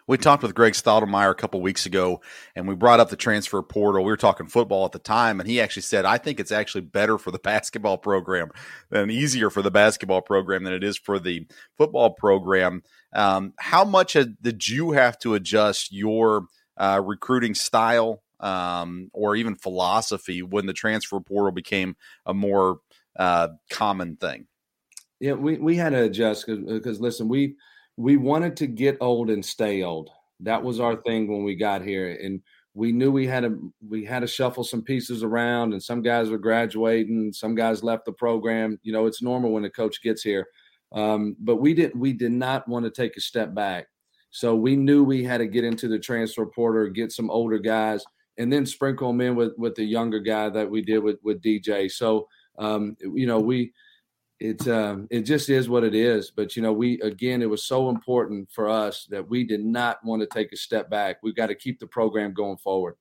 We 0.08 0.18
talked 0.18 0.44
with 0.44 0.54
Greg 0.54 0.74
Stoudemire 0.74 1.32
a 1.32 1.36
couple 1.36 1.62
weeks 1.62 1.88
ago, 1.88 2.22
and 2.56 2.68
we 2.68 2.76
brought 2.76 3.00
up 3.00 3.10
the 3.10 3.16
transfer 3.16 3.62
portal. 3.64 4.04
We 4.04 4.12
were 4.12 4.18
talking 4.18 4.46
football 4.46 4.86
at 4.86 4.92
the 4.92 5.00
time, 5.00 5.40
and 5.40 5.50
he 5.50 5.60
actually 5.60 5.82
said, 5.82 6.06
"I 6.06 6.20
think 6.20 6.40
it's 6.40 6.52
actually 6.52 6.82
better 6.82 7.18
for 7.18 7.32
the 7.32 7.40
basketball 7.44 7.98
program 7.98 8.50
and 8.92 9.10
easier 9.10 9.50
for 9.50 9.64
the 9.64 9.72
basketball 9.72 10.22
program 10.22 10.64
than 10.64 10.74
it 10.74 10.84
is 10.84 10.98
for 10.98 11.18
the 11.18 11.48
football 11.78 12.12
program." 12.12 12.84
Um, 13.14 13.54
how 13.58 13.84
much 13.84 14.14
did 14.14 14.68
you 14.68 14.92
have 14.92 15.18
to 15.20 15.34
adjust 15.34 15.92
your 15.92 16.46
uh, 16.78 17.02
recruiting 17.04 17.56
style 17.56 18.22
um, 18.40 19.10
or 19.14 19.36
even 19.36 19.56
philosophy 19.56 20.44
when 20.44 20.68
the 20.68 20.74
transfer 20.74 21.20
portal 21.20 21.52
became 21.52 21.96
a 22.26 22.34
more 22.34 22.80
uh, 23.18 23.50
common 23.72 24.18
thing? 24.18 24.46
Yeah, 25.20 25.34
we, 25.34 25.58
we 25.58 25.78
had 25.78 25.94
to 25.94 26.04
adjust 26.04 26.46
because 26.46 27.00
listen, 27.00 27.28
we 27.28 27.56
we 27.98 28.18
wanted 28.18 28.58
to 28.58 28.68
get 28.68 28.98
old 29.00 29.30
and 29.30 29.46
stay 29.46 29.84
old. 29.84 30.10
That 30.42 30.64
was 30.64 30.80
our 30.80 30.98
thing 30.98 31.28
when 31.28 31.44
we 31.44 31.56
got 31.56 31.82
here, 31.82 32.18
and 32.22 32.42
we 32.74 32.92
knew 32.92 33.12
we 33.12 33.26
had 33.26 33.44
to 33.44 33.74
we 33.88 34.04
had 34.04 34.20
to 34.20 34.28
shuffle 34.28 34.64
some 34.64 34.82
pieces 34.82 35.24
around, 35.24 35.74
and 35.74 35.82
some 35.82 36.02
guys 36.02 36.30
were 36.30 36.38
graduating, 36.38 37.32
some 37.32 37.56
guys 37.56 37.84
left 37.84 38.06
the 38.06 38.12
program. 38.12 38.78
You 38.84 38.92
know, 38.92 39.06
it's 39.06 39.22
normal 39.22 39.52
when 39.52 39.66
a 39.66 39.70
coach 39.70 40.02
gets 40.04 40.22
here, 40.22 40.46
um, 40.92 41.38
but 41.40 41.58
we 41.58 41.74
didn't. 41.74 41.98
We 41.98 42.12
did 42.12 42.34
not 42.34 42.68
want 42.68 42.84
to 42.84 42.92
take 42.92 43.16
a 43.16 43.22
step 43.22 43.54
back, 43.56 43.88
so 44.30 44.56
we 44.56 44.76
knew 44.76 45.04
we 45.04 45.24
had 45.24 45.38
to 45.38 45.48
get 45.48 45.64
into 45.64 45.88
the 45.88 46.00
transfer 46.00 46.46
portal, 46.46 46.92
get 46.92 47.14
some 47.14 47.30
older 47.30 47.60
guys, 47.60 48.04
and 48.38 48.52
then 48.52 48.66
sprinkle 48.66 49.08
them 49.08 49.22
in 49.22 49.36
with 49.36 49.54
with 49.58 49.76
the 49.76 49.86
younger 49.86 50.20
guy 50.20 50.50
that 50.50 50.70
we 50.70 50.82
did 50.82 51.00
with 51.00 51.18
with 51.24 51.42
DJ. 51.42 51.90
So 51.90 52.28
um, 52.60 52.98
you 53.00 53.26
know 53.26 53.40
we 53.40 53.72
it 54.40 54.68
um, 54.68 55.08
it 55.10 55.22
just 55.22 55.50
is 55.50 55.70
what 55.70 55.84
it 55.84 55.96
is. 55.96 56.32
But 56.32 56.56
you 56.56 56.62
know 56.62 56.74
we 56.74 57.00
again 57.02 57.42
it 57.42 57.50
was 57.50 57.64
so 57.64 57.90
important 57.90 58.50
for 58.52 58.70
us 58.70 59.08
that 59.10 59.30
we 59.30 59.44
did 59.44 59.64
not 59.64 60.04
want 60.04 60.22
to 60.22 60.28
take 60.28 60.52
a 60.52 60.58
step 60.58 60.90
back. 60.90 61.18
We've 61.24 61.36
got 61.36 61.48
to 61.48 61.56
keep 61.56 61.80
the 61.80 61.88
program 61.88 62.34
going 62.34 62.58
forward. 62.58 62.96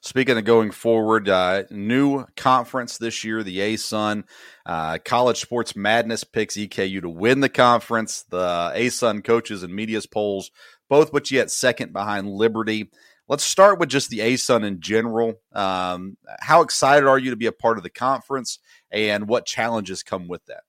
Speaking 0.00 0.36
of 0.36 0.44
going 0.44 0.70
forward, 0.70 1.28
uh, 1.28 1.64
new 1.70 2.26
conference 2.36 2.98
this 2.98 3.24
year, 3.24 3.42
the 3.42 3.58
ASUN 3.58 4.24
uh, 4.66 4.98
College 5.04 5.40
Sports 5.40 5.74
Madness 5.74 6.24
picks 6.24 6.56
EKU 6.56 7.00
to 7.00 7.08
win 7.08 7.40
the 7.40 7.48
conference. 7.48 8.22
The 8.28 8.72
ASUN 8.74 9.24
coaches 9.24 9.62
and 9.62 9.74
media's 9.74 10.06
polls 10.06 10.50
both 10.92 11.30
you 11.30 11.40
at 11.40 11.50
second 11.50 11.94
behind 11.94 12.28
Liberty. 12.28 12.90
Let's 13.28 13.44
start 13.44 13.78
with 13.78 13.88
just 13.88 14.10
the 14.10 14.18
ASUN 14.18 14.64
in 14.64 14.80
general. 14.80 15.34
Um, 15.52 16.16
how 16.40 16.62
excited 16.62 17.06
are 17.06 17.18
you 17.18 17.30
to 17.30 17.36
be 17.36 17.46
a 17.46 17.52
part 17.52 17.76
of 17.76 17.82
the 17.82 17.90
conference, 17.90 18.58
and 18.90 19.28
what 19.28 19.46
challenges 19.46 20.02
come 20.02 20.28
with 20.28 20.44
that? 20.46 20.62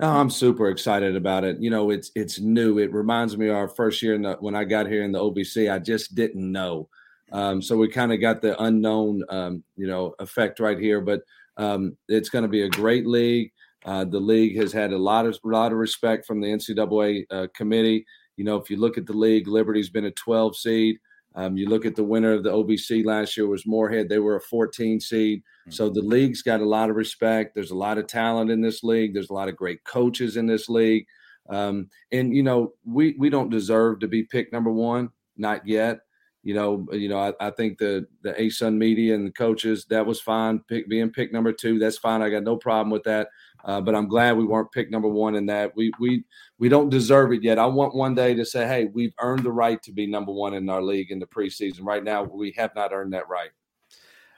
Oh, 0.00 0.10
I'm 0.10 0.30
super 0.30 0.70
excited 0.70 1.14
about 1.16 1.44
it. 1.44 1.60
You 1.60 1.70
know, 1.70 1.90
it's 1.90 2.10
it's 2.14 2.40
new. 2.40 2.78
It 2.78 2.92
reminds 2.92 3.36
me 3.36 3.48
of 3.48 3.56
our 3.56 3.68
first 3.68 4.02
year 4.02 4.18
the, 4.18 4.34
when 4.40 4.54
I 4.54 4.64
got 4.64 4.86
here 4.86 5.04
in 5.04 5.12
the 5.12 5.20
OVC. 5.20 5.72
I 5.72 5.78
just 5.78 6.14
didn't 6.14 6.50
know, 6.50 6.88
um, 7.32 7.62
so 7.62 7.76
we 7.76 7.88
kind 7.88 8.12
of 8.12 8.20
got 8.20 8.42
the 8.42 8.60
unknown, 8.62 9.22
um, 9.30 9.64
you 9.76 9.86
know, 9.86 10.14
effect 10.18 10.60
right 10.60 10.78
here. 10.78 11.00
But 11.00 11.22
um, 11.56 11.96
it's 12.08 12.28
going 12.28 12.42
to 12.42 12.48
be 12.48 12.62
a 12.62 12.70
great 12.70 13.06
league. 13.06 13.52
Uh, 13.84 14.04
the 14.04 14.20
league 14.20 14.56
has 14.56 14.72
had 14.72 14.92
a 14.92 14.98
lot 14.98 15.26
of 15.26 15.38
lot 15.44 15.72
of 15.72 15.78
respect 15.78 16.26
from 16.26 16.40
the 16.40 16.48
NCAA 16.48 17.24
uh, 17.30 17.46
committee. 17.54 18.04
You 18.36 18.44
know, 18.44 18.56
if 18.56 18.70
you 18.70 18.76
look 18.76 18.98
at 18.98 19.06
the 19.06 19.12
league, 19.12 19.46
Liberty's 19.46 19.90
been 19.90 20.06
a 20.06 20.10
12 20.10 20.56
seed. 20.56 20.96
Um, 21.36 21.56
you 21.56 21.68
look 21.68 21.84
at 21.84 21.96
the 21.96 22.04
winner 22.04 22.32
of 22.32 22.44
the 22.44 22.52
OVC 22.52 23.04
last 23.04 23.36
year 23.36 23.46
was 23.46 23.66
Morehead. 23.66 24.08
They 24.08 24.20
were 24.20 24.36
a 24.36 24.40
14 24.40 25.00
seed. 25.00 25.40
Mm-hmm. 25.40 25.70
So 25.72 25.88
the 25.88 26.02
league's 26.02 26.42
got 26.42 26.60
a 26.60 26.68
lot 26.68 26.90
of 26.90 26.96
respect. 26.96 27.54
There's 27.54 27.72
a 27.72 27.76
lot 27.76 27.98
of 27.98 28.06
talent 28.06 28.50
in 28.50 28.60
this 28.60 28.84
league. 28.84 29.14
There's 29.14 29.30
a 29.30 29.34
lot 29.34 29.48
of 29.48 29.56
great 29.56 29.82
coaches 29.84 30.36
in 30.36 30.46
this 30.46 30.68
league. 30.68 31.06
Um, 31.48 31.88
and 32.12 32.34
you 32.34 32.42
know, 32.42 32.72
we 32.84 33.16
we 33.18 33.28
don't 33.28 33.50
deserve 33.50 34.00
to 34.00 34.08
be 34.08 34.22
picked 34.22 34.52
number 34.52 34.70
one, 34.70 35.10
not 35.36 35.66
yet. 35.66 36.00
You 36.42 36.54
know, 36.54 36.86
you 36.92 37.08
know, 37.08 37.18
I, 37.18 37.32
I 37.40 37.50
think 37.50 37.78
the 37.78 38.06
the 38.22 38.32
ASUN 38.32 38.76
media 38.76 39.14
and 39.14 39.26
the 39.26 39.32
coaches 39.32 39.86
that 39.90 40.06
was 40.06 40.20
fine. 40.20 40.60
Pick, 40.68 40.88
being 40.88 41.10
picked 41.10 41.32
number 41.32 41.52
two, 41.52 41.78
that's 41.78 41.98
fine. 41.98 42.22
I 42.22 42.30
got 42.30 42.44
no 42.44 42.56
problem 42.56 42.90
with 42.90 43.02
that. 43.04 43.28
Uh, 43.64 43.80
but 43.80 43.94
I'm 43.94 44.08
glad 44.08 44.36
we 44.36 44.44
weren't 44.44 44.72
picked 44.72 44.90
number 44.90 45.08
one 45.08 45.34
in 45.34 45.46
that. 45.46 45.74
We 45.74 45.90
we 45.98 46.24
we 46.64 46.70
don't 46.70 46.88
deserve 46.88 47.30
it 47.30 47.42
yet. 47.42 47.58
I 47.58 47.66
want 47.66 47.94
one 47.94 48.14
day 48.14 48.32
to 48.32 48.42
say, 48.42 48.66
hey, 48.66 48.86
we've 48.86 49.12
earned 49.20 49.42
the 49.42 49.52
right 49.52 49.82
to 49.82 49.92
be 49.92 50.06
number 50.06 50.32
one 50.32 50.54
in 50.54 50.66
our 50.70 50.80
league 50.80 51.10
in 51.10 51.18
the 51.18 51.26
preseason. 51.26 51.80
Right 51.82 52.02
now, 52.02 52.22
we 52.22 52.54
have 52.56 52.74
not 52.74 52.90
earned 52.90 53.12
that 53.12 53.28
right. 53.28 53.50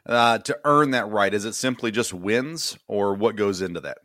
Uh, 0.05 0.39
to 0.39 0.59
earn 0.65 0.91
that 0.91 1.09
right, 1.09 1.33
is 1.33 1.45
it 1.45 1.55
simply 1.55 1.93
just 1.93 2.13
wins, 2.13 2.77
or 2.89 3.15
what 3.15 3.37
goes 3.37 3.63
into 3.63 3.79
that? 3.83 3.99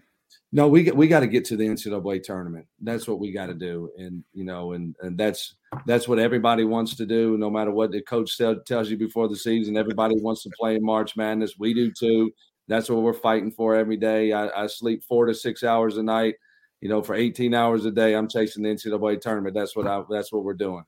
No, 0.52 0.68
we 0.68 0.92
we 0.92 1.08
got 1.08 1.22
to 1.22 1.28
get 1.28 1.46
to 1.46 1.58
the 1.58 1.66
NCAA 1.66 2.22
tournament. 2.22 2.68
That's 2.80 3.08
what 3.08 3.20
we 3.20 3.32
got 3.32 3.48
to 3.48 3.56
do, 3.56 3.90
and 3.98 4.24
you 4.34 4.46
know, 4.46 4.74
and 4.74 4.96
and 5.02 5.18
that's 5.18 5.56
that's 5.88 6.08
what 6.08 6.20
everybody 6.20 6.64
wants 6.64 6.96
to 6.98 7.08
do. 7.08 7.40
No 7.40 7.50
matter 7.50 7.72
what 7.72 7.92
the 7.92 8.04
coach 8.04 8.38
tell, 8.38 8.56
tells 8.68 8.92
you 8.92 8.98
before 8.98 9.30
the 9.30 9.36
season, 9.36 9.78
everybody 9.78 10.14
wants 10.20 10.44
to 10.44 10.52
play 10.60 10.76
in 10.76 10.86
March 10.86 11.18
Madness. 11.18 11.56
We 11.58 11.74
do 11.74 11.92
too 11.92 12.32
that's 12.68 12.88
what 12.88 13.02
we're 13.02 13.14
fighting 13.14 13.52
for 13.52 13.76
every 13.76 13.98
day. 13.98 14.32
I, 14.32 14.64
I 14.64 14.68
sleep 14.68 15.04
four 15.04 15.26
to 15.26 15.34
six 15.34 15.64
hours 15.64 15.98
a 15.98 16.04
night 16.04 16.36
you 16.82 16.90
know, 16.90 17.02
for 17.02 17.16
18 17.16 17.54
hours 17.54 17.86
a 17.86 17.92
day, 17.92 18.16
I'm 18.16 18.28
chasing 18.28 18.64
the 18.64 18.70
NCAA 18.70 19.22
tournament. 19.22 19.54
That's 19.54 19.76
what 19.76 19.88
I. 19.88 20.04
That's 20.10 20.32
what 20.34 20.44
we're 20.44 20.54
doing. 20.54 20.84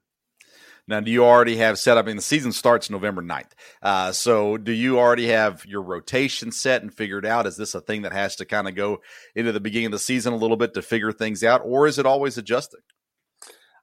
Now, 0.85 0.99
do 0.99 1.11
you 1.11 1.23
already 1.23 1.55
have 1.57 1.79
set 1.79 1.97
up? 1.97 2.05
I 2.05 2.07
mean, 2.07 2.17
the 2.17 2.21
season 2.21 2.51
starts 2.51 2.89
November 2.89 3.21
9th. 3.21 3.51
Uh, 3.81 4.11
so, 4.11 4.57
do 4.57 4.73
you 4.73 4.99
already 4.99 5.27
have 5.27 5.65
your 5.65 5.81
rotation 5.81 6.51
set 6.51 6.81
and 6.81 6.93
figured 6.93 7.25
out? 7.25 7.47
Is 7.47 7.55
this 7.55 7.73
a 7.73 7.79
thing 7.79 8.01
that 8.01 8.11
has 8.11 8.35
to 8.37 8.45
kind 8.45 8.67
of 8.67 8.75
go 8.75 8.99
into 9.35 9.53
the 9.53 9.61
beginning 9.61 9.85
of 9.85 9.91
the 9.93 9.99
season 9.99 10.33
a 10.33 10.37
little 10.37 10.57
bit 10.57 10.73
to 10.73 10.81
figure 10.81 11.13
things 11.13 11.43
out, 11.43 11.61
or 11.63 11.87
is 11.87 11.99
it 11.99 12.05
always 12.05 12.37
adjusting? 12.37 12.81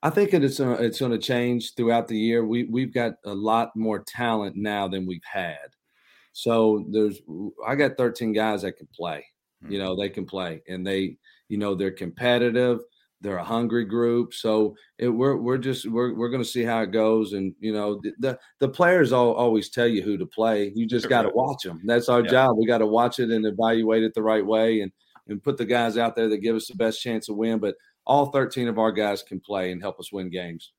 I 0.03 0.11
think 0.11 0.35
it's 0.35 0.61
uh, 0.61 0.77
it's 0.81 0.99
going 0.99 1.13
to 1.13 1.19
change 1.19 1.75
throughout 1.75 2.09
the 2.09 2.19
year. 2.19 2.45
We 2.45 2.65
we've 2.65 2.93
got 2.93 3.15
a 3.25 3.35
lot 3.35 3.75
more 3.77 4.03
talent 4.07 4.57
now 4.57 4.89
than 4.89 5.07
we've 5.07 5.25
had. 5.25 5.69
So 6.33 6.85
there's 6.91 7.21
I 7.67 7.77
got 7.77 7.97
13 7.97 8.33
guys 8.33 8.63
that 8.63 8.77
can 8.77 8.89
play. 8.95 9.25
You 9.69 9.79
know, 9.79 9.95
they 9.95 10.09
can 10.09 10.25
play 10.25 10.63
and 10.69 10.87
they, 10.87 11.19
you 11.51 11.59
know, 11.59 11.75
they're 11.75 11.91
competitive. 11.91 12.81
They're 13.21 13.37
a 13.37 13.45
hungry 13.45 13.85
group. 13.85 14.33
So 14.33 14.75
it, 14.97 15.09
we're 15.09 15.37
we're 15.37 15.59
just 15.59 15.87
we're 15.91 16.15
we're 16.15 16.31
going 16.31 16.43
to 16.43 16.49
see 16.49 16.63
how 16.63 16.81
it 16.81 16.93
goes. 16.93 17.35
And 17.35 17.55
you 17.61 17.75
know, 17.75 18.01
the 18.03 18.13
the, 18.19 18.39
the 18.61 18.69
players 18.69 19.13
all, 19.13 19.33
always 19.33 19.69
tell 19.69 19.87
you 19.87 20.03
who 20.03 20.17
to 20.17 20.25
play. 20.25 20.73
You 20.75 20.87
just 20.87 21.09
got 21.09 21.23
to 21.23 21.31
watch 21.35 21.65
them. 21.65 21.83
That's 21.85 22.09
our 22.09 22.23
yeah. 22.23 22.31
job. 22.31 22.57
We 22.57 22.67
got 22.67 22.79
to 22.79 22.87
watch 22.87 23.19
it 23.19 23.31
and 23.31 23.45
evaluate 23.45 24.05
it 24.05 24.15
the 24.15 24.23
right 24.23 24.47
way 24.47 24.81
and 24.81 24.93
and 25.29 25.43
put 25.43 25.59
the 25.59 25.67
guys 25.67 25.99
out 25.99 26.17
there 26.17 26.29
that 26.29 26.39
give 26.39 26.57
us 26.57 26.69
the 26.69 26.77
best 26.77 27.03
chance 27.03 27.27
to 27.27 27.35
win. 27.35 27.59
But 27.59 27.75
all 28.07 28.27
13 28.27 28.69
of 28.69 28.79
our 28.79 28.93
guys 28.93 29.23
can 29.23 29.41
play 29.41 29.71
and 29.73 29.83
help 29.83 30.01
us 30.01 30.13
win 30.13 30.31
games. 30.31 30.73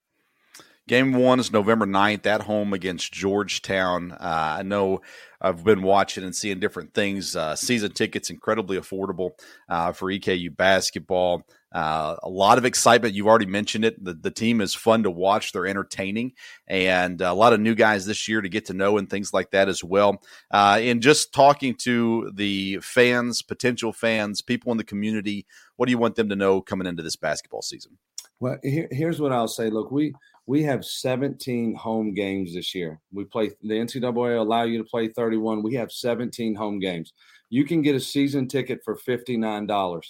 Game 0.88 1.12
one 1.12 1.38
is 1.38 1.52
November 1.52 1.86
9th 1.86 2.26
at 2.26 2.42
home 2.42 2.72
against 2.72 3.12
Georgetown. 3.12 4.12
Uh, 4.12 4.56
I 4.58 4.62
know 4.62 5.00
I've 5.40 5.62
been 5.62 5.82
watching 5.82 6.24
and 6.24 6.34
seeing 6.34 6.58
different 6.58 6.92
things. 6.92 7.36
Uh, 7.36 7.54
season 7.54 7.92
tickets 7.92 8.30
incredibly 8.30 8.78
affordable 8.78 9.30
uh, 9.68 9.92
for 9.92 10.10
EKU 10.10 10.56
basketball. 10.56 11.46
Uh, 11.72 12.16
a 12.24 12.28
lot 12.28 12.58
of 12.58 12.64
excitement. 12.64 13.14
You've 13.14 13.28
already 13.28 13.46
mentioned 13.46 13.84
it. 13.84 14.02
The, 14.04 14.14
the 14.14 14.30
team 14.30 14.60
is 14.60 14.74
fun 14.74 15.04
to 15.04 15.10
watch. 15.10 15.52
They're 15.52 15.68
entertaining, 15.68 16.32
and 16.66 17.20
a 17.20 17.32
lot 17.32 17.52
of 17.52 17.60
new 17.60 17.76
guys 17.76 18.04
this 18.04 18.26
year 18.28 18.40
to 18.40 18.48
get 18.48 18.66
to 18.66 18.74
know 18.74 18.98
and 18.98 19.08
things 19.08 19.32
like 19.32 19.52
that 19.52 19.68
as 19.68 19.82
well. 19.84 20.20
Uh, 20.50 20.80
and 20.82 21.00
just 21.00 21.32
talking 21.32 21.76
to 21.76 22.30
the 22.34 22.80
fans, 22.82 23.40
potential 23.40 23.92
fans, 23.92 24.42
people 24.42 24.72
in 24.72 24.78
the 24.78 24.84
community, 24.84 25.46
what 25.76 25.86
do 25.86 25.92
you 25.92 25.98
want 25.98 26.16
them 26.16 26.28
to 26.28 26.36
know 26.36 26.60
coming 26.60 26.88
into 26.88 27.04
this 27.04 27.16
basketball 27.16 27.62
season? 27.62 27.96
Well, 28.42 28.58
here, 28.64 28.88
here's 28.90 29.20
what 29.20 29.32
I'll 29.32 29.46
say. 29.46 29.70
Look, 29.70 29.92
we 29.92 30.14
we 30.46 30.62
have 30.64 30.84
17 30.84 31.74
home 31.74 32.14
games 32.14 32.54
this 32.54 32.74
year. 32.74 33.00
We 33.12 33.24
play 33.24 33.50
the 33.62 33.74
NCAA 33.74 34.38
allow 34.38 34.64
you 34.64 34.78
to 34.78 34.84
play 34.84 35.08
31. 35.08 35.62
We 35.62 35.74
have 35.74 35.92
17 35.92 36.54
home 36.54 36.78
games. 36.78 37.12
You 37.48 37.64
can 37.64 37.82
get 37.82 37.94
a 37.94 38.00
season 38.00 38.48
ticket 38.48 38.80
for 38.84 38.96
$59. 38.96 40.02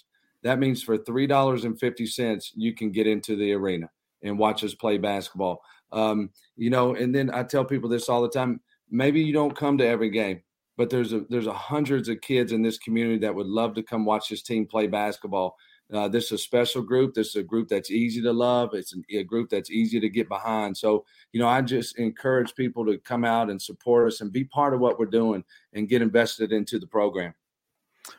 That 0.43 0.59
means 0.59 0.83
for 0.83 0.99
$3.50, 0.99 2.51
you 2.55 2.75
can 2.75 2.91
get 2.91 3.07
into 3.07 3.37
the 3.37 3.53
arena 3.53 3.91
and 4.23 4.39
watch 4.39 4.65
us 4.65 4.75
play 4.75 4.99
basketball. 4.99 5.61
Um, 5.93 6.31
you 6.57 6.71
know, 6.71 6.95
and 6.95 7.15
then 7.15 7.31
I 7.33 7.43
tell 7.43 7.65
people 7.65 7.89
this 7.89 8.09
all 8.09 8.23
the 8.23 8.29
time. 8.29 8.61
Maybe 8.91 9.21
you 9.21 9.33
don't 9.33 9.57
come 9.57 9.77
to 9.79 9.87
every 9.87 10.11
game, 10.11 10.43
but 10.77 10.89
there's 10.91 11.13
a 11.13 11.25
there's 11.29 11.47
a 11.47 11.53
hundreds 11.53 12.09
of 12.09 12.21
kids 12.21 12.53
in 12.53 12.63
this 12.63 12.79
community 12.79 13.19
that 13.19 13.35
would 13.35 13.47
love 13.47 13.75
to 13.75 13.83
come 13.83 14.05
watch 14.05 14.29
this 14.29 14.43
team 14.43 14.67
play 14.67 14.87
basketball 14.87 15.57
uh, 15.93 16.09
this 16.09 16.27
is 16.27 16.33
a 16.33 16.39
special 16.39 16.83
group. 16.83 17.15
This 17.15 17.29
is 17.29 17.37
a 17.37 17.43
group 17.43 17.69
that's 17.69 17.91
easy 17.91 18.23
to 18.23 18.33
love. 18.33 18.71
It's 18.73 18.95
a 19.13 19.23
group 19.23 19.51
that's 19.51 19.71
easy 19.71 20.01
to 20.01 20.09
get 20.09 20.29
behind. 20.29 20.77
So, 20.77 21.05
you 21.33 21.41
know, 21.41 21.49
I 21.49 21.61
just 21.61 21.99
encourage 21.99 22.55
people 22.55 22.87
to 22.87 22.99
come 22.99 23.25
out 23.25 23.51
and 23.51 23.61
support 23.61 24.09
us 24.09 24.21
and 24.21 24.33
be 24.33 24.45
part 24.45 24.73
of 24.73 24.81
what 24.81 24.99
we're 24.99 25.07
doing 25.07 25.45
and 25.75 25.89
get 25.89 26.03
invested 26.03 26.51
into 26.51 26.79
the 26.79 26.87
program. 26.87 27.35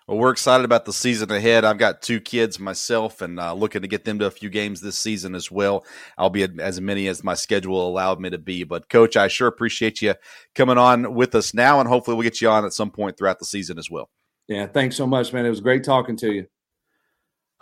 Well, 0.07 0.17
we're 0.17 0.31
excited 0.31 0.63
about 0.63 0.85
the 0.85 0.93
season 0.93 1.29
ahead. 1.31 1.65
I've 1.65 1.77
got 1.77 2.01
two 2.01 2.21
kids 2.21 2.59
myself 2.59 3.21
and 3.21 3.39
uh, 3.39 3.53
looking 3.53 3.81
to 3.81 3.87
get 3.87 4.05
them 4.05 4.19
to 4.19 4.27
a 4.27 4.31
few 4.31 4.49
games 4.49 4.79
this 4.79 4.97
season 4.97 5.35
as 5.35 5.51
well. 5.51 5.83
I'll 6.17 6.29
be 6.29 6.47
as 6.59 6.79
many 6.79 7.07
as 7.07 7.23
my 7.23 7.33
schedule 7.33 7.85
allowed 7.85 8.21
me 8.21 8.29
to 8.29 8.37
be. 8.37 8.63
But, 8.63 8.87
Coach, 8.87 9.17
I 9.17 9.27
sure 9.27 9.47
appreciate 9.47 10.01
you 10.01 10.13
coming 10.55 10.77
on 10.77 11.15
with 11.15 11.35
us 11.35 11.53
now, 11.53 11.79
and 11.79 11.89
hopefully 11.89 12.15
we'll 12.15 12.23
get 12.23 12.39
you 12.39 12.49
on 12.49 12.65
at 12.65 12.73
some 12.73 12.91
point 12.91 13.17
throughout 13.17 13.39
the 13.39 13.45
season 13.45 13.77
as 13.77 13.91
well. 13.91 14.09
Yeah, 14.47 14.67
thanks 14.67 14.95
so 14.95 15.07
much, 15.07 15.33
man. 15.33 15.45
It 15.45 15.49
was 15.49 15.61
great 15.61 15.83
talking 15.83 16.15
to 16.17 16.31
you 16.31 16.47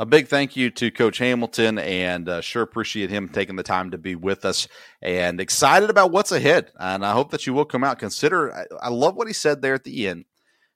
a 0.02 0.06
big 0.06 0.28
thank 0.28 0.56
you 0.56 0.72
to 0.72 0.90
Coach 0.90 1.20
Hamilton, 1.20 1.78
and 1.78 2.28
uh, 2.28 2.42
sure 2.42 2.64
appreciate 2.64 3.12
him 3.12 3.30
taking 3.30 3.56
the 3.56 3.62
time 3.62 3.92
to 3.92 4.00
be 4.00 4.16
with 4.16 4.46
us. 4.46 4.68
And 5.00 5.40
excited 5.40 5.92
about 5.92 6.12
what's 6.12 6.32
ahead. 6.32 6.72
And 6.80 7.06
I 7.06 7.12
hope 7.12 7.30
that 7.30 7.46
you 7.46 7.54
will 7.54 7.66
come 7.66 7.84
out. 7.84 8.00
Consider, 8.00 8.52
I, 8.52 8.66
I 8.82 8.90
love 8.90 9.16
what 9.16 9.28
he 9.28 9.34
said 9.34 9.62
there 9.62 9.76
at 9.76 9.84
the 9.84 10.08
end. 10.08 10.26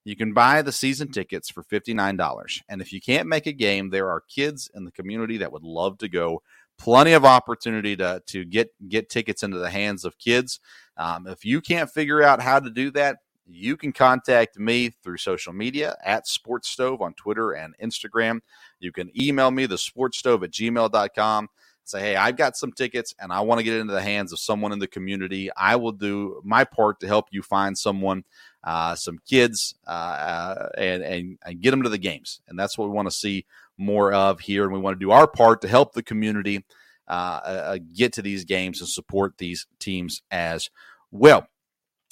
You 0.04 0.16
can 0.16 0.36
buy 0.36 0.62
the 0.62 0.72
season 0.72 1.12
tickets 1.12 1.50
for 1.50 1.64
$59. 1.64 2.62
And 2.70 2.82
if 2.84 2.94
you 2.94 3.02
can't 3.02 3.28
make 3.28 3.48
a 3.48 3.52
game, 3.52 3.90
there 3.90 4.12
are 4.12 4.22
kids 4.30 4.70
in 4.76 4.86
the 4.86 4.92
community 4.92 5.38
that 5.38 5.52
would 5.52 5.64
love 5.64 5.98
to 5.98 6.08
go. 6.08 6.44
Plenty 6.78 7.14
of 7.14 7.26
opportunity 7.26 7.96
to, 7.96 8.22
to 8.28 8.46
get, 8.46 8.70
get 8.88 9.10
tickets 9.10 9.42
into 9.42 9.58
the 9.58 9.72
hands 9.72 10.06
of 10.06 10.20
kids. 10.20 10.60
Um, 10.98 11.26
if 11.26 11.44
you 11.44 11.62
can't 11.62 11.90
figure 11.90 12.22
out 12.22 12.44
how 12.44 12.60
to 12.60 12.70
do 12.70 12.92
that, 12.92 13.18
you 13.46 13.78
can 13.78 13.92
contact 13.92 14.58
me 14.58 14.90
through 14.90 15.18
social 15.18 15.54
media 15.54 15.96
at 16.04 16.28
Sports 16.28 16.70
Stove 16.70 17.02
on 17.02 17.14
Twitter 17.14 17.52
and 17.52 17.76
Instagram. 17.82 18.40
You 18.80 18.92
can 18.92 19.12
email 19.20 19.52
me, 19.52 19.66
the 19.66 19.76
sportsstove 19.76 20.44
at 20.44 20.52
gmail.com. 20.52 21.50
Say, 21.84 22.00
hey, 22.00 22.16
I've 22.16 22.36
got 22.36 22.58
some 22.58 22.72
tickets 22.72 23.14
and 23.20 23.32
I 23.32 23.42
want 23.42 23.60
to 23.60 23.64
get 23.64 23.76
into 23.76 23.94
the 23.94 24.02
hands 24.02 24.34
of 24.34 24.40
someone 24.40 24.72
in 24.72 24.80
the 24.80 24.88
community. 24.88 25.52
I 25.56 25.76
will 25.76 25.92
do 25.92 26.42
my 26.44 26.64
part 26.64 27.00
to 27.02 27.08
help 27.08 27.28
you 27.30 27.44
find 27.44 27.78
someone, 27.78 28.24
uh, 28.64 28.96
some 28.96 29.20
kids, 29.30 29.76
uh, 29.86 29.92
uh, 29.92 30.70
and, 30.80 31.04
and, 31.04 31.38
and 31.46 31.62
get 31.62 31.72
them 31.72 31.84
to 31.84 31.90
the 31.90 32.00
games. 32.00 32.42
And 32.48 32.58
that's 32.58 32.76
what 32.76 32.90
we 32.90 32.96
want 32.96 33.08
to 33.08 33.16
see 33.16 33.46
more 33.78 34.12
of 34.12 34.40
here. 34.40 34.64
And 34.64 34.74
we 34.74 34.80
want 34.80 34.96
to 35.00 35.06
do 35.06 35.12
our 35.12 35.28
part 35.28 35.62
to 35.62 35.68
help 35.68 35.94
the 35.94 36.02
community 36.02 36.66
uh, 37.08 37.12
uh, 37.44 37.78
get 37.94 38.14
to 38.14 38.24
these 38.24 38.46
games 38.46 38.82
and 38.82 38.90
support 38.90 39.38
these 39.38 39.68
teams 39.78 40.24
as 40.32 40.72
well. 41.12 41.48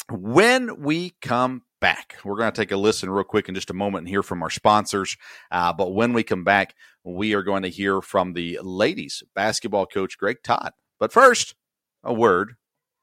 When 0.10 0.82
we 0.82 1.12
come 1.22 1.64
back, 1.80 2.16
we're 2.24 2.38
going 2.38 2.52
to 2.52 2.62
take 2.62 2.72
a 2.72 2.78
listen 2.78 3.10
real 3.10 3.24
quick 3.24 3.50
in 3.50 3.56
just 3.56 3.70
a 3.70 3.74
moment 3.74 4.02
and 4.04 4.10
hear 4.10 4.24
from 4.24 4.42
our 4.42 4.50
sponsors. 4.50 5.18
Uh, 5.52 5.74
but 5.74 5.94
when 5.94 6.14
we 6.14 6.24
come 6.24 6.44
back, 6.44 6.76
we 7.04 7.34
are 7.34 7.44
going 7.44 7.64
to 7.64 7.70
hear 7.70 8.02
from 8.02 8.34
the 8.34 8.60
ladies 8.62 9.24
basketball 9.36 9.86
coach, 9.86 10.18
Greg 10.18 10.38
Todd. 10.44 10.72
But 11.00 11.12
first, 11.12 11.56
a 12.04 12.14
word 12.14 12.56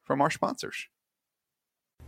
from 0.03 0.21
our 0.21 0.31
sponsors. 0.31 0.89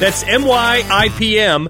That's 0.00 0.24
myipm.com. 0.24 1.62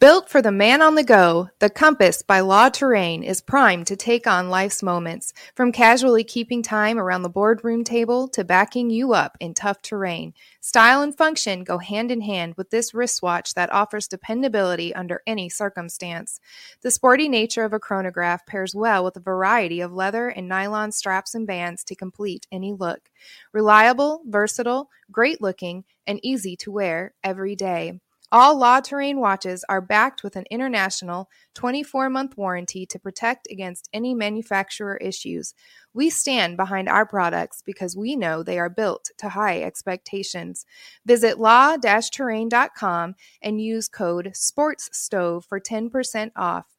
Built 0.00 0.30
for 0.30 0.40
the 0.40 0.52
man 0.52 0.80
on 0.80 0.94
the 0.94 1.02
go, 1.02 1.48
the 1.58 1.68
Compass 1.68 2.22
by 2.22 2.38
La 2.38 2.68
Terrain 2.68 3.24
is 3.24 3.40
primed 3.40 3.88
to 3.88 3.96
take 3.96 4.28
on 4.28 4.48
life's 4.48 4.80
moments, 4.80 5.32
from 5.56 5.72
casually 5.72 6.22
keeping 6.22 6.62
time 6.62 7.00
around 7.00 7.22
the 7.22 7.28
boardroom 7.28 7.82
table 7.82 8.28
to 8.28 8.44
backing 8.44 8.90
you 8.90 9.12
up 9.12 9.36
in 9.40 9.54
tough 9.54 9.82
terrain. 9.82 10.34
Style 10.60 11.02
and 11.02 11.18
function 11.18 11.64
go 11.64 11.78
hand 11.78 12.12
in 12.12 12.20
hand 12.20 12.54
with 12.56 12.70
this 12.70 12.94
wristwatch 12.94 13.54
that 13.54 13.72
offers 13.72 14.06
dependability 14.06 14.94
under 14.94 15.20
any 15.26 15.48
circumstance. 15.48 16.38
The 16.82 16.92
sporty 16.92 17.28
nature 17.28 17.64
of 17.64 17.72
a 17.72 17.80
chronograph 17.80 18.46
pairs 18.46 18.76
well 18.76 19.02
with 19.02 19.16
a 19.16 19.20
variety 19.20 19.80
of 19.80 19.92
leather 19.92 20.28
and 20.28 20.46
nylon 20.46 20.92
straps 20.92 21.34
and 21.34 21.44
bands 21.44 21.82
to 21.82 21.96
complete 21.96 22.46
any 22.52 22.72
look. 22.72 23.10
Reliable, 23.52 24.22
versatile, 24.28 24.90
great 25.10 25.40
looking, 25.40 25.82
and 26.08 26.18
easy 26.24 26.56
to 26.56 26.72
wear 26.72 27.14
every 27.22 27.54
day. 27.54 28.00
All 28.30 28.58
La 28.58 28.80
Terrain 28.80 29.20
watches 29.20 29.64
are 29.70 29.80
backed 29.80 30.22
with 30.22 30.36
an 30.36 30.44
international 30.50 31.30
24 31.54 32.10
month 32.10 32.36
warranty 32.36 32.84
to 32.84 32.98
protect 32.98 33.48
against 33.50 33.88
any 33.92 34.12
manufacturer 34.12 34.98
issues. 34.98 35.54
We 35.94 36.10
stand 36.10 36.58
behind 36.58 36.90
our 36.90 37.06
products 37.06 37.62
because 37.64 37.96
we 37.96 38.16
know 38.16 38.42
they 38.42 38.58
are 38.58 38.68
built 38.68 39.10
to 39.18 39.30
high 39.30 39.62
expectations. 39.62 40.66
Visit 41.06 41.38
law 41.38 41.76
terrain.com 41.78 43.14
and 43.40 43.62
use 43.62 43.88
code 43.88 44.32
SPORTSSTOVE 44.34 45.44
for 45.46 45.58
10% 45.58 46.32
off. 46.36 46.76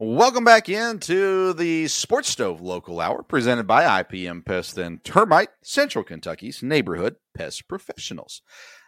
Welcome 0.00 0.42
back 0.42 0.68
into 0.68 1.52
the 1.52 1.86
Sports 1.86 2.28
Stove 2.28 2.60
Local 2.60 3.00
Hour 3.00 3.22
presented 3.22 3.68
by 3.68 4.02
IPM 4.02 4.44
Pest 4.44 4.76
and 4.76 5.02
Termite, 5.04 5.50
Central 5.62 6.02
Kentucky's 6.02 6.64
neighborhood 6.64 7.14
pest 7.32 7.68
professionals. 7.68 8.42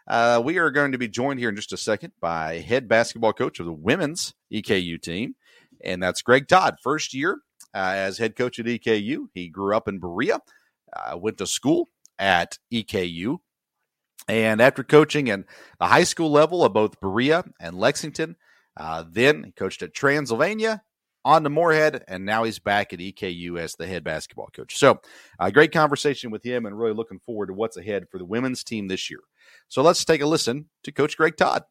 Uh, 0.09 0.43
we 0.45 0.59
are 0.59 0.73
going 0.73 0.91
to 0.91 0.99
be 0.99 1.07
joined 1.07 1.39
here 1.39 1.49
in 1.49 1.55
just 1.55 1.73
a 1.73 1.77
second 1.77 2.13
by 2.21 2.59
head 2.59 2.89
basketball 2.89 3.33
coach 3.33 3.61
of 3.61 3.67
the 3.67 3.73
women's 3.73 4.35
EKU 4.53 5.01
team, 5.01 5.37
and 5.85 6.03
that's 6.03 6.23
Greg 6.23 6.49
Todd, 6.49 6.79
first 6.83 7.15
year 7.15 7.39
as 7.73 8.19
head 8.19 8.35
coach 8.35 8.59
at 8.59 8.67
EKU. 8.67 9.27
He 9.33 9.49
grew 9.49 9.77
up 9.77 9.87
in 9.87 10.01
Berea, 10.01 10.41
uh, 10.93 11.17
went 11.17 11.39
to 11.39 11.47
school 11.47 11.89
at 12.19 12.59
EKU, 12.75 13.39
and 14.27 14.61
after 14.61 14.83
coaching 14.83 15.31
at 15.31 15.45
the 15.79 15.87
high 15.87 16.03
school 16.03 16.33
level 16.33 16.65
of 16.65 16.73
both 16.73 16.99
Berea 16.99 17.45
and 17.61 17.79
Lexington, 17.79 18.35
uh, 18.77 19.05
then 19.09 19.45
he 19.45 19.53
coached 19.53 19.83
at 19.83 19.95
Transylvania, 19.95 20.83
on 21.27 21.43
to 21.43 21.51
Morehead, 21.51 22.05
and 22.07 22.25
now 22.25 22.45
he's 22.45 22.61
back 22.61 22.93
at 22.93 23.01
EKU 23.01 23.59
as 23.59 23.75
the 23.75 23.87
head 23.87 24.05
basketball 24.05 24.49
coach. 24.55 24.79
So, 24.79 25.01
a 25.41 25.45
uh, 25.45 25.51
great 25.51 25.73
conversation 25.73 26.31
with 26.31 26.45
him, 26.45 26.65
and 26.65 26.79
really 26.79 26.95
looking 26.95 27.19
forward 27.19 27.49
to 27.49 27.53
what's 27.53 27.77
ahead 27.77 28.09
for 28.09 28.19
the 28.19 28.25
women's 28.25 28.63
team 28.63 28.87
this 28.87 29.11
year. 29.11 29.21
So, 29.69 29.83
let's 29.83 30.05
take 30.05 30.23
a 30.23 30.27
listen 30.27 30.67
to 30.85 30.93
Coach 30.93 31.17
Greg 31.17 31.37
Todd. 31.37 31.65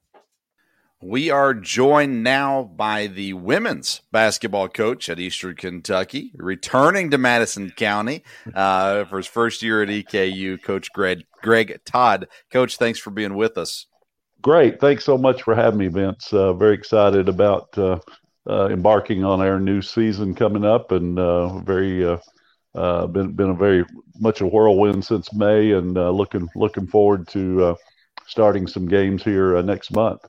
We 1.02 1.30
are 1.30 1.54
joined 1.54 2.24
now 2.24 2.64
by 2.64 3.08
the 3.08 3.34
women's 3.34 4.02
basketball 4.12 4.68
coach 4.68 5.08
at 5.08 5.20
Eastern 5.20 5.56
Kentucky, 5.56 6.32
returning 6.36 7.12
to 7.12 7.18
Madison 7.18 7.72
County 7.72 8.24
uh, 8.54 9.06
for 9.06 9.18
his 9.18 9.28
first 9.28 9.62
year 9.62 9.84
at 9.84 9.90
EKU, 9.90 10.62
Coach 10.64 10.92
Greg, 10.92 11.26
Greg 11.42 11.80
Todd. 11.86 12.28
Coach, 12.52 12.78
thanks 12.78 13.00
for 13.00 13.12
being 13.12 13.36
with 13.36 13.58
us. 13.58 13.86
Great. 14.42 14.80
Thanks 14.80 15.06
so 15.06 15.18
much 15.18 15.44
for 15.44 15.56
having 15.56 15.80
me, 15.80 15.88
Vince. 15.88 16.32
Uh, 16.34 16.54
very 16.54 16.76
excited 16.76 17.30
about 17.30 17.78
uh, 17.78 18.00
uh, 18.48 18.70
embarking 18.70 19.24
on 19.24 19.42
our 19.42 19.60
new 19.60 19.82
season 19.82 20.36
coming 20.36 20.66
up, 20.66 20.92
and 20.92 21.18
uh, 21.18 21.60
very 21.60 22.06
uh, 22.06 22.18
uh, 22.74 23.08
been 23.08 23.34
been 23.34 23.52
a 23.52 23.54
very 23.56 23.86
much 24.20 24.42
a 24.42 24.48
whirlwind 24.48 25.04
since 25.04 25.34
May, 25.34 25.72
and 25.72 25.98
uh, 25.98 26.12
looking 26.12 26.48
looking 26.56 26.88
forward 26.88 27.28
to 27.30 27.64
uh, 27.64 27.76
starting 28.28 28.68
some 28.68 28.88
games 28.88 29.24
here 29.24 29.62
next 29.64 29.92
month. 29.92 30.22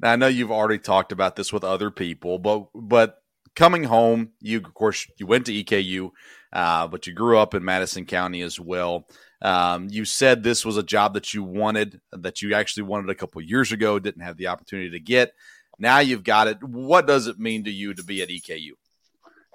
Now 0.00 0.12
I 0.12 0.16
know 0.16 0.26
you've 0.26 0.52
already 0.52 0.78
talked 0.78 1.12
about 1.12 1.36
this 1.36 1.52
with 1.52 1.64
other 1.64 1.90
people, 1.90 2.38
but 2.38 2.68
but 2.74 3.18
coming 3.54 3.84
home, 3.84 4.30
you 4.40 4.58
of 4.58 4.74
course 4.74 5.06
you 5.18 5.26
went 5.26 5.46
to 5.46 5.64
EKU, 5.64 6.10
but 6.52 7.06
you 7.06 7.14
grew 7.14 7.38
up 7.38 7.54
in 7.54 7.64
Madison 7.64 8.04
County 8.04 8.42
as 8.42 8.60
well. 8.60 9.06
Um, 9.42 9.88
you 9.90 10.04
said 10.04 10.42
this 10.42 10.64
was 10.64 10.76
a 10.76 10.82
job 10.82 11.14
that 11.14 11.34
you 11.34 11.42
wanted, 11.42 12.00
that 12.12 12.40
you 12.40 12.54
actually 12.54 12.84
wanted 12.84 13.10
a 13.10 13.14
couple 13.14 13.40
years 13.42 13.70
ago, 13.70 13.98
didn't 13.98 14.22
have 14.22 14.38
the 14.38 14.46
opportunity 14.46 14.90
to 14.90 15.00
get. 15.00 15.34
Now 15.78 15.98
you've 15.98 16.24
got 16.24 16.48
it. 16.48 16.62
What 16.62 17.06
does 17.06 17.26
it 17.26 17.38
mean 17.38 17.64
to 17.64 17.70
you 17.70 17.94
to 17.94 18.02
be 18.02 18.22
at 18.22 18.28
EKU? 18.28 18.72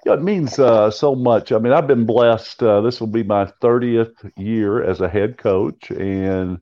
Yeah, 0.04 0.14
it 0.14 0.22
means 0.22 0.58
uh, 0.58 0.90
so 0.90 1.14
much. 1.14 1.52
I 1.52 1.58
mean, 1.58 1.72
I've 1.72 1.86
been 1.86 2.06
blessed. 2.06 2.62
Uh, 2.62 2.80
this 2.80 3.00
will 3.00 3.06
be 3.08 3.22
my 3.22 3.46
30th 3.60 4.30
year 4.36 4.82
as 4.82 5.00
a 5.00 5.08
head 5.08 5.38
coach. 5.38 5.90
And 5.90 6.60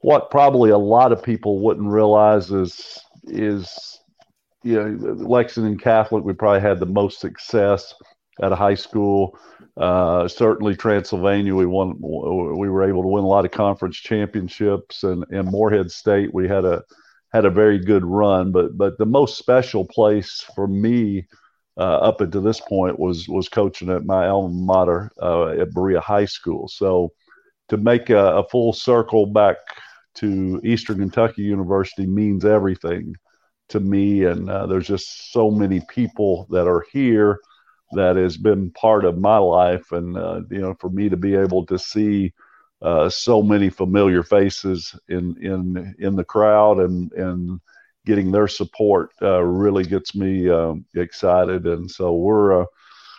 what 0.00 0.30
probably 0.30 0.70
a 0.70 0.78
lot 0.78 1.12
of 1.12 1.22
people 1.22 1.60
wouldn't 1.60 1.88
realize 1.88 2.50
is, 2.50 3.00
is 3.24 4.00
you 4.62 4.74
know, 4.74 5.14
Lexington 5.14 5.78
Catholic, 5.78 6.24
we 6.24 6.34
probably 6.34 6.60
had 6.60 6.78
the 6.78 6.86
most 6.86 7.20
success 7.20 7.94
at 8.42 8.52
a 8.52 8.56
high 8.56 8.74
school. 8.74 9.38
Uh, 9.76 10.28
certainly 10.28 10.76
Transylvania, 10.76 11.54
we 11.54 11.66
won. 11.66 11.96
We 12.00 12.68
were 12.68 12.88
able 12.88 13.02
to 13.02 13.08
win 13.08 13.24
a 13.24 13.28
lot 13.28 13.44
of 13.44 13.50
conference 13.50 13.96
championships, 13.96 15.04
and 15.04 15.24
and 15.30 15.48
Morehead 15.48 15.90
State, 15.90 16.34
we 16.34 16.48
had 16.48 16.64
a 16.64 16.82
had 17.32 17.44
a 17.44 17.50
very 17.50 17.78
good 17.78 18.04
run. 18.04 18.52
But 18.52 18.76
but 18.76 18.98
the 18.98 19.06
most 19.06 19.38
special 19.38 19.84
place 19.84 20.44
for 20.54 20.66
me 20.66 21.26
uh, 21.76 21.98
up 21.98 22.20
until 22.20 22.42
this 22.42 22.60
point 22.60 22.98
was 22.98 23.28
was 23.28 23.48
coaching 23.48 23.90
at 23.90 24.04
my 24.04 24.28
alma 24.28 24.54
mater 24.54 25.10
uh, 25.22 25.48
at 25.48 25.72
Berea 25.72 26.00
High 26.00 26.26
School. 26.26 26.68
So 26.68 27.12
to 27.68 27.76
make 27.76 28.10
a, 28.10 28.36
a, 28.38 28.48
full 28.48 28.72
circle 28.72 29.26
back 29.26 29.56
to 30.14 30.60
Eastern 30.64 30.98
Kentucky 30.98 31.42
University 31.42 32.06
means 32.06 32.44
everything 32.44 33.14
to 33.68 33.78
me. 33.78 34.24
And 34.24 34.50
uh, 34.50 34.66
there's 34.66 34.86
just 34.86 35.32
so 35.32 35.50
many 35.50 35.80
people 35.88 36.46
that 36.50 36.66
are 36.66 36.84
here 36.92 37.38
that 37.92 38.16
has 38.16 38.36
been 38.36 38.70
part 38.72 39.04
of 39.04 39.18
my 39.18 39.38
life, 39.38 39.92
and 39.92 40.16
uh, 40.16 40.40
you 40.50 40.58
know, 40.58 40.74
for 40.80 40.90
me 40.90 41.08
to 41.08 41.16
be 41.16 41.34
able 41.34 41.64
to 41.66 41.78
see 41.78 42.32
uh, 42.82 43.08
so 43.08 43.42
many 43.42 43.70
familiar 43.70 44.22
faces 44.22 44.94
in 45.08 45.36
in 45.42 45.94
in 45.98 46.16
the 46.16 46.24
crowd 46.24 46.78
and 46.78 47.12
and 47.12 47.60
getting 48.06 48.30
their 48.30 48.48
support 48.48 49.10
uh, 49.20 49.42
really 49.42 49.84
gets 49.84 50.14
me 50.14 50.48
um, 50.48 50.84
excited. 50.94 51.66
And 51.66 51.90
so 51.90 52.14
we're 52.14 52.62
uh, 52.62 52.66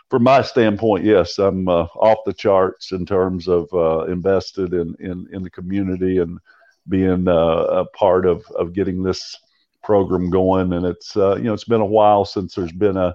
from 0.10 0.24
my 0.24 0.42
standpoint 0.42 1.06
yes 1.06 1.38
i'm 1.38 1.68
uh, 1.68 1.84
off 1.96 2.18
the 2.26 2.34
charts 2.34 2.94
in 2.94 3.06
terms 3.06 3.48
of 3.48 3.72
uh, 3.74 4.06
invested 4.06 4.74
in, 4.74 4.96
in 5.00 5.28
in 5.32 5.44
the 5.44 5.52
community 5.52 6.18
and 6.18 6.40
being 6.88 7.28
uh, 7.28 7.34
a 7.34 7.86
part 7.86 8.26
of 8.26 8.44
of 8.56 8.74
getting 8.74 9.04
this 9.04 9.38
program 9.84 10.30
going. 10.30 10.74
And 10.74 10.86
it's 10.86 11.16
you 11.16 11.44
know 11.44 11.54
it's 11.54 11.66
been 11.66 11.82
a 11.82 11.86
while 11.86 12.26
since 12.26 12.56
there's 12.56 12.72
been 12.72 12.98
a 12.98 13.14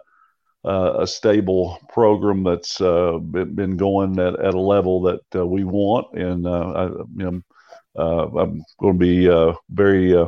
uh, 0.64 0.96
a 1.00 1.06
stable 1.06 1.78
program 1.90 2.42
that's 2.42 2.80
uh, 2.80 3.18
been 3.18 3.76
going 3.76 4.18
at, 4.18 4.38
at 4.40 4.54
a 4.54 4.60
level 4.60 5.02
that 5.02 5.20
uh, 5.34 5.46
we 5.46 5.62
want, 5.62 6.06
and 6.14 6.46
uh, 6.46 6.50
I, 7.20 8.00
uh, 8.00 8.26
I'm 8.38 8.64
going 8.80 8.94
to 8.94 8.98
be 8.98 9.28
uh, 9.28 9.52
very, 9.68 10.26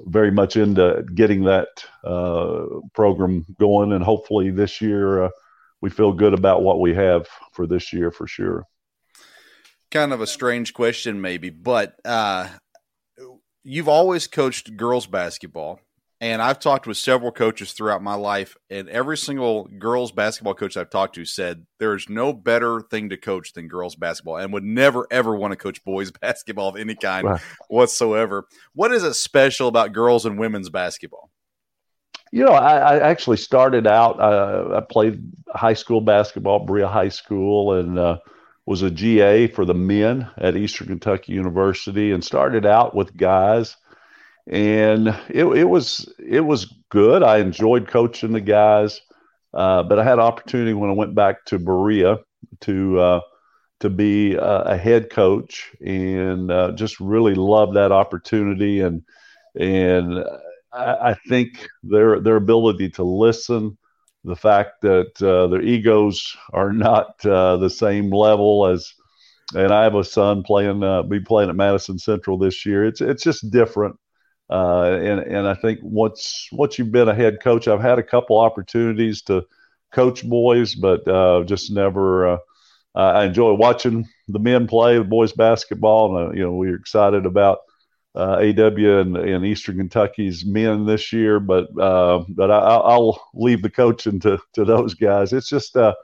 very 0.00 0.30
much 0.30 0.56
into 0.56 1.04
getting 1.14 1.44
that 1.44 1.68
program 2.94 3.44
going, 3.58 3.92
and 3.92 4.04
hopefully 4.04 4.50
this 4.50 4.80
year 4.80 5.28
we 5.80 5.90
feel 5.90 6.12
good 6.12 6.34
about 6.34 6.62
what 6.62 6.80
we 6.80 6.94
have 6.94 7.26
for 7.52 7.66
this 7.66 7.92
year 7.92 8.10
for 8.10 8.26
sure. 8.26 8.64
Kind 9.90 10.12
of 10.12 10.20
a 10.20 10.26
strange 10.26 10.72
question, 10.72 11.20
maybe, 11.20 11.50
but 11.50 11.96
you've 13.64 13.88
always 13.88 14.28
coached 14.28 14.76
girls 14.76 15.06
basketball 15.06 15.80
and 16.24 16.40
I've 16.40 16.58
talked 16.58 16.86
with 16.86 16.96
several 16.96 17.30
coaches 17.30 17.72
throughout 17.72 18.02
my 18.02 18.14
life, 18.14 18.56
and 18.70 18.88
every 18.88 19.18
single 19.18 19.64
girls 19.64 20.10
basketball 20.10 20.54
coach 20.54 20.74
I've 20.74 20.88
talked 20.88 21.16
to 21.16 21.26
said 21.26 21.66
there's 21.78 22.08
no 22.08 22.32
better 22.32 22.80
thing 22.80 23.10
to 23.10 23.18
coach 23.18 23.52
than 23.52 23.68
girls 23.68 23.94
basketball 23.94 24.38
and 24.38 24.50
would 24.54 24.64
never, 24.64 25.06
ever 25.10 25.36
want 25.36 25.52
to 25.52 25.56
coach 25.56 25.84
boys 25.84 26.10
basketball 26.22 26.70
of 26.70 26.76
any 26.76 26.94
kind 26.94 27.26
wow. 27.26 27.38
whatsoever. 27.68 28.48
What 28.74 28.90
is 28.90 29.04
it 29.04 29.12
special 29.12 29.68
about 29.68 29.92
girls 29.92 30.24
and 30.24 30.38
women's 30.38 30.70
basketball? 30.70 31.30
You 32.32 32.46
know, 32.46 32.52
I, 32.52 32.78
I 32.78 33.10
actually 33.10 33.36
started 33.36 33.86
out, 33.86 34.18
uh, 34.18 34.78
I 34.78 34.80
played 34.80 35.22
high 35.54 35.74
school 35.74 36.00
basketball, 36.00 36.64
Berea 36.64 36.88
High 36.88 37.10
School, 37.10 37.74
and 37.74 37.98
uh, 37.98 38.16
was 38.64 38.80
a 38.80 38.90
GA 38.90 39.46
for 39.48 39.66
the 39.66 39.74
men 39.74 40.30
at 40.38 40.56
Eastern 40.56 40.86
Kentucky 40.86 41.34
University 41.34 42.12
and 42.12 42.24
started 42.24 42.64
out 42.64 42.94
with 42.94 43.14
guys 43.14 43.76
and 44.46 45.08
it, 45.30 45.44
it 45.44 45.64
was 45.64 46.12
it 46.18 46.40
was 46.40 46.72
good. 46.90 47.22
I 47.22 47.38
enjoyed 47.38 47.88
coaching 47.88 48.32
the 48.32 48.40
guys, 48.40 49.00
uh, 49.54 49.82
but 49.82 49.98
I 49.98 50.04
had 50.04 50.18
opportunity 50.18 50.74
when 50.74 50.90
I 50.90 50.94
went 50.94 51.14
back 51.14 51.44
to 51.46 51.58
Berea 51.58 52.18
to 52.62 53.00
uh, 53.00 53.20
to 53.80 53.90
be 53.90 54.36
a 54.38 54.76
head 54.76 55.10
coach, 55.10 55.72
and 55.84 56.50
uh, 56.50 56.72
just 56.72 57.00
really 57.00 57.34
loved 57.34 57.74
that 57.74 57.92
opportunity. 57.92 58.80
And 58.80 59.02
and 59.58 60.24
I, 60.72 61.10
I, 61.10 61.16
think 61.28 61.68
their 61.82 62.20
their 62.20 62.36
ability 62.36 62.90
to 62.90 63.02
listen, 63.02 63.78
the 64.24 64.36
fact 64.36 64.82
that 64.82 65.22
uh, 65.22 65.46
their 65.46 65.62
egos 65.62 66.36
are 66.52 66.72
not 66.72 67.24
uh, 67.24 67.56
the 67.56 67.70
same 67.70 68.10
level 68.10 68.66
as. 68.66 68.92
And 69.54 69.72
I 69.72 69.84
have 69.84 69.94
a 69.94 70.02
son 70.02 70.42
playing, 70.42 70.82
uh, 70.82 71.02
be 71.02 71.20
playing 71.20 71.50
at 71.50 71.54
Madison 71.54 71.98
Central 71.98 72.38
this 72.38 72.64
year. 72.64 72.86
It's 72.86 73.02
it's 73.02 73.22
just 73.22 73.50
different 73.50 73.94
uh, 74.50 74.98
and 75.00 75.20
and 75.20 75.48
I 75.48 75.54
think 75.54 75.80
once 75.82 76.48
once 76.52 76.78
you've 76.78 76.92
been 76.92 77.08
a 77.08 77.14
head 77.14 77.38
coach, 77.42 77.66
I've 77.66 77.80
had 77.80 77.98
a 77.98 78.02
couple 78.02 78.38
opportunities 78.38 79.22
to 79.22 79.46
coach 79.92 80.28
boys, 80.28 80.74
but 80.74 81.06
uh, 81.08 81.44
just 81.44 81.72
never. 81.72 82.28
Uh, 82.28 82.38
I 82.96 83.24
enjoy 83.24 83.54
watching 83.54 84.06
the 84.28 84.38
men 84.38 84.68
play 84.68 84.98
the 84.98 85.04
boys 85.04 85.32
basketball, 85.32 86.16
and 86.16 86.28
uh, 86.28 86.32
you 86.32 86.42
know 86.42 86.52
we're 86.52 86.76
excited 86.76 87.26
about 87.26 87.58
uh, 88.14 88.36
AW 88.36 89.00
and, 89.00 89.16
and, 89.16 89.44
Eastern 89.44 89.78
Kentucky's 89.78 90.44
men 90.44 90.86
this 90.86 91.12
year. 91.12 91.40
But 91.40 91.76
uh, 91.80 92.24
but 92.28 92.50
I, 92.50 92.96
will 92.96 93.20
leave 93.32 93.62
the 93.62 93.70
coaching 93.70 94.20
to 94.20 94.38
to 94.52 94.64
those 94.64 94.94
guys. 94.94 95.32
It's 95.32 95.48
just 95.48 95.76
uh 95.76 95.94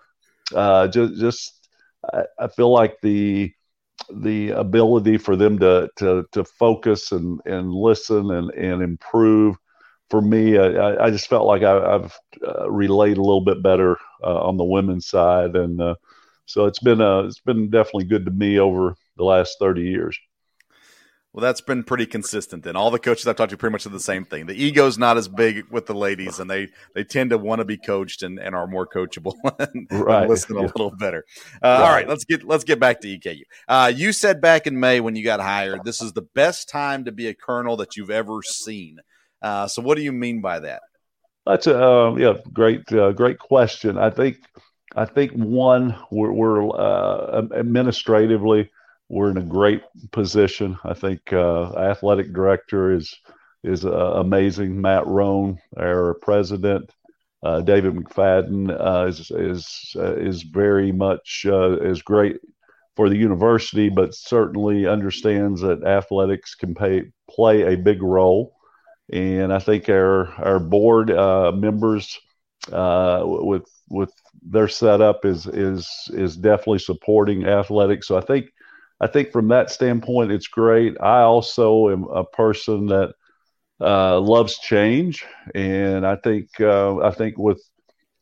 just 0.88 1.20
just 1.20 1.68
I 2.12 2.49
feel 2.49 2.72
like 2.72 3.01
the 3.03 3.53
the 4.12 4.51
ability 4.51 5.18
for 5.18 5.36
them 5.36 5.59
to 5.61 5.88
to 5.96 6.24
to 6.32 6.44
focus 6.44 7.12
and 7.12 7.40
and 7.46 7.72
listen 7.72 8.30
and 8.30 8.51
and 8.53 8.82
improve. 8.82 9.57
For 10.11 10.20
me, 10.20 10.59
I, 10.59 11.07
I 11.07 11.11
just 11.11 11.28
felt 11.28 11.46
like 11.46 11.62
I, 11.62 11.92
have 11.92 12.14
uh, 12.46 12.68
relayed 12.68 13.16
a 13.16 13.22
little 13.22 13.44
bit 13.44 13.62
better 13.62 13.96
uh, 14.24 14.42
on 14.42 14.57
the 14.57 14.64
women's 14.64 15.07
side, 15.07 15.55
and 15.55 15.80
uh, 15.80 15.94
so 16.46 16.66
it's 16.66 16.80
been 16.80 17.01
uh, 17.01 17.20
it's 17.22 17.40
been 17.40 17.70
definitely 17.70 18.05
good 18.05 18.24
to 18.24 18.32
me 18.32 18.59
over 18.59 18.96
the 19.16 19.24
last 19.24 19.57
thirty 19.61 19.82
years. 19.82 20.18
Well, 21.33 21.43
that's 21.43 21.61
been 21.61 21.85
pretty 21.85 22.07
consistent. 22.07 22.64
Then 22.64 22.74
all 22.74 22.91
the 22.91 22.99
coaches 22.99 23.28
I've 23.28 23.37
talked 23.37 23.51
to 23.51 23.57
pretty 23.57 23.72
much 23.72 23.87
are 23.87 23.91
the 23.91 24.01
same 24.01 24.24
thing. 24.24 24.47
The 24.47 24.64
ego's 24.64 24.99
not 24.99 25.16
as 25.16 25.28
big 25.28 25.64
with 25.70 25.87
the 25.87 25.95
ladies, 25.95 26.41
and 26.41 26.51
they 26.51 26.68
they 26.95 27.05
tend 27.05 27.31
to 27.31 27.39
want 27.39 27.61
to 27.61 27.64
be 27.64 27.76
coached 27.76 28.24
and, 28.24 28.41
and 28.41 28.55
are 28.55 28.66
more 28.66 28.87
coachable 28.87 29.35
and, 29.59 29.87
right. 29.93 30.28
listen 30.28 30.57
a 30.57 30.62
little 30.62 30.91
better. 30.91 31.24
Uh, 31.62 31.68
right. 31.68 31.81
All 31.81 31.93
right, 31.93 32.09
let's 32.09 32.24
get 32.24 32.43
let's 32.43 32.64
get 32.64 32.81
back 32.81 33.01
to 33.03 33.09
EKU. 33.09 33.43
Uh, 33.68 33.93
you 33.95 34.12
said 34.12 34.41
back 34.41 34.66
in 34.66 34.81
May 34.81 34.99
when 34.99 35.14
you 35.14 35.22
got 35.22 35.41
hired, 35.41 35.85
this 35.85 36.03
is 36.03 36.12
the 36.12 36.26
best 36.35 36.68
time 36.68 37.05
to 37.05 37.12
be 37.12 37.28
a 37.28 37.35
colonel 37.35 37.76
that 37.76 37.97
you've 37.97 38.11
ever 38.11 38.43
seen. 38.43 38.99
Uh, 39.41 39.68
so, 39.68 39.83
what 39.83 39.97
do 39.97 40.03
you 40.03 40.12
mean 40.12 40.41
by 40.41 40.59
that? 40.59 40.83
That's 41.47 41.68
a 41.68 41.81
uh, 41.81 42.14
yeah, 42.16 42.35
great 42.53 42.93
uh, 42.93 43.12
great 43.12 43.39
question. 43.39 43.99
I 43.99 44.11
think 44.11 44.39
I 44.97 45.05
think 45.05 45.33
one, 45.33 45.97
we're, 46.11 46.33
we're 46.33 46.68
uh, 46.70 47.47
administratively, 47.55 48.70
we're 49.11 49.30
in 49.30 49.38
a 49.38 49.42
great 49.42 49.82
position. 50.12 50.78
I 50.84 50.94
think 50.94 51.32
uh, 51.32 51.72
athletic 51.76 52.32
director 52.32 52.94
is 52.94 53.14
is 53.62 53.84
uh, 53.84 54.12
amazing. 54.14 54.80
Matt 54.80 55.06
Roan, 55.06 55.58
our 55.76 56.14
president, 56.22 56.90
uh, 57.42 57.61
David 57.61 57.94
McFaddin 57.94 58.70
uh, 58.70 59.06
is 59.06 59.30
is 59.32 59.96
uh, 59.96 60.14
is 60.14 60.44
very 60.44 60.92
much 60.92 61.44
uh, 61.46 61.78
is 61.80 62.02
great 62.02 62.36
for 62.96 63.08
the 63.08 63.16
university, 63.16 63.88
but 63.88 64.14
certainly 64.14 64.86
understands 64.86 65.61
that 65.62 65.84
athletics 65.84 66.54
can 66.54 66.74
pay, 66.74 67.02
play 67.28 67.62
a 67.62 67.76
big 67.76 68.02
role. 68.02 68.54
And 69.12 69.52
I 69.52 69.58
think 69.58 69.88
our 69.88 70.28
our 70.38 70.61
board 70.61 71.08
members 71.58 72.16
with 72.70 73.64
with 73.88 74.12
their 74.42 74.68
setup 74.68 75.24
is 75.24 75.46
is 75.46 76.08
is 76.12 76.36
definitely 76.36 76.78
supporting 76.78 77.46
athletics. 77.46 78.06
So 78.06 78.16
I 78.16 78.20
think 78.20 78.46
I 79.01 79.07
think 79.07 79.32
from 79.32 79.48
that 79.48 79.70
standpoint, 79.70 80.32
it's 80.32 80.48
great. 80.48 80.96
I 81.01 81.22
also 81.22 81.88
am 81.90 82.05
a 82.05 82.24
person 82.24 82.86
that 82.86 83.14
uh, 83.80 84.20
loves 84.20 84.59
change, 84.59 85.24
and 85.55 86.07
I 86.07 86.16
think 86.16 86.48
uh, 86.61 86.98
I 86.98 87.11
think 87.11 87.38
with 87.38 87.62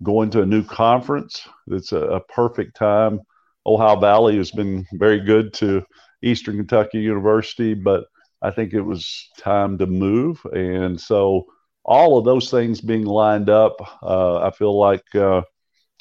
going 0.02 0.30
to 0.30 0.42
a 0.42 0.46
new 0.46 0.62
conference, 0.62 1.48
it's 1.66 1.90
a, 1.90 1.98
a, 1.98 2.20
perfect 2.20 2.76
time. 2.76 3.20
Ohio 3.66 3.98
Valley 3.98 4.36
has 4.36 4.52
been 4.52 4.86
very 4.92 5.18
good 5.18 5.52
to 5.54 5.82
Eastern 6.22 6.56
Kentucky 6.56 7.00
University, 7.00 7.74
but 7.74 8.04
I 8.40 8.52
think 8.52 8.72
it 8.72 8.82
was 8.82 9.28
time 9.36 9.78
to 9.78 9.86
move, 9.86 10.40
and 10.52 11.00
so 11.00 11.46
all 11.84 12.18
of 12.18 12.24
those 12.24 12.50
things 12.50 12.80
being 12.80 13.04
lined 13.04 13.50
up, 13.50 13.80
uh, 14.02 14.38
I 14.38 14.50
feel 14.52 14.78
like 14.78 15.02
uh, 15.14 15.42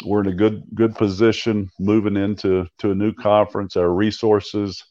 we're 0.06 0.22
in 0.22 0.28
a 0.28 0.36
good 0.36 0.64
good 0.76 0.95
position 0.95 1.70
moving 1.80 2.18
into 2.18 2.68
to 2.80 2.91
a 2.91 2.95
new 2.95 3.14
conference. 3.14 3.76
Our 3.76 3.89
resources 3.89 4.84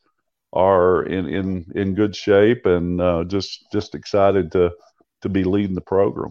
are 0.52 1.04
in 1.04 1.26
in 1.28 1.66
in 1.74 1.94
good 1.94 2.16
shape, 2.16 2.66
and 2.66 3.00
uh, 3.00 3.24
just 3.24 3.66
just 3.72 3.94
excited 3.94 4.52
to 4.52 4.72
to 5.22 5.28
be 5.28 5.44
leading 5.44 5.74
the 5.74 5.80
program. 5.80 6.30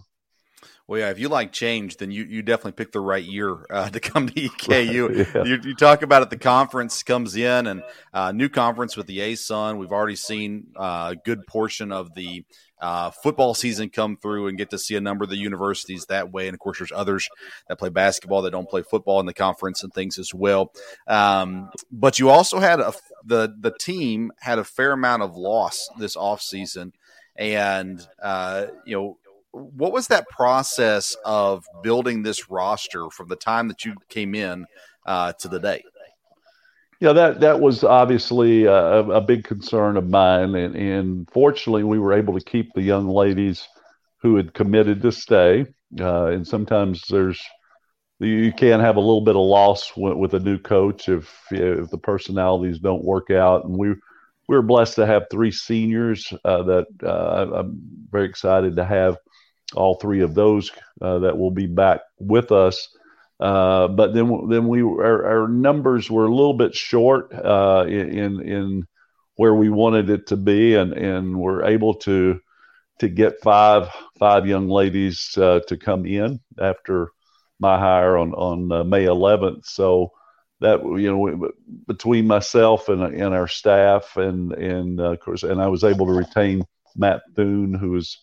Well, 0.88 1.00
yeah, 1.00 1.10
if 1.10 1.18
you 1.18 1.28
like 1.28 1.50
change, 1.50 1.96
then 1.96 2.12
you, 2.12 2.24
you 2.24 2.42
definitely 2.42 2.72
picked 2.72 2.92
the 2.92 3.00
right 3.00 3.24
year 3.24 3.66
uh, 3.70 3.88
to 3.90 3.98
come 3.98 4.28
to 4.28 4.34
EKU. 4.34 5.34
Yeah. 5.34 5.44
you, 5.44 5.60
you, 5.64 5.74
talk 5.74 6.02
about 6.02 6.22
it, 6.22 6.30
the 6.30 6.38
conference 6.38 7.02
comes 7.02 7.34
in 7.34 7.66
and 7.66 7.82
uh, 8.14 8.30
new 8.30 8.48
conference 8.48 8.96
with 8.96 9.06
the 9.06 9.18
ASUN. 9.18 9.78
We've 9.78 9.92
already 9.92 10.16
seen 10.16 10.68
uh, 10.76 11.14
a 11.14 11.16
good 11.16 11.46
portion 11.46 11.90
of 11.90 12.14
the 12.14 12.44
uh, 12.80 13.10
football 13.10 13.54
season 13.54 13.88
come 13.88 14.16
through 14.16 14.48
and 14.48 14.58
get 14.58 14.70
to 14.70 14.78
see 14.78 14.94
a 14.96 15.00
number 15.00 15.24
of 15.24 15.30
the 15.30 15.36
universities 15.36 16.06
that 16.06 16.30
way. 16.30 16.46
And 16.46 16.54
of 16.54 16.60
course, 16.60 16.78
there's 16.78 16.92
others 16.92 17.28
that 17.68 17.78
play 17.78 17.88
basketball 17.88 18.42
that 18.42 18.50
don't 18.50 18.68
play 18.68 18.82
football 18.82 19.18
in 19.18 19.26
the 19.26 19.34
conference 19.34 19.82
and 19.82 19.92
things 19.92 20.18
as 20.18 20.32
well. 20.34 20.72
Um, 21.08 21.70
but 21.90 22.18
you 22.18 22.28
also 22.30 22.60
had 22.60 22.80
a, 22.80 22.92
the 23.24 23.54
the 23.58 23.72
team 23.72 24.30
had 24.38 24.58
a 24.58 24.64
fair 24.64 24.92
amount 24.92 25.22
of 25.22 25.36
loss 25.36 25.88
this 25.98 26.16
off 26.16 26.42
season, 26.42 26.92
and 27.34 28.06
uh, 28.22 28.66
you 28.84 28.96
know 28.96 29.18
what 29.56 29.92
was 29.92 30.08
that 30.08 30.28
process 30.28 31.16
of 31.24 31.64
building 31.82 32.22
this 32.22 32.50
roster 32.50 33.08
from 33.10 33.28
the 33.28 33.36
time 33.36 33.68
that 33.68 33.84
you 33.84 33.94
came 34.08 34.34
in 34.34 34.66
uh, 35.06 35.32
to 35.40 35.48
the 35.48 35.58
day? 35.58 35.82
Yeah, 37.00 37.12
that 37.12 37.40
that 37.40 37.60
was 37.60 37.84
obviously 37.84 38.64
a, 38.64 38.72
a 38.72 39.20
big 39.20 39.44
concern 39.44 39.98
of 39.98 40.08
mine, 40.08 40.54
and, 40.54 40.74
and, 40.74 41.30
fortunately, 41.30 41.84
we 41.84 41.98
were 41.98 42.14
able 42.14 42.38
to 42.38 42.44
keep 42.44 42.72
the 42.72 42.82
young 42.82 43.06
ladies 43.06 43.68
who 44.22 44.36
had 44.36 44.54
committed 44.54 45.02
to 45.02 45.12
stay. 45.12 45.66
Uh, 46.00 46.26
and 46.26 46.46
sometimes 46.46 47.02
there's 47.08 47.42
you 48.18 48.50
can 48.50 48.80
have 48.80 48.96
a 48.96 49.00
little 49.00 49.20
bit 49.20 49.36
of 49.36 49.42
loss 49.42 49.94
with, 49.94 50.16
with 50.16 50.34
a 50.34 50.40
new 50.40 50.58
coach 50.58 51.08
if 51.10 51.30
if 51.50 51.90
the 51.90 51.98
personalities 51.98 52.78
don't 52.78 53.04
work 53.04 53.30
out. 53.30 53.66
And 53.66 53.76
we 53.76 53.90
we 54.48 54.56
were 54.56 54.62
blessed 54.62 54.94
to 54.96 55.06
have 55.06 55.26
three 55.30 55.50
seniors 55.50 56.32
uh, 56.44 56.62
that 56.62 56.86
uh, 57.02 57.58
I'm 57.60 57.78
very 58.10 58.26
excited 58.26 58.76
to 58.76 58.84
have 58.84 59.18
all 59.74 59.96
three 59.96 60.20
of 60.20 60.34
those 60.34 60.70
uh, 61.00 61.18
that 61.18 61.36
will 61.36 61.50
be 61.50 61.66
back 61.66 62.00
with 62.18 62.52
us 62.52 62.88
uh, 63.38 63.88
but 63.88 64.14
then 64.14 64.48
then 64.48 64.66
we 64.66 64.80
our, 64.80 65.42
our, 65.42 65.48
numbers 65.48 66.10
were 66.10 66.24
a 66.24 66.34
little 66.34 66.54
bit 66.54 66.74
short 66.74 67.34
uh, 67.34 67.84
in 67.86 68.40
in 68.40 68.86
where 69.34 69.54
we 69.54 69.68
wanted 69.68 70.08
it 70.08 70.28
to 70.28 70.36
be, 70.36 70.74
and 70.74 70.94
and 70.94 71.38
we're 71.38 71.64
able 71.64 71.94
to 71.94 72.40
to 73.00 73.08
get 73.08 73.42
five 73.42 73.90
five 74.18 74.46
young 74.46 74.68
ladies 74.68 75.36
uh, 75.36 75.60
to 75.68 75.76
come 75.76 76.06
in 76.06 76.40
after 76.58 77.10
my 77.60 77.78
hire 77.78 78.16
on 78.16 78.32
on 78.32 78.72
uh, 78.72 78.84
May 78.84 79.04
11th. 79.04 79.66
So 79.66 80.12
that 80.60 80.82
you 80.82 81.12
know 81.12 81.50
between 81.86 82.26
myself 82.26 82.88
and 82.88 83.02
and 83.02 83.34
our 83.34 83.48
staff 83.48 84.16
and 84.16 84.52
and 84.52 84.98
uh, 84.98 85.12
of 85.12 85.20
course 85.20 85.42
and 85.42 85.60
I 85.60 85.66
was 85.68 85.84
able 85.84 86.06
to 86.06 86.12
retain 86.12 86.64
Matt 86.96 87.20
Thune 87.34 87.74
who 87.74 87.90
was 87.90 88.18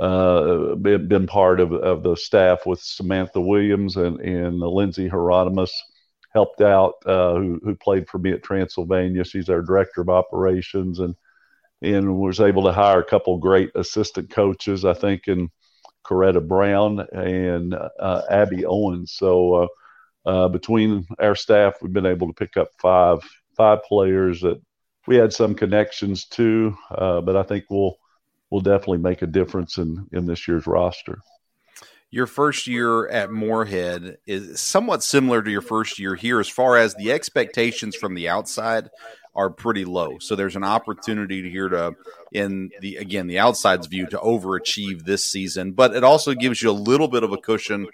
uh, 0.00 0.74
been, 0.76 1.26
part 1.26 1.60
of, 1.60 1.72
of 1.72 2.02
the 2.02 2.16
staff 2.16 2.64
with 2.64 2.80
Samantha 2.80 3.40
Williams 3.40 3.96
and, 3.96 4.18
and 4.20 4.58
Lindsay 4.58 5.08
Hieronymus 5.08 5.72
helped 6.32 6.60
out, 6.60 6.94
uh, 7.06 7.34
who, 7.34 7.60
who 7.62 7.74
played 7.74 8.08
for 8.08 8.18
me 8.18 8.32
at 8.32 8.42
Transylvania. 8.42 9.24
She's 9.24 9.50
our 9.50 9.62
director 9.62 10.00
of 10.00 10.08
operations 10.08 11.00
and, 11.00 11.14
and 11.82 12.16
was 12.18 12.40
able 12.40 12.62
to 12.64 12.72
hire 12.72 13.00
a 13.00 13.04
couple 13.04 13.36
great 13.38 13.70
assistant 13.74 14.30
coaches, 14.30 14.84
I 14.84 14.94
think, 14.94 15.28
in 15.28 15.50
Coretta 16.04 16.46
Brown 16.46 17.00
and 17.12 17.74
uh, 17.74 18.22
Abby 18.30 18.64
Owens. 18.64 19.12
So, 19.12 19.54
uh, 19.54 19.66
uh, 20.26 20.48
between 20.48 21.06
our 21.18 21.34
staff, 21.34 21.74
we've 21.80 21.92
been 21.92 22.06
able 22.06 22.26
to 22.26 22.34
pick 22.34 22.56
up 22.56 22.68
five, 22.80 23.18
five 23.56 23.82
players 23.84 24.40
that 24.42 24.60
we 25.06 25.16
had 25.16 25.32
some 25.32 25.54
connections 25.54 26.26
to, 26.26 26.76
uh, 26.90 27.20
but 27.20 27.36
I 27.36 27.42
think 27.42 27.64
we'll, 27.70 27.96
will 28.50 28.60
definitely 28.60 28.98
make 28.98 29.22
a 29.22 29.26
difference 29.26 29.78
in 29.78 30.06
in 30.12 30.26
this 30.26 30.46
year's 30.46 30.66
roster. 30.66 31.18
Your 32.12 32.26
first 32.26 32.66
year 32.66 33.08
at 33.08 33.30
Morehead 33.30 34.18
is 34.26 34.60
somewhat 34.60 35.04
similar 35.04 35.42
to 35.42 35.50
your 35.50 35.62
first 35.62 36.00
year 36.00 36.16
here, 36.16 36.40
as 36.40 36.48
far 36.48 36.76
as 36.76 36.94
the 36.94 37.12
expectations 37.12 37.94
from 37.94 38.14
the 38.14 38.28
outside 38.28 38.90
are 39.36 39.48
pretty 39.48 39.84
low. 39.84 40.18
So 40.18 40.34
there's 40.34 40.56
an 40.56 40.64
opportunity 40.64 41.48
here 41.48 41.68
to, 41.68 41.94
in 42.32 42.70
the 42.80 42.96
again 42.96 43.28
the 43.28 43.38
outside's 43.38 43.86
view, 43.86 44.06
to 44.08 44.18
overachieve 44.18 45.04
this 45.04 45.24
season, 45.24 45.72
but 45.72 45.94
it 45.94 46.02
also 46.02 46.34
gives 46.34 46.60
you 46.60 46.70
a 46.70 46.72
little 46.72 47.08
bit 47.08 47.22
of 47.22 47.32
a 47.32 47.38
cushion 47.38 47.86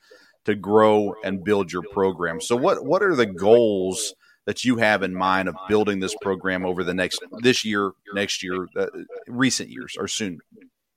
to 0.47 0.55
grow 0.55 1.15
and 1.23 1.45
build 1.45 1.71
your 1.71 1.83
program. 1.93 2.41
So 2.41 2.57
what 2.57 2.85
what 2.85 3.03
are 3.03 3.15
the 3.15 3.27
goals? 3.27 4.15
That 4.47 4.65
you 4.65 4.77
have 4.77 5.03
in 5.03 5.13
mind 5.13 5.49
of 5.49 5.57
building 5.69 5.99
this 5.99 6.15
program 6.23 6.65
over 6.65 6.85
the 6.85 6.95
next 6.95 7.21
this 7.41 7.65
year, 7.65 7.93
next 8.15 8.45
year, 8.45 8.69
uh, 8.77 8.87
recent 9.27 9.69
years, 9.71 9.97
or 9.99 10.07
soon 10.07 10.39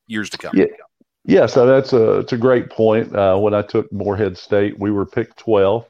years 0.07 0.29
to 0.29 0.37
come? 0.37 0.55
Yeah. 0.55 0.65
Yeah, 1.25 1.45
so 1.45 1.65
that's 1.65 1.93
a 1.93 2.19
it's 2.19 2.33
a 2.33 2.37
great 2.37 2.69
point. 2.69 3.15
Uh, 3.15 3.37
when 3.37 3.53
I 3.53 3.61
took 3.61 3.91
Morehead 3.91 4.37
State, 4.37 4.79
we 4.79 4.89
were 4.89 5.05
picked 5.05 5.37
12, 5.37 5.85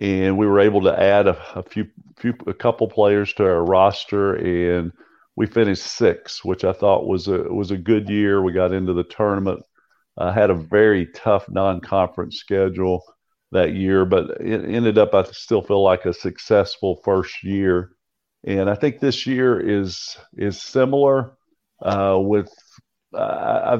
and 0.00 0.36
we 0.36 0.46
were 0.46 0.60
able 0.60 0.82
to 0.82 1.00
add 1.00 1.28
a, 1.28 1.58
a 1.58 1.62
few 1.62 1.86
few 2.18 2.34
a 2.46 2.52
couple 2.52 2.88
players 2.88 3.32
to 3.34 3.44
our 3.44 3.64
roster, 3.64 4.34
and 4.34 4.92
we 5.36 5.46
finished 5.46 5.84
sixth, 5.84 6.44
which 6.44 6.64
I 6.64 6.72
thought 6.72 7.06
was 7.06 7.28
a 7.28 7.44
was 7.44 7.70
a 7.70 7.76
good 7.76 8.08
year. 8.10 8.42
We 8.42 8.52
got 8.52 8.72
into 8.72 8.92
the 8.92 9.04
tournament, 9.04 9.62
uh, 10.18 10.32
had 10.32 10.50
a 10.50 10.54
very 10.54 11.06
tough 11.14 11.48
non-conference 11.48 12.36
schedule, 12.36 13.02
that 13.52 13.74
year, 13.74 14.04
but 14.04 14.30
it 14.40 14.64
ended 14.64 14.98
up, 14.98 15.14
I 15.14 15.24
still 15.24 15.62
feel 15.62 15.82
like 15.82 16.04
a 16.04 16.12
successful 16.12 17.00
first 17.04 17.42
year. 17.42 17.92
And 18.44 18.70
I 18.70 18.74
think 18.74 19.00
this 19.00 19.26
year 19.26 19.60
is 19.60 20.16
is 20.36 20.62
similar 20.62 21.36
uh, 21.82 22.18
with. 22.20 22.52
Uh, 23.12 23.18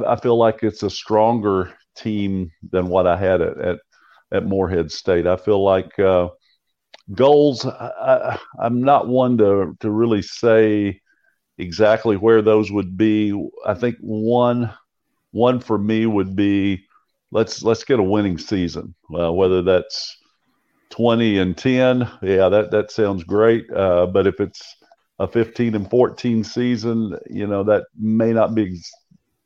I, 0.03 0.13
I, 0.15 0.17
feel 0.17 0.37
like 0.37 0.65
it's 0.65 0.83
a 0.83 0.91
stronger 0.91 1.73
team 1.97 2.51
than 2.73 2.89
what 2.89 3.07
I 3.07 3.17
had 3.17 3.41
at 3.41 3.59
at, 3.59 3.79
at 4.33 4.45
Morehead 4.45 4.91
State. 4.91 5.27
I 5.27 5.37
feel 5.37 5.63
like 5.63 5.97
uh, 5.99 6.29
goals. 7.15 7.65
I, 7.65 8.39
I'm 8.59 8.83
not 8.83 9.09
one 9.09 9.39
to 9.39 9.77
to 9.81 9.91
really 9.91 10.21
say 10.21 11.01
exactly 11.57 12.17
where 12.17 12.43
those 12.43 12.71
would 12.73 12.97
be. 12.97 13.33
I 13.65 13.75
think 13.75 13.97
one 14.01 14.75
one 15.31 15.61
for 15.61 15.79
me 15.79 16.07
would 16.07 16.35
be 16.35 16.87
let's 17.33 17.63
let's 17.63 17.85
get 17.85 17.99
a 17.99 18.03
winning 18.03 18.39
season. 18.39 18.95
Uh, 19.13 19.33
whether 19.33 19.63
that's 19.63 20.17
twenty 20.91 21.39
and 21.39 21.57
ten, 21.57 22.09
yeah, 22.23 22.49
that 22.49 22.71
that 22.71 22.91
sounds 22.91 23.25
great. 23.25 23.71
Uh, 23.73 24.07
but 24.07 24.27
if 24.27 24.41
it's 24.41 24.77
a 25.19 25.27
fifteen 25.27 25.75
and 25.75 25.89
fourteen 25.89 26.45
season, 26.45 27.17
you 27.29 27.47
know 27.47 27.65
that 27.65 27.85
may 27.99 28.33
not 28.33 28.55
be 28.55 28.81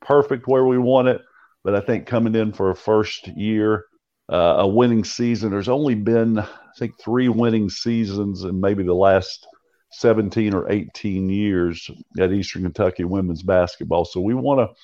perfect 0.01 0.47
where 0.47 0.65
we 0.65 0.77
want 0.77 1.07
it. 1.07 1.21
But 1.63 1.75
I 1.75 1.81
think 1.81 2.05
coming 2.05 2.35
in 2.35 2.53
for 2.53 2.69
a 2.69 2.75
first 2.75 3.27
year, 3.29 3.85
uh, 4.31 4.57
a 4.59 4.67
winning 4.67 5.03
season. 5.03 5.51
There's 5.51 5.69
only 5.69 5.95
been 5.95 6.39
I 6.39 6.47
think 6.77 6.93
three 6.99 7.29
winning 7.29 7.69
seasons 7.69 8.43
in 8.43 8.59
maybe 8.59 8.83
the 8.83 8.93
last 8.93 9.47
17 9.91 10.53
or 10.53 10.69
18 10.69 11.29
years 11.29 11.89
at 12.19 12.33
Eastern 12.33 12.63
Kentucky 12.63 13.05
women's 13.05 13.43
basketball. 13.43 14.05
So 14.05 14.19
we 14.19 14.33
want 14.33 14.59
to 14.59 14.75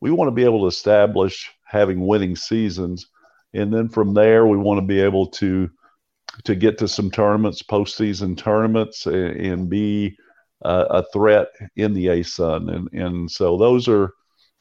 we 0.00 0.10
want 0.10 0.28
to 0.28 0.34
be 0.34 0.44
able 0.44 0.60
to 0.60 0.66
establish 0.66 1.50
having 1.66 2.06
winning 2.06 2.36
seasons. 2.36 3.06
And 3.54 3.72
then 3.72 3.88
from 3.88 4.14
there, 4.14 4.46
we 4.46 4.56
want 4.56 4.78
to 4.78 4.86
be 4.86 5.00
able 5.00 5.28
to 5.28 5.70
to 6.44 6.54
get 6.54 6.76
to 6.78 6.88
some 6.88 7.10
tournaments, 7.10 7.62
postseason 7.62 8.36
tournaments, 8.36 9.06
and, 9.06 9.36
and 9.36 9.70
be 9.70 10.16
uh, 10.64 10.86
a 10.90 11.04
threat 11.12 11.48
in 11.76 11.94
the 11.94 12.06
ASUN. 12.06 12.74
And 12.74 12.88
and 12.92 13.30
so 13.30 13.56
those 13.56 13.88
are 13.88 14.12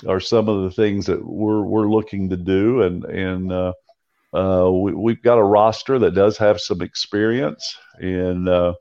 are 0.08 0.20
some 0.20 0.50
of 0.50 0.64
the 0.64 0.72
things 0.72 1.06
that 1.06 1.26
we're 1.26 1.64
we're 1.64 1.90
looking 1.90 2.30
to 2.30 2.38
do. 2.38 2.82
And 2.82 3.04
and 3.06 3.52
uh, 3.52 3.74
uh, 4.34 4.70
we, 4.70 4.94
we've 4.94 5.22
got 5.22 5.38
a 5.38 5.44
roster 5.44 6.00
that 6.00 6.16
does 6.16 6.38
have 6.38 6.60
some 6.60 6.82
experience, 6.82 7.78
and 8.00 8.50
uh, 8.50 8.74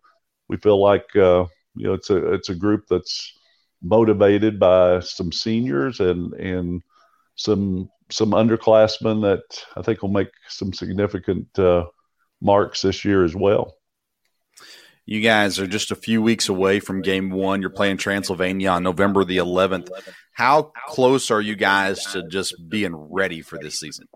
we 0.48 0.56
feel 0.56 0.80
like 0.80 1.04
uh, 1.16 1.44
you 1.74 1.86
know 1.86 1.94
it's 1.94 2.10
a 2.10 2.32
it's 2.32 2.48
a 2.48 2.54
group 2.54 2.84
that's 2.88 3.32
motivated 3.82 4.58
by 4.58 4.98
some 5.00 5.30
seniors 5.30 6.00
and 6.00 6.32
and 6.34 6.82
some 7.36 7.88
some 8.14 8.30
underclassmen 8.30 9.22
that 9.22 9.64
I 9.76 9.82
think 9.82 10.00
will 10.00 10.08
make 10.08 10.30
some 10.48 10.72
significant 10.72 11.58
uh, 11.58 11.86
marks 12.40 12.82
this 12.82 13.04
year 13.04 13.24
as 13.24 13.34
well. 13.34 13.76
You 15.04 15.20
guys 15.20 15.58
are 15.58 15.66
just 15.66 15.90
a 15.90 15.96
few 15.96 16.22
weeks 16.22 16.48
away 16.48 16.78
from 16.78 17.02
game 17.02 17.30
one. 17.30 17.60
You're 17.60 17.70
playing 17.70 17.96
Transylvania 17.96 18.70
on 18.70 18.84
November 18.84 19.24
the 19.24 19.38
11th. 19.38 19.88
How 20.32 20.72
close 20.86 21.32
are 21.32 21.40
you 21.40 21.56
guys 21.56 22.06
to 22.12 22.22
just 22.28 22.54
being 22.68 22.94
ready 22.94 23.42
for 23.42 23.58
this 23.58 23.80
season? 23.80 24.06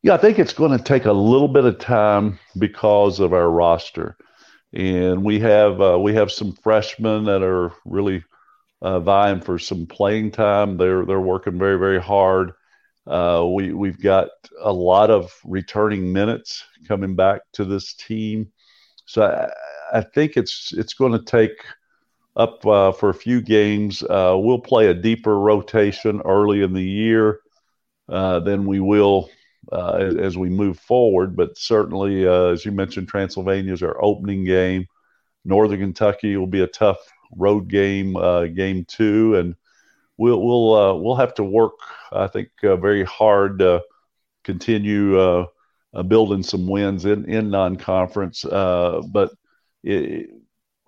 Yeah, 0.00 0.14
I 0.14 0.16
think 0.16 0.38
it's 0.38 0.54
going 0.54 0.76
to 0.76 0.82
take 0.82 1.04
a 1.04 1.12
little 1.12 1.48
bit 1.48 1.66
of 1.66 1.78
time 1.78 2.38
because 2.58 3.20
of 3.20 3.34
our 3.34 3.48
roster, 3.48 4.16
and 4.72 5.22
we 5.22 5.38
have 5.40 5.80
uh, 5.80 5.98
we 6.00 6.14
have 6.14 6.32
some 6.32 6.54
freshmen 6.54 7.24
that 7.26 7.42
are 7.42 7.72
really 7.84 8.24
uh, 8.80 8.98
vying 8.98 9.40
for 9.42 9.60
some 9.60 9.86
playing 9.86 10.32
time. 10.32 10.78
They're 10.78 11.04
they're 11.04 11.20
working 11.20 11.56
very 11.56 11.78
very 11.78 12.00
hard. 12.00 12.54
Uh, 13.06 13.44
we 13.52 13.72
we've 13.72 14.00
got 14.00 14.28
a 14.60 14.72
lot 14.72 15.10
of 15.10 15.32
returning 15.44 16.12
minutes 16.12 16.64
coming 16.86 17.16
back 17.16 17.40
to 17.52 17.64
this 17.64 17.94
team, 17.94 18.52
so 19.06 19.22
I, 19.22 19.98
I 19.98 20.00
think 20.02 20.36
it's 20.36 20.72
it's 20.72 20.94
going 20.94 21.12
to 21.12 21.24
take 21.24 21.64
up 22.36 22.64
uh, 22.66 22.92
for 22.92 23.10
a 23.10 23.14
few 23.14 23.40
games. 23.40 24.02
Uh, 24.02 24.36
we'll 24.38 24.60
play 24.60 24.86
a 24.86 24.94
deeper 24.94 25.38
rotation 25.38 26.22
early 26.24 26.62
in 26.62 26.72
the 26.72 26.82
year 26.82 27.40
uh, 28.08 28.40
than 28.40 28.66
we 28.66 28.80
will 28.80 29.30
uh, 29.70 29.94
as, 29.94 30.16
as, 30.16 30.38
we 30.38 30.48
move 30.48 30.78
forward. 30.78 31.36
But 31.36 31.58
certainly, 31.58 32.26
uh, 32.26 32.46
as 32.46 32.64
you 32.64 32.72
mentioned, 32.72 33.08
Transylvania 33.08 33.72
is 33.72 33.82
our 33.82 34.02
opening 34.02 34.44
game. 34.44 34.86
Northern 35.44 35.80
Kentucky 35.80 36.36
will 36.36 36.46
be 36.46 36.62
a 36.62 36.68
tough 36.68 36.98
road 37.36 37.68
game, 37.68 38.14
game 38.54 38.84
two, 38.86 39.34
and 39.36 39.56
we'll 40.18 40.40
we'll 40.42 40.74
uh, 40.74 40.94
we'll 40.94 41.16
have 41.16 41.34
to 41.34 41.44
work, 41.44 41.72
I 42.12 42.26
think, 42.26 42.50
uh, 42.62 42.76
very 42.76 43.04
hard 43.04 43.58
to 43.60 43.82
continue 44.44 45.20
uh, 45.20 45.46
building 46.08 46.42
some 46.42 46.66
wins 46.66 47.04
in 47.04 47.24
in 47.26 47.50
non-conference. 47.50 48.44
but 48.44 49.30
it, 49.84 50.30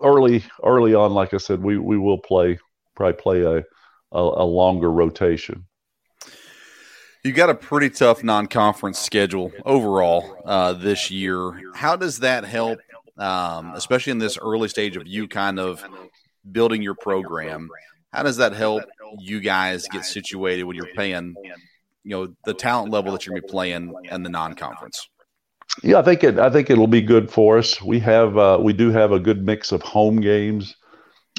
early 0.01 0.43
early 0.63 0.93
on, 0.93 1.13
like 1.13 1.33
I 1.33 1.37
said, 1.37 1.61
we 1.61 1.77
we 1.77 1.97
will 1.97 2.19
play 2.19 2.59
probably 2.95 3.21
play 3.21 3.41
a 3.41 3.57
a, 4.11 4.21
a 4.21 4.45
longer 4.45 4.91
rotation. 4.91 5.65
You've 7.23 7.35
got 7.35 7.49
a 7.49 7.55
pretty 7.55 7.89
tough 7.89 8.23
non-conference 8.23 8.99
schedule 8.99 9.51
overall 9.65 10.43
uh, 10.45 10.73
this 10.73 11.09
year. 11.09 11.59
How 11.73 11.95
does 11.95 12.19
that 12.19 12.45
help, 12.45 12.79
um, 13.17 13.73
especially 13.73 14.11
in 14.11 14.19
this 14.19 14.37
early 14.37 14.67
stage 14.67 14.95
of 14.95 15.07
you 15.07 15.27
kind 15.27 15.59
of 15.59 15.83
building 16.51 16.83
your 16.83 16.93
program? 16.93 17.67
How 18.13 18.21
does 18.21 18.37
that 18.37 18.53
help 18.53 18.83
you 19.19 19.39
guys 19.39 19.87
get 19.87 20.05
situated 20.05 20.63
when 20.63 20.75
you're 20.75 20.93
playing, 20.93 21.35
you 22.03 22.11
know, 22.11 22.35
the 22.45 22.53
talent 22.53 22.91
level 22.91 23.11
that 23.11 23.25
you're 23.25 23.33
going 23.33 23.41
to 23.41 23.47
be 23.47 23.51
playing 23.51 23.93
in 24.11 24.23
the 24.23 24.29
non-conference? 24.29 25.07
Yeah, 25.83 25.99
I 25.99 26.03
think 26.03 26.23
it. 26.23 26.39
I 26.39 26.49
think 26.49 26.69
it'll 26.69 26.87
be 26.87 27.01
good 27.01 27.29
for 27.29 27.57
us. 27.57 27.81
We 27.81 27.99
have 27.99 28.37
uh, 28.37 28.59
we 28.61 28.71
do 28.71 28.91
have 28.91 29.11
a 29.11 29.19
good 29.19 29.43
mix 29.43 29.71
of 29.71 29.81
home 29.81 30.21
games. 30.21 30.75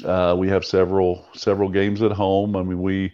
Uh, 0.03 0.35
we 0.37 0.47
have 0.49 0.63
several 0.63 1.25
several 1.33 1.69
games 1.69 2.01
at 2.01 2.11
home. 2.11 2.55
I 2.55 2.61
mean, 2.61 2.81
we 2.81 3.13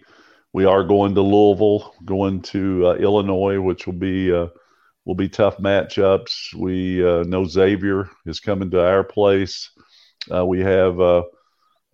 we 0.52 0.66
are 0.66 0.84
going 0.84 1.16
to 1.16 1.22
Louisville, 1.22 1.94
going 2.04 2.42
to 2.42 2.88
uh, 2.88 2.94
Illinois, 2.96 3.62
which 3.62 3.86
will 3.86 3.94
be 3.94 4.34
uh, 4.34 4.48
will 5.06 5.16
be 5.16 5.30
tough 5.30 5.58
matchups. 5.58 6.54
We 6.56 7.06
uh, 7.06 7.24
know 7.24 7.46
Xavier 7.46 8.10
is 8.26 8.40
coming 8.40 8.72
to 8.72 8.86
our 8.86 9.04
place. 9.04 9.70
Uh, 10.34 10.46
we 10.46 10.62
have, 10.62 11.00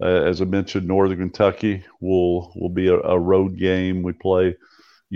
uh, 0.01 0.05
as 0.05 0.41
I 0.41 0.45
mentioned, 0.45 0.87
Northern 0.87 1.17
Kentucky 1.17 1.83
will 1.99 2.51
will 2.55 2.69
be 2.69 2.87
a, 2.87 2.99
a, 2.99 3.19
road 3.19 3.57
game. 3.57 4.01
We 4.01 4.13
play 4.13 4.55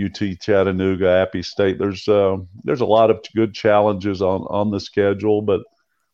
UT 0.02 0.20
Chattanooga, 0.40 1.08
Appy 1.08 1.42
State. 1.42 1.78
There's 1.78 2.06
uh, 2.08 2.36
there's 2.64 2.82
a 2.82 2.86
lot 2.86 3.10
of 3.10 3.24
good 3.34 3.54
challenges 3.54 4.22
on 4.22 4.42
on 4.42 4.70
the 4.70 4.80
schedule, 4.80 5.42
but 5.42 5.62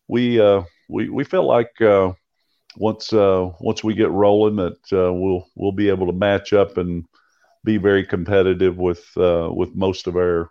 we 0.07 0.39
we 0.89 1.09
we 1.09 1.23
feel 1.23 1.47
like 1.47 1.71
once 2.77 3.11
once 3.11 3.83
we 3.83 3.93
get 3.93 4.11
rolling 4.11 4.55
that 4.57 4.77
we'll 4.91 5.47
we'll 5.55 5.71
be 5.71 5.89
able 5.89 6.07
to 6.07 6.13
match 6.13 6.53
up 6.53 6.77
and 6.77 7.05
be 7.63 7.77
very 7.77 8.05
competitive 8.05 8.77
with 8.77 9.05
uh, 9.17 9.49
with 9.51 9.75
most 9.75 10.07
of 10.07 10.15
our 10.15 10.49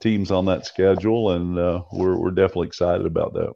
teams 0.00 0.30
on 0.30 0.46
that 0.46 0.66
schedule, 0.66 1.32
and 1.32 1.58
uh, 1.58 1.82
we're 1.92 2.16
we're 2.16 2.30
definitely 2.30 2.66
excited 2.66 3.06
about 3.06 3.34
that. 3.34 3.52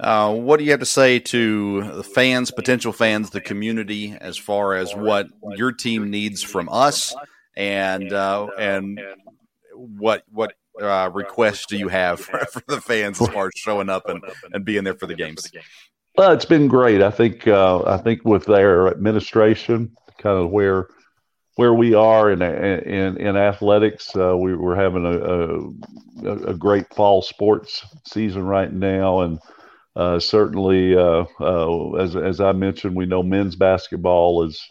Uh, 0.00 0.34
what 0.34 0.58
do 0.58 0.64
you 0.64 0.70
have 0.70 0.80
to 0.80 0.86
say 0.86 1.18
to 1.18 1.82
the 1.92 2.02
fans, 2.02 2.50
potential 2.50 2.92
fans, 2.92 3.30
the 3.30 3.40
community, 3.40 4.16
as 4.20 4.38
far 4.38 4.74
as 4.74 4.94
what 4.94 5.28
your 5.56 5.72
team 5.72 6.10
needs 6.10 6.42
from 6.42 6.68
us, 6.70 7.14
and 7.56 8.12
uh, 8.12 8.48
and 8.58 9.00
what 9.74 10.24
what 10.30 10.54
uh, 10.80 11.10
requests 11.12 11.66
do 11.66 11.76
you 11.76 11.88
have 11.88 12.20
for, 12.20 12.38
for, 12.46 12.62
the 12.66 12.80
fans 12.80 13.20
as 13.20 13.28
far 13.28 13.46
as 13.46 13.52
showing 13.56 13.90
up 13.90 14.08
and, 14.08 14.22
and 14.52 14.64
being 14.64 14.84
there 14.84 14.94
for 14.94 15.06
the 15.06 15.14
games? 15.14 15.50
Well, 16.16 16.32
it's 16.32 16.44
been 16.44 16.66
great. 16.66 17.02
I 17.02 17.10
think 17.10 17.46
uh, 17.46 17.82
I 17.84 17.98
think 17.98 18.24
with 18.24 18.46
their 18.46 18.88
administration, 18.88 19.94
kind 20.18 20.38
of 20.38 20.50
where 20.50 20.88
where 21.56 21.74
we 21.74 21.92
are 21.92 22.30
in 22.30 22.40
in, 22.40 23.16
in 23.18 23.36
athletics. 23.36 24.16
Uh, 24.16 24.34
we, 24.36 24.52
are 24.52 24.74
having 24.74 25.04
a, 25.04 26.30
a, 26.30 26.52
a, 26.52 26.54
great 26.54 26.92
fall 26.94 27.20
sports 27.20 27.84
season 28.06 28.44
right 28.44 28.72
now, 28.72 29.20
and 29.20 29.38
uh, 29.96 30.20
certainly, 30.20 30.96
uh, 30.96 31.24
uh, 31.40 31.92
as 31.94 32.16
as 32.16 32.40
I 32.40 32.52
mentioned, 32.52 32.94
we 32.94 33.06
know 33.06 33.22
men's 33.22 33.56
basketball 33.56 34.44
is 34.44 34.62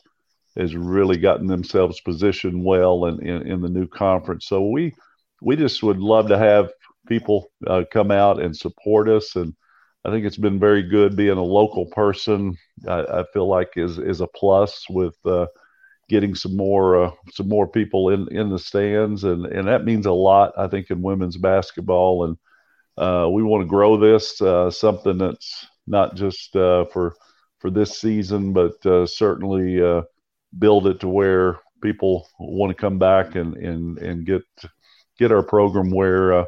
has 0.58 0.76
really 0.76 1.18
gotten 1.18 1.48
themselves 1.48 2.02
positioned 2.02 2.64
well 2.64 3.06
in, 3.06 3.26
in, 3.26 3.48
in, 3.48 3.62
the 3.62 3.70
new 3.70 3.88
conference. 3.88 4.48
So 4.48 4.70
we 4.70 4.94
we 5.42 5.56
just 5.56 5.84
would 5.84 6.00
love 6.00 6.28
to 6.30 6.38
have 6.38 6.72
people 7.08 7.52
uh, 7.68 7.84
come 7.92 8.12
out 8.12 8.42
and 8.42 8.56
support 8.56 9.10
us 9.10 9.36
and. 9.36 9.54
I 10.06 10.12
think 10.12 10.26
it's 10.26 10.38
been 10.38 10.60
very 10.60 10.82
good 10.82 11.18
being 11.18 11.38
a 11.38 11.44
local 11.44 11.86
person. 11.88 12.56
I, 12.88 13.02
I 13.02 13.24
feel 13.34 13.50
like 13.50 13.72
is 13.76 13.98
is 13.98 14.22
a 14.22 14.28
plus 14.28 14.86
with 14.90 15.18
uh, 15.26 15.48
getting 16.10 16.36
some 16.36 16.58
more 16.58 17.04
uh, 17.04 17.12
some 17.32 17.48
more 17.48 17.68
people 17.68 18.10
in 18.10 18.28
in 18.30 18.50
the 18.50 18.60
stands, 18.60 19.24
and 19.24 19.46
and 19.46 19.68
that 19.68 19.86
means 19.86 20.06
a 20.06 20.12
lot. 20.12 20.54
I 20.58 20.68
think 20.68 20.90
in 20.90 21.02
women's 21.02 21.38
basketball, 21.38 22.26
and 22.26 22.38
we 23.00 23.44
want 23.44 23.62
to 23.62 23.68
grow 23.68 23.98
this 23.98 24.42
uh, 24.42 24.70
something 24.70 25.18
that's 25.18 25.68
not 25.88 26.16
just 26.16 26.56
uh, 26.56 26.86
for 26.86 27.16
for 27.60 27.70
this 27.70 28.00
season, 28.00 28.54
but 28.54 28.86
uh, 28.86 29.06
certainly 29.06 29.82
uh, 29.82 30.02
build 30.58 30.88
it 30.88 31.00
to 31.02 31.08
where 31.08 31.60
people 31.82 32.28
want 32.40 32.70
to 32.70 32.82
come 32.82 32.98
back 32.98 33.36
and 33.36 33.56
and 33.58 33.98
and 34.00 34.26
get 34.26 34.44
get 35.18 35.32
our 35.32 35.44
program 35.44 35.92
where 35.92 36.46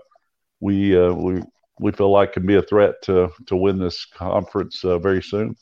we 0.60 0.98
we 1.12 1.42
we 1.80 1.92
feel 1.92 2.12
like 2.12 2.34
can 2.34 2.46
be 2.46 2.56
a 2.56 2.62
threat 2.62 3.02
to 3.04 3.30
to 3.48 3.56
win 3.56 3.80
this 3.80 4.06
conference 4.06 4.82
very 4.82 5.22
soon. 5.22 5.56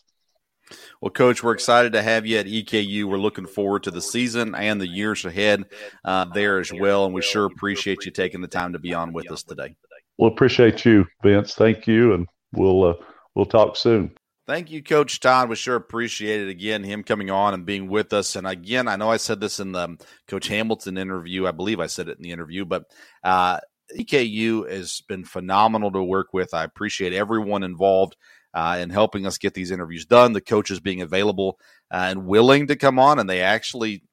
Well, 1.01 1.09
Coach, 1.09 1.43
we're 1.43 1.53
excited 1.53 1.93
to 1.93 2.01
have 2.01 2.25
you 2.25 2.37
at 2.37 2.45
EKU. 2.45 3.05
We're 3.05 3.17
looking 3.17 3.47
forward 3.47 3.83
to 3.83 3.91
the 3.91 4.01
season 4.01 4.53
and 4.53 4.79
the 4.79 4.87
years 4.87 5.25
ahead 5.25 5.63
uh, 6.05 6.25
there 6.25 6.59
as 6.59 6.71
well. 6.71 7.05
And 7.05 7.13
we 7.13 7.21
sure 7.21 7.45
appreciate 7.45 8.05
you 8.05 8.11
taking 8.11 8.41
the 8.41 8.47
time 8.47 8.73
to 8.73 8.79
be 8.79 8.93
on 8.93 9.13
with 9.13 9.31
us 9.31 9.43
today. 9.43 9.75
Well, 10.20 10.30
appreciate 10.30 10.84
you, 10.84 11.05
Vince. 11.24 11.55
Thank 11.55 11.88
you, 11.88 12.13
and 12.13 12.28
we'll 12.51 12.84
uh, 12.84 12.93
we'll 13.36 13.45
talk 13.45 13.78
soon. 13.78 14.11
Thank 14.47 14.70
you, 14.70 14.84
Coach 14.84 15.22
Todd. 15.22 15.47
We 15.47 15.55
sure 15.55 15.78
appreciate 15.78 16.41
it 16.41 16.49
again, 16.49 16.84
him 16.84 17.03
coming 17.03 17.32
on 17.32 17.53
and 17.53 17.65
being 17.65 17.88
with 17.88 18.11
us. 18.11 18.36
And 18.36 18.45
again, 18.45 18.89
I 18.89 18.97
know 18.97 19.09
I 19.09 19.15
said 19.15 19.39
this 19.39 19.61
in 19.61 19.72
the 19.72 19.95
Coach 20.28 20.49
Hamilton 20.49 20.97
interview. 20.97 21.47
I 21.47 21.51
believe 21.51 21.80
I 21.80 21.88
said 21.88 22.09
it 22.09 22.17
in 22.17 22.24
the 22.24 22.32
interview, 22.32 22.65
but 22.65 22.84
uh, 23.24 23.59
EKU 23.97 24.70
has 24.70 25.01
been 25.07 25.24
phenomenal 25.24 25.89
to 25.93 26.03
work 26.03 26.34
with. 26.34 26.53
I 26.53 26.65
appreciate 26.65 27.13
everyone 27.13 27.63
involved 27.63 28.17
uh, 28.53 28.78
in 28.82 28.89
helping 28.89 29.26
us 29.26 29.38
get 29.38 29.53
these 29.53 29.72
interviews 29.72 30.05
done. 30.05 30.34
The 30.34 30.41
coaches 30.41 30.82
being 30.82 31.01
available 31.01 31.57
uh, 31.91 32.07
and 32.09 32.26
willing 32.26 32.67
to 32.67 32.76
come 32.76 32.99
on, 32.99 33.20
and 33.20 33.30
they 33.30 33.39
actually 33.39 34.03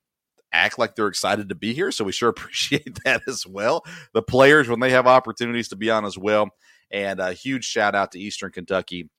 act 0.53 0.79
like 0.79 0.95
they're 0.95 1.07
excited 1.07 1.49
to 1.49 1.55
be 1.55 1.73
here. 1.73 1.91
So 1.91 2.05
we 2.05 2.13
sure 2.13 2.29
appreciate 2.31 2.99
that 3.05 3.23
as 3.27 3.47
well. 3.47 3.85
The 4.13 4.23
players 4.23 4.69
when 4.69 4.81
they 4.81 4.91
have 4.91 5.07
opportunities 5.07 5.69
to 5.69 5.77
be 5.77 5.91
on 5.91 6.05
as 6.05 6.19
well. 6.19 6.51
And 6.91 7.19
a 7.19 7.33
huge 7.33 7.65
shout 7.65 7.95
out 7.95 8.13
to 8.13 8.21
Eastern 8.21 8.53
Kentucky 8.53 9.11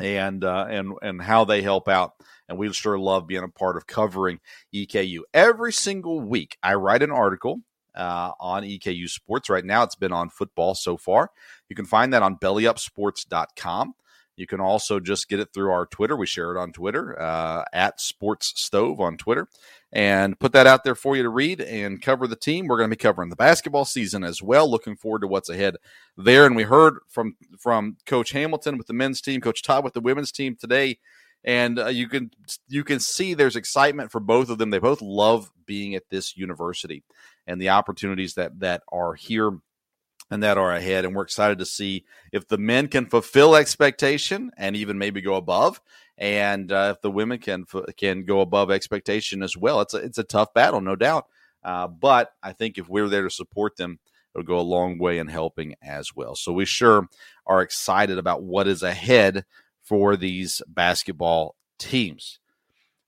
and 0.00 0.42
uh, 0.42 0.66
and 0.68 0.94
and 1.02 1.20
how 1.20 1.44
they 1.44 1.62
help 1.62 1.88
out. 1.88 2.12
And 2.48 2.58
we 2.58 2.72
sure 2.72 2.98
love 2.98 3.26
being 3.26 3.42
a 3.42 3.48
part 3.48 3.76
of 3.76 3.86
covering 3.86 4.40
EKU 4.74 5.20
every 5.32 5.72
single 5.72 6.20
week. 6.20 6.56
I 6.62 6.74
write 6.74 7.02
an 7.02 7.10
article 7.10 7.60
uh, 7.94 8.32
on 8.40 8.62
EKU 8.62 9.08
Sports. 9.08 9.48
Right 9.48 9.64
now, 9.64 9.82
it's 9.82 9.94
been 9.94 10.12
on 10.12 10.30
football 10.30 10.74
so 10.74 10.96
far. 10.96 11.30
You 11.68 11.76
can 11.76 11.86
find 11.86 12.12
that 12.12 12.22
on 12.22 12.36
bellyupsports.com. 12.36 13.94
You 14.36 14.46
can 14.46 14.60
also 14.60 14.98
just 14.98 15.28
get 15.28 15.38
it 15.38 15.50
through 15.54 15.70
our 15.70 15.86
Twitter. 15.86 16.16
We 16.16 16.26
share 16.26 16.54
it 16.54 16.60
on 16.60 16.72
Twitter 16.72 17.20
uh, 17.20 17.64
at 17.72 18.00
Sports 18.00 18.52
Stove 18.56 19.00
on 19.00 19.16
Twitter 19.16 19.48
and 19.94 20.38
put 20.40 20.50
that 20.52 20.66
out 20.66 20.82
there 20.82 20.96
for 20.96 21.16
you 21.16 21.22
to 21.22 21.28
read 21.28 21.60
and 21.60 22.02
cover 22.02 22.26
the 22.26 22.34
team. 22.34 22.66
We're 22.66 22.78
going 22.78 22.90
to 22.90 22.96
be 22.96 23.00
covering 23.00 23.30
the 23.30 23.36
basketball 23.36 23.84
season 23.84 24.24
as 24.24 24.42
well. 24.42 24.68
Looking 24.68 24.96
forward 24.96 25.20
to 25.20 25.28
what's 25.28 25.48
ahead 25.48 25.76
there. 26.16 26.44
And 26.46 26.56
we 26.56 26.64
heard 26.64 26.98
from 27.08 27.36
from 27.58 27.96
Coach 28.04 28.32
Hamilton 28.32 28.76
with 28.76 28.88
the 28.88 28.92
men's 28.92 29.20
team, 29.20 29.40
Coach 29.40 29.62
Todd 29.62 29.84
with 29.84 29.94
the 29.94 30.00
women's 30.00 30.32
team 30.32 30.56
today, 30.56 30.98
and 31.44 31.78
uh, 31.78 31.86
you 31.86 32.08
can 32.08 32.32
you 32.68 32.82
can 32.82 32.98
see 32.98 33.34
there's 33.34 33.56
excitement 33.56 34.10
for 34.10 34.20
both 34.20 34.50
of 34.50 34.58
them. 34.58 34.70
They 34.70 34.80
both 34.80 35.00
love 35.00 35.52
being 35.64 35.94
at 35.94 36.10
this 36.10 36.36
university 36.36 37.04
and 37.46 37.60
the 37.60 37.70
opportunities 37.70 38.34
that 38.34 38.58
that 38.60 38.82
are 38.90 39.14
here 39.14 39.52
and 40.30 40.42
that 40.42 40.58
are 40.58 40.72
ahead. 40.72 41.04
And 41.04 41.14
we're 41.14 41.22
excited 41.22 41.58
to 41.58 41.66
see 41.66 42.04
if 42.32 42.48
the 42.48 42.58
men 42.58 42.88
can 42.88 43.06
fulfill 43.06 43.54
expectation 43.54 44.50
and 44.56 44.74
even 44.74 44.98
maybe 44.98 45.20
go 45.20 45.36
above, 45.36 45.80
and 46.18 46.70
uh, 46.70 46.94
if 46.94 47.02
the 47.02 47.10
women 47.10 47.38
can 47.38 47.64
can 47.96 48.24
go 48.24 48.40
above 48.40 48.70
expectation 48.70 49.42
as 49.42 49.56
well. 49.56 49.80
It's 49.80 49.94
a 49.94 49.98
it's 49.98 50.18
a 50.18 50.24
tough 50.24 50.54
battle, 50.54 50.80
no 50.80 50.96
doubt. 50.96 51.26
Uh, 51.62 51.88
but 51.88 52.32
I 52.42 52.52
think 52.52 52.78
if 52.78 52.88
we're 52.88 53.08
there 53.08 53.22
to 53.22 53.30
support 53.30 53.76
them, 53.76 53.98
it'll 54.34 54.46
go 54.46 54.58
a 54.58 54.60
long 54.60 54.98
way 54.98 55.18
in 55.18 55.28
helping 55.28 55.74
as 55.82 56.14
well. 56.14 56.34
So 56.36 56.52
we 56.52 56.66
sure 56.66 57.08
are 57.46 57.62
excited 57.62 58.18
about 58.18 58.42
what 58.42 58.68
is 58.68 58.82
ahead 58.82 59.44
for 59.82 60.16
these 60.16 60.60
basketball 60.68 61.56
teams. 61.78 62.38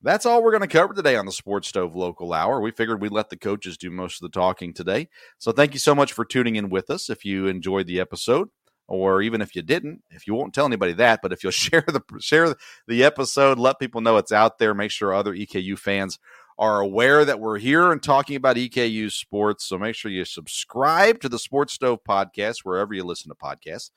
That's 0.02 0.26
all 0.26 0.42
we're 0.42 0.52
going 0.52 0.60
to 0.60 0.68
cover 0.68 0.94
today 0.94 1.16
on 1.16 1.26
the 1.26 1.32
Sports 1.32 1.68
Stove 1.68 1.96
Local 1.96 2.32
Hour. 2.32 2.60
We 2.60 2.70
figured 2.70 3.00
we'd 3.00 3.12
let 3.12 3.30
the 3.30 3.36
coaches 3.36 3.76
do 3.76 3.90
most 3.90 4.22
of 4.22 4.30
the 4.30 4.38
talking 4.38 4.72
today. 4.72 5.08
So 5.38 5.52
thank 5.52 5.72
you 5.72 5.80
so 5.80 5.94
much 5.94 6.12
for 6.12 6.24
tuning 6.24 6.56
in 6.56 6.68
with 6.68 6.90
us. 6.90 7.10
If 7.10 7.24
you 7.24 7.46
enjoyed 7.46 7.86
the 7.86 7.98
episode, 7.98 8.50
or 8.88 9.22
even 9.22 9.40
if 9.40 9.56
you 9.56 9.62
didn't, 9.62 10.02
if 10.10 10.26
you 10.26 10.34
won't 10.34 10.54
tell 10.54 10.66
anybody 10.66 10.92
that, 10.94 11.20
but 11.22 11.32
if 11.32 11.42
you'll 11.42 11.50
share 11.52 11.84
the 11.86 12.02
share 12.20 12.54
the 12.86 13.04
episode, 13.04 13.58
let 13.58 13.78
people 13.78 14.00
know 14.00 14.16
it's 14.16 14.32
out 14.32 14.58
there. 14.58 14.74
Make 14.74 14.90
sure 14.90 15.14
other 15.14 15.34
EKU 15.34 15.78
fans 15.78 16.18
are 16.58 16.80
aware 16.80 17.24
that 17.24 17.38
we're 17.38 17.58
here 17.58 17.92
and 17.92 18.02
talking 18.02 18.36
about 18.36 18.56
EKU 18.56 19.12
sports. 19.12 19.64
So 19.64 19.76
make 19.76 19.94
sure 19.94 20.10
you 20.10 20.24
subscribe 20.24 21.20
to 21.20 21.28
the 21.28 21.38
Sports 21.38 21.74
Stove 21.74 22.00
podcast 22.08 22.60
wherever 22.64 22.94
you 22.94 23.04
listen 23.04 23.28
to 23.30 23.34
podcasts 23.34 23.90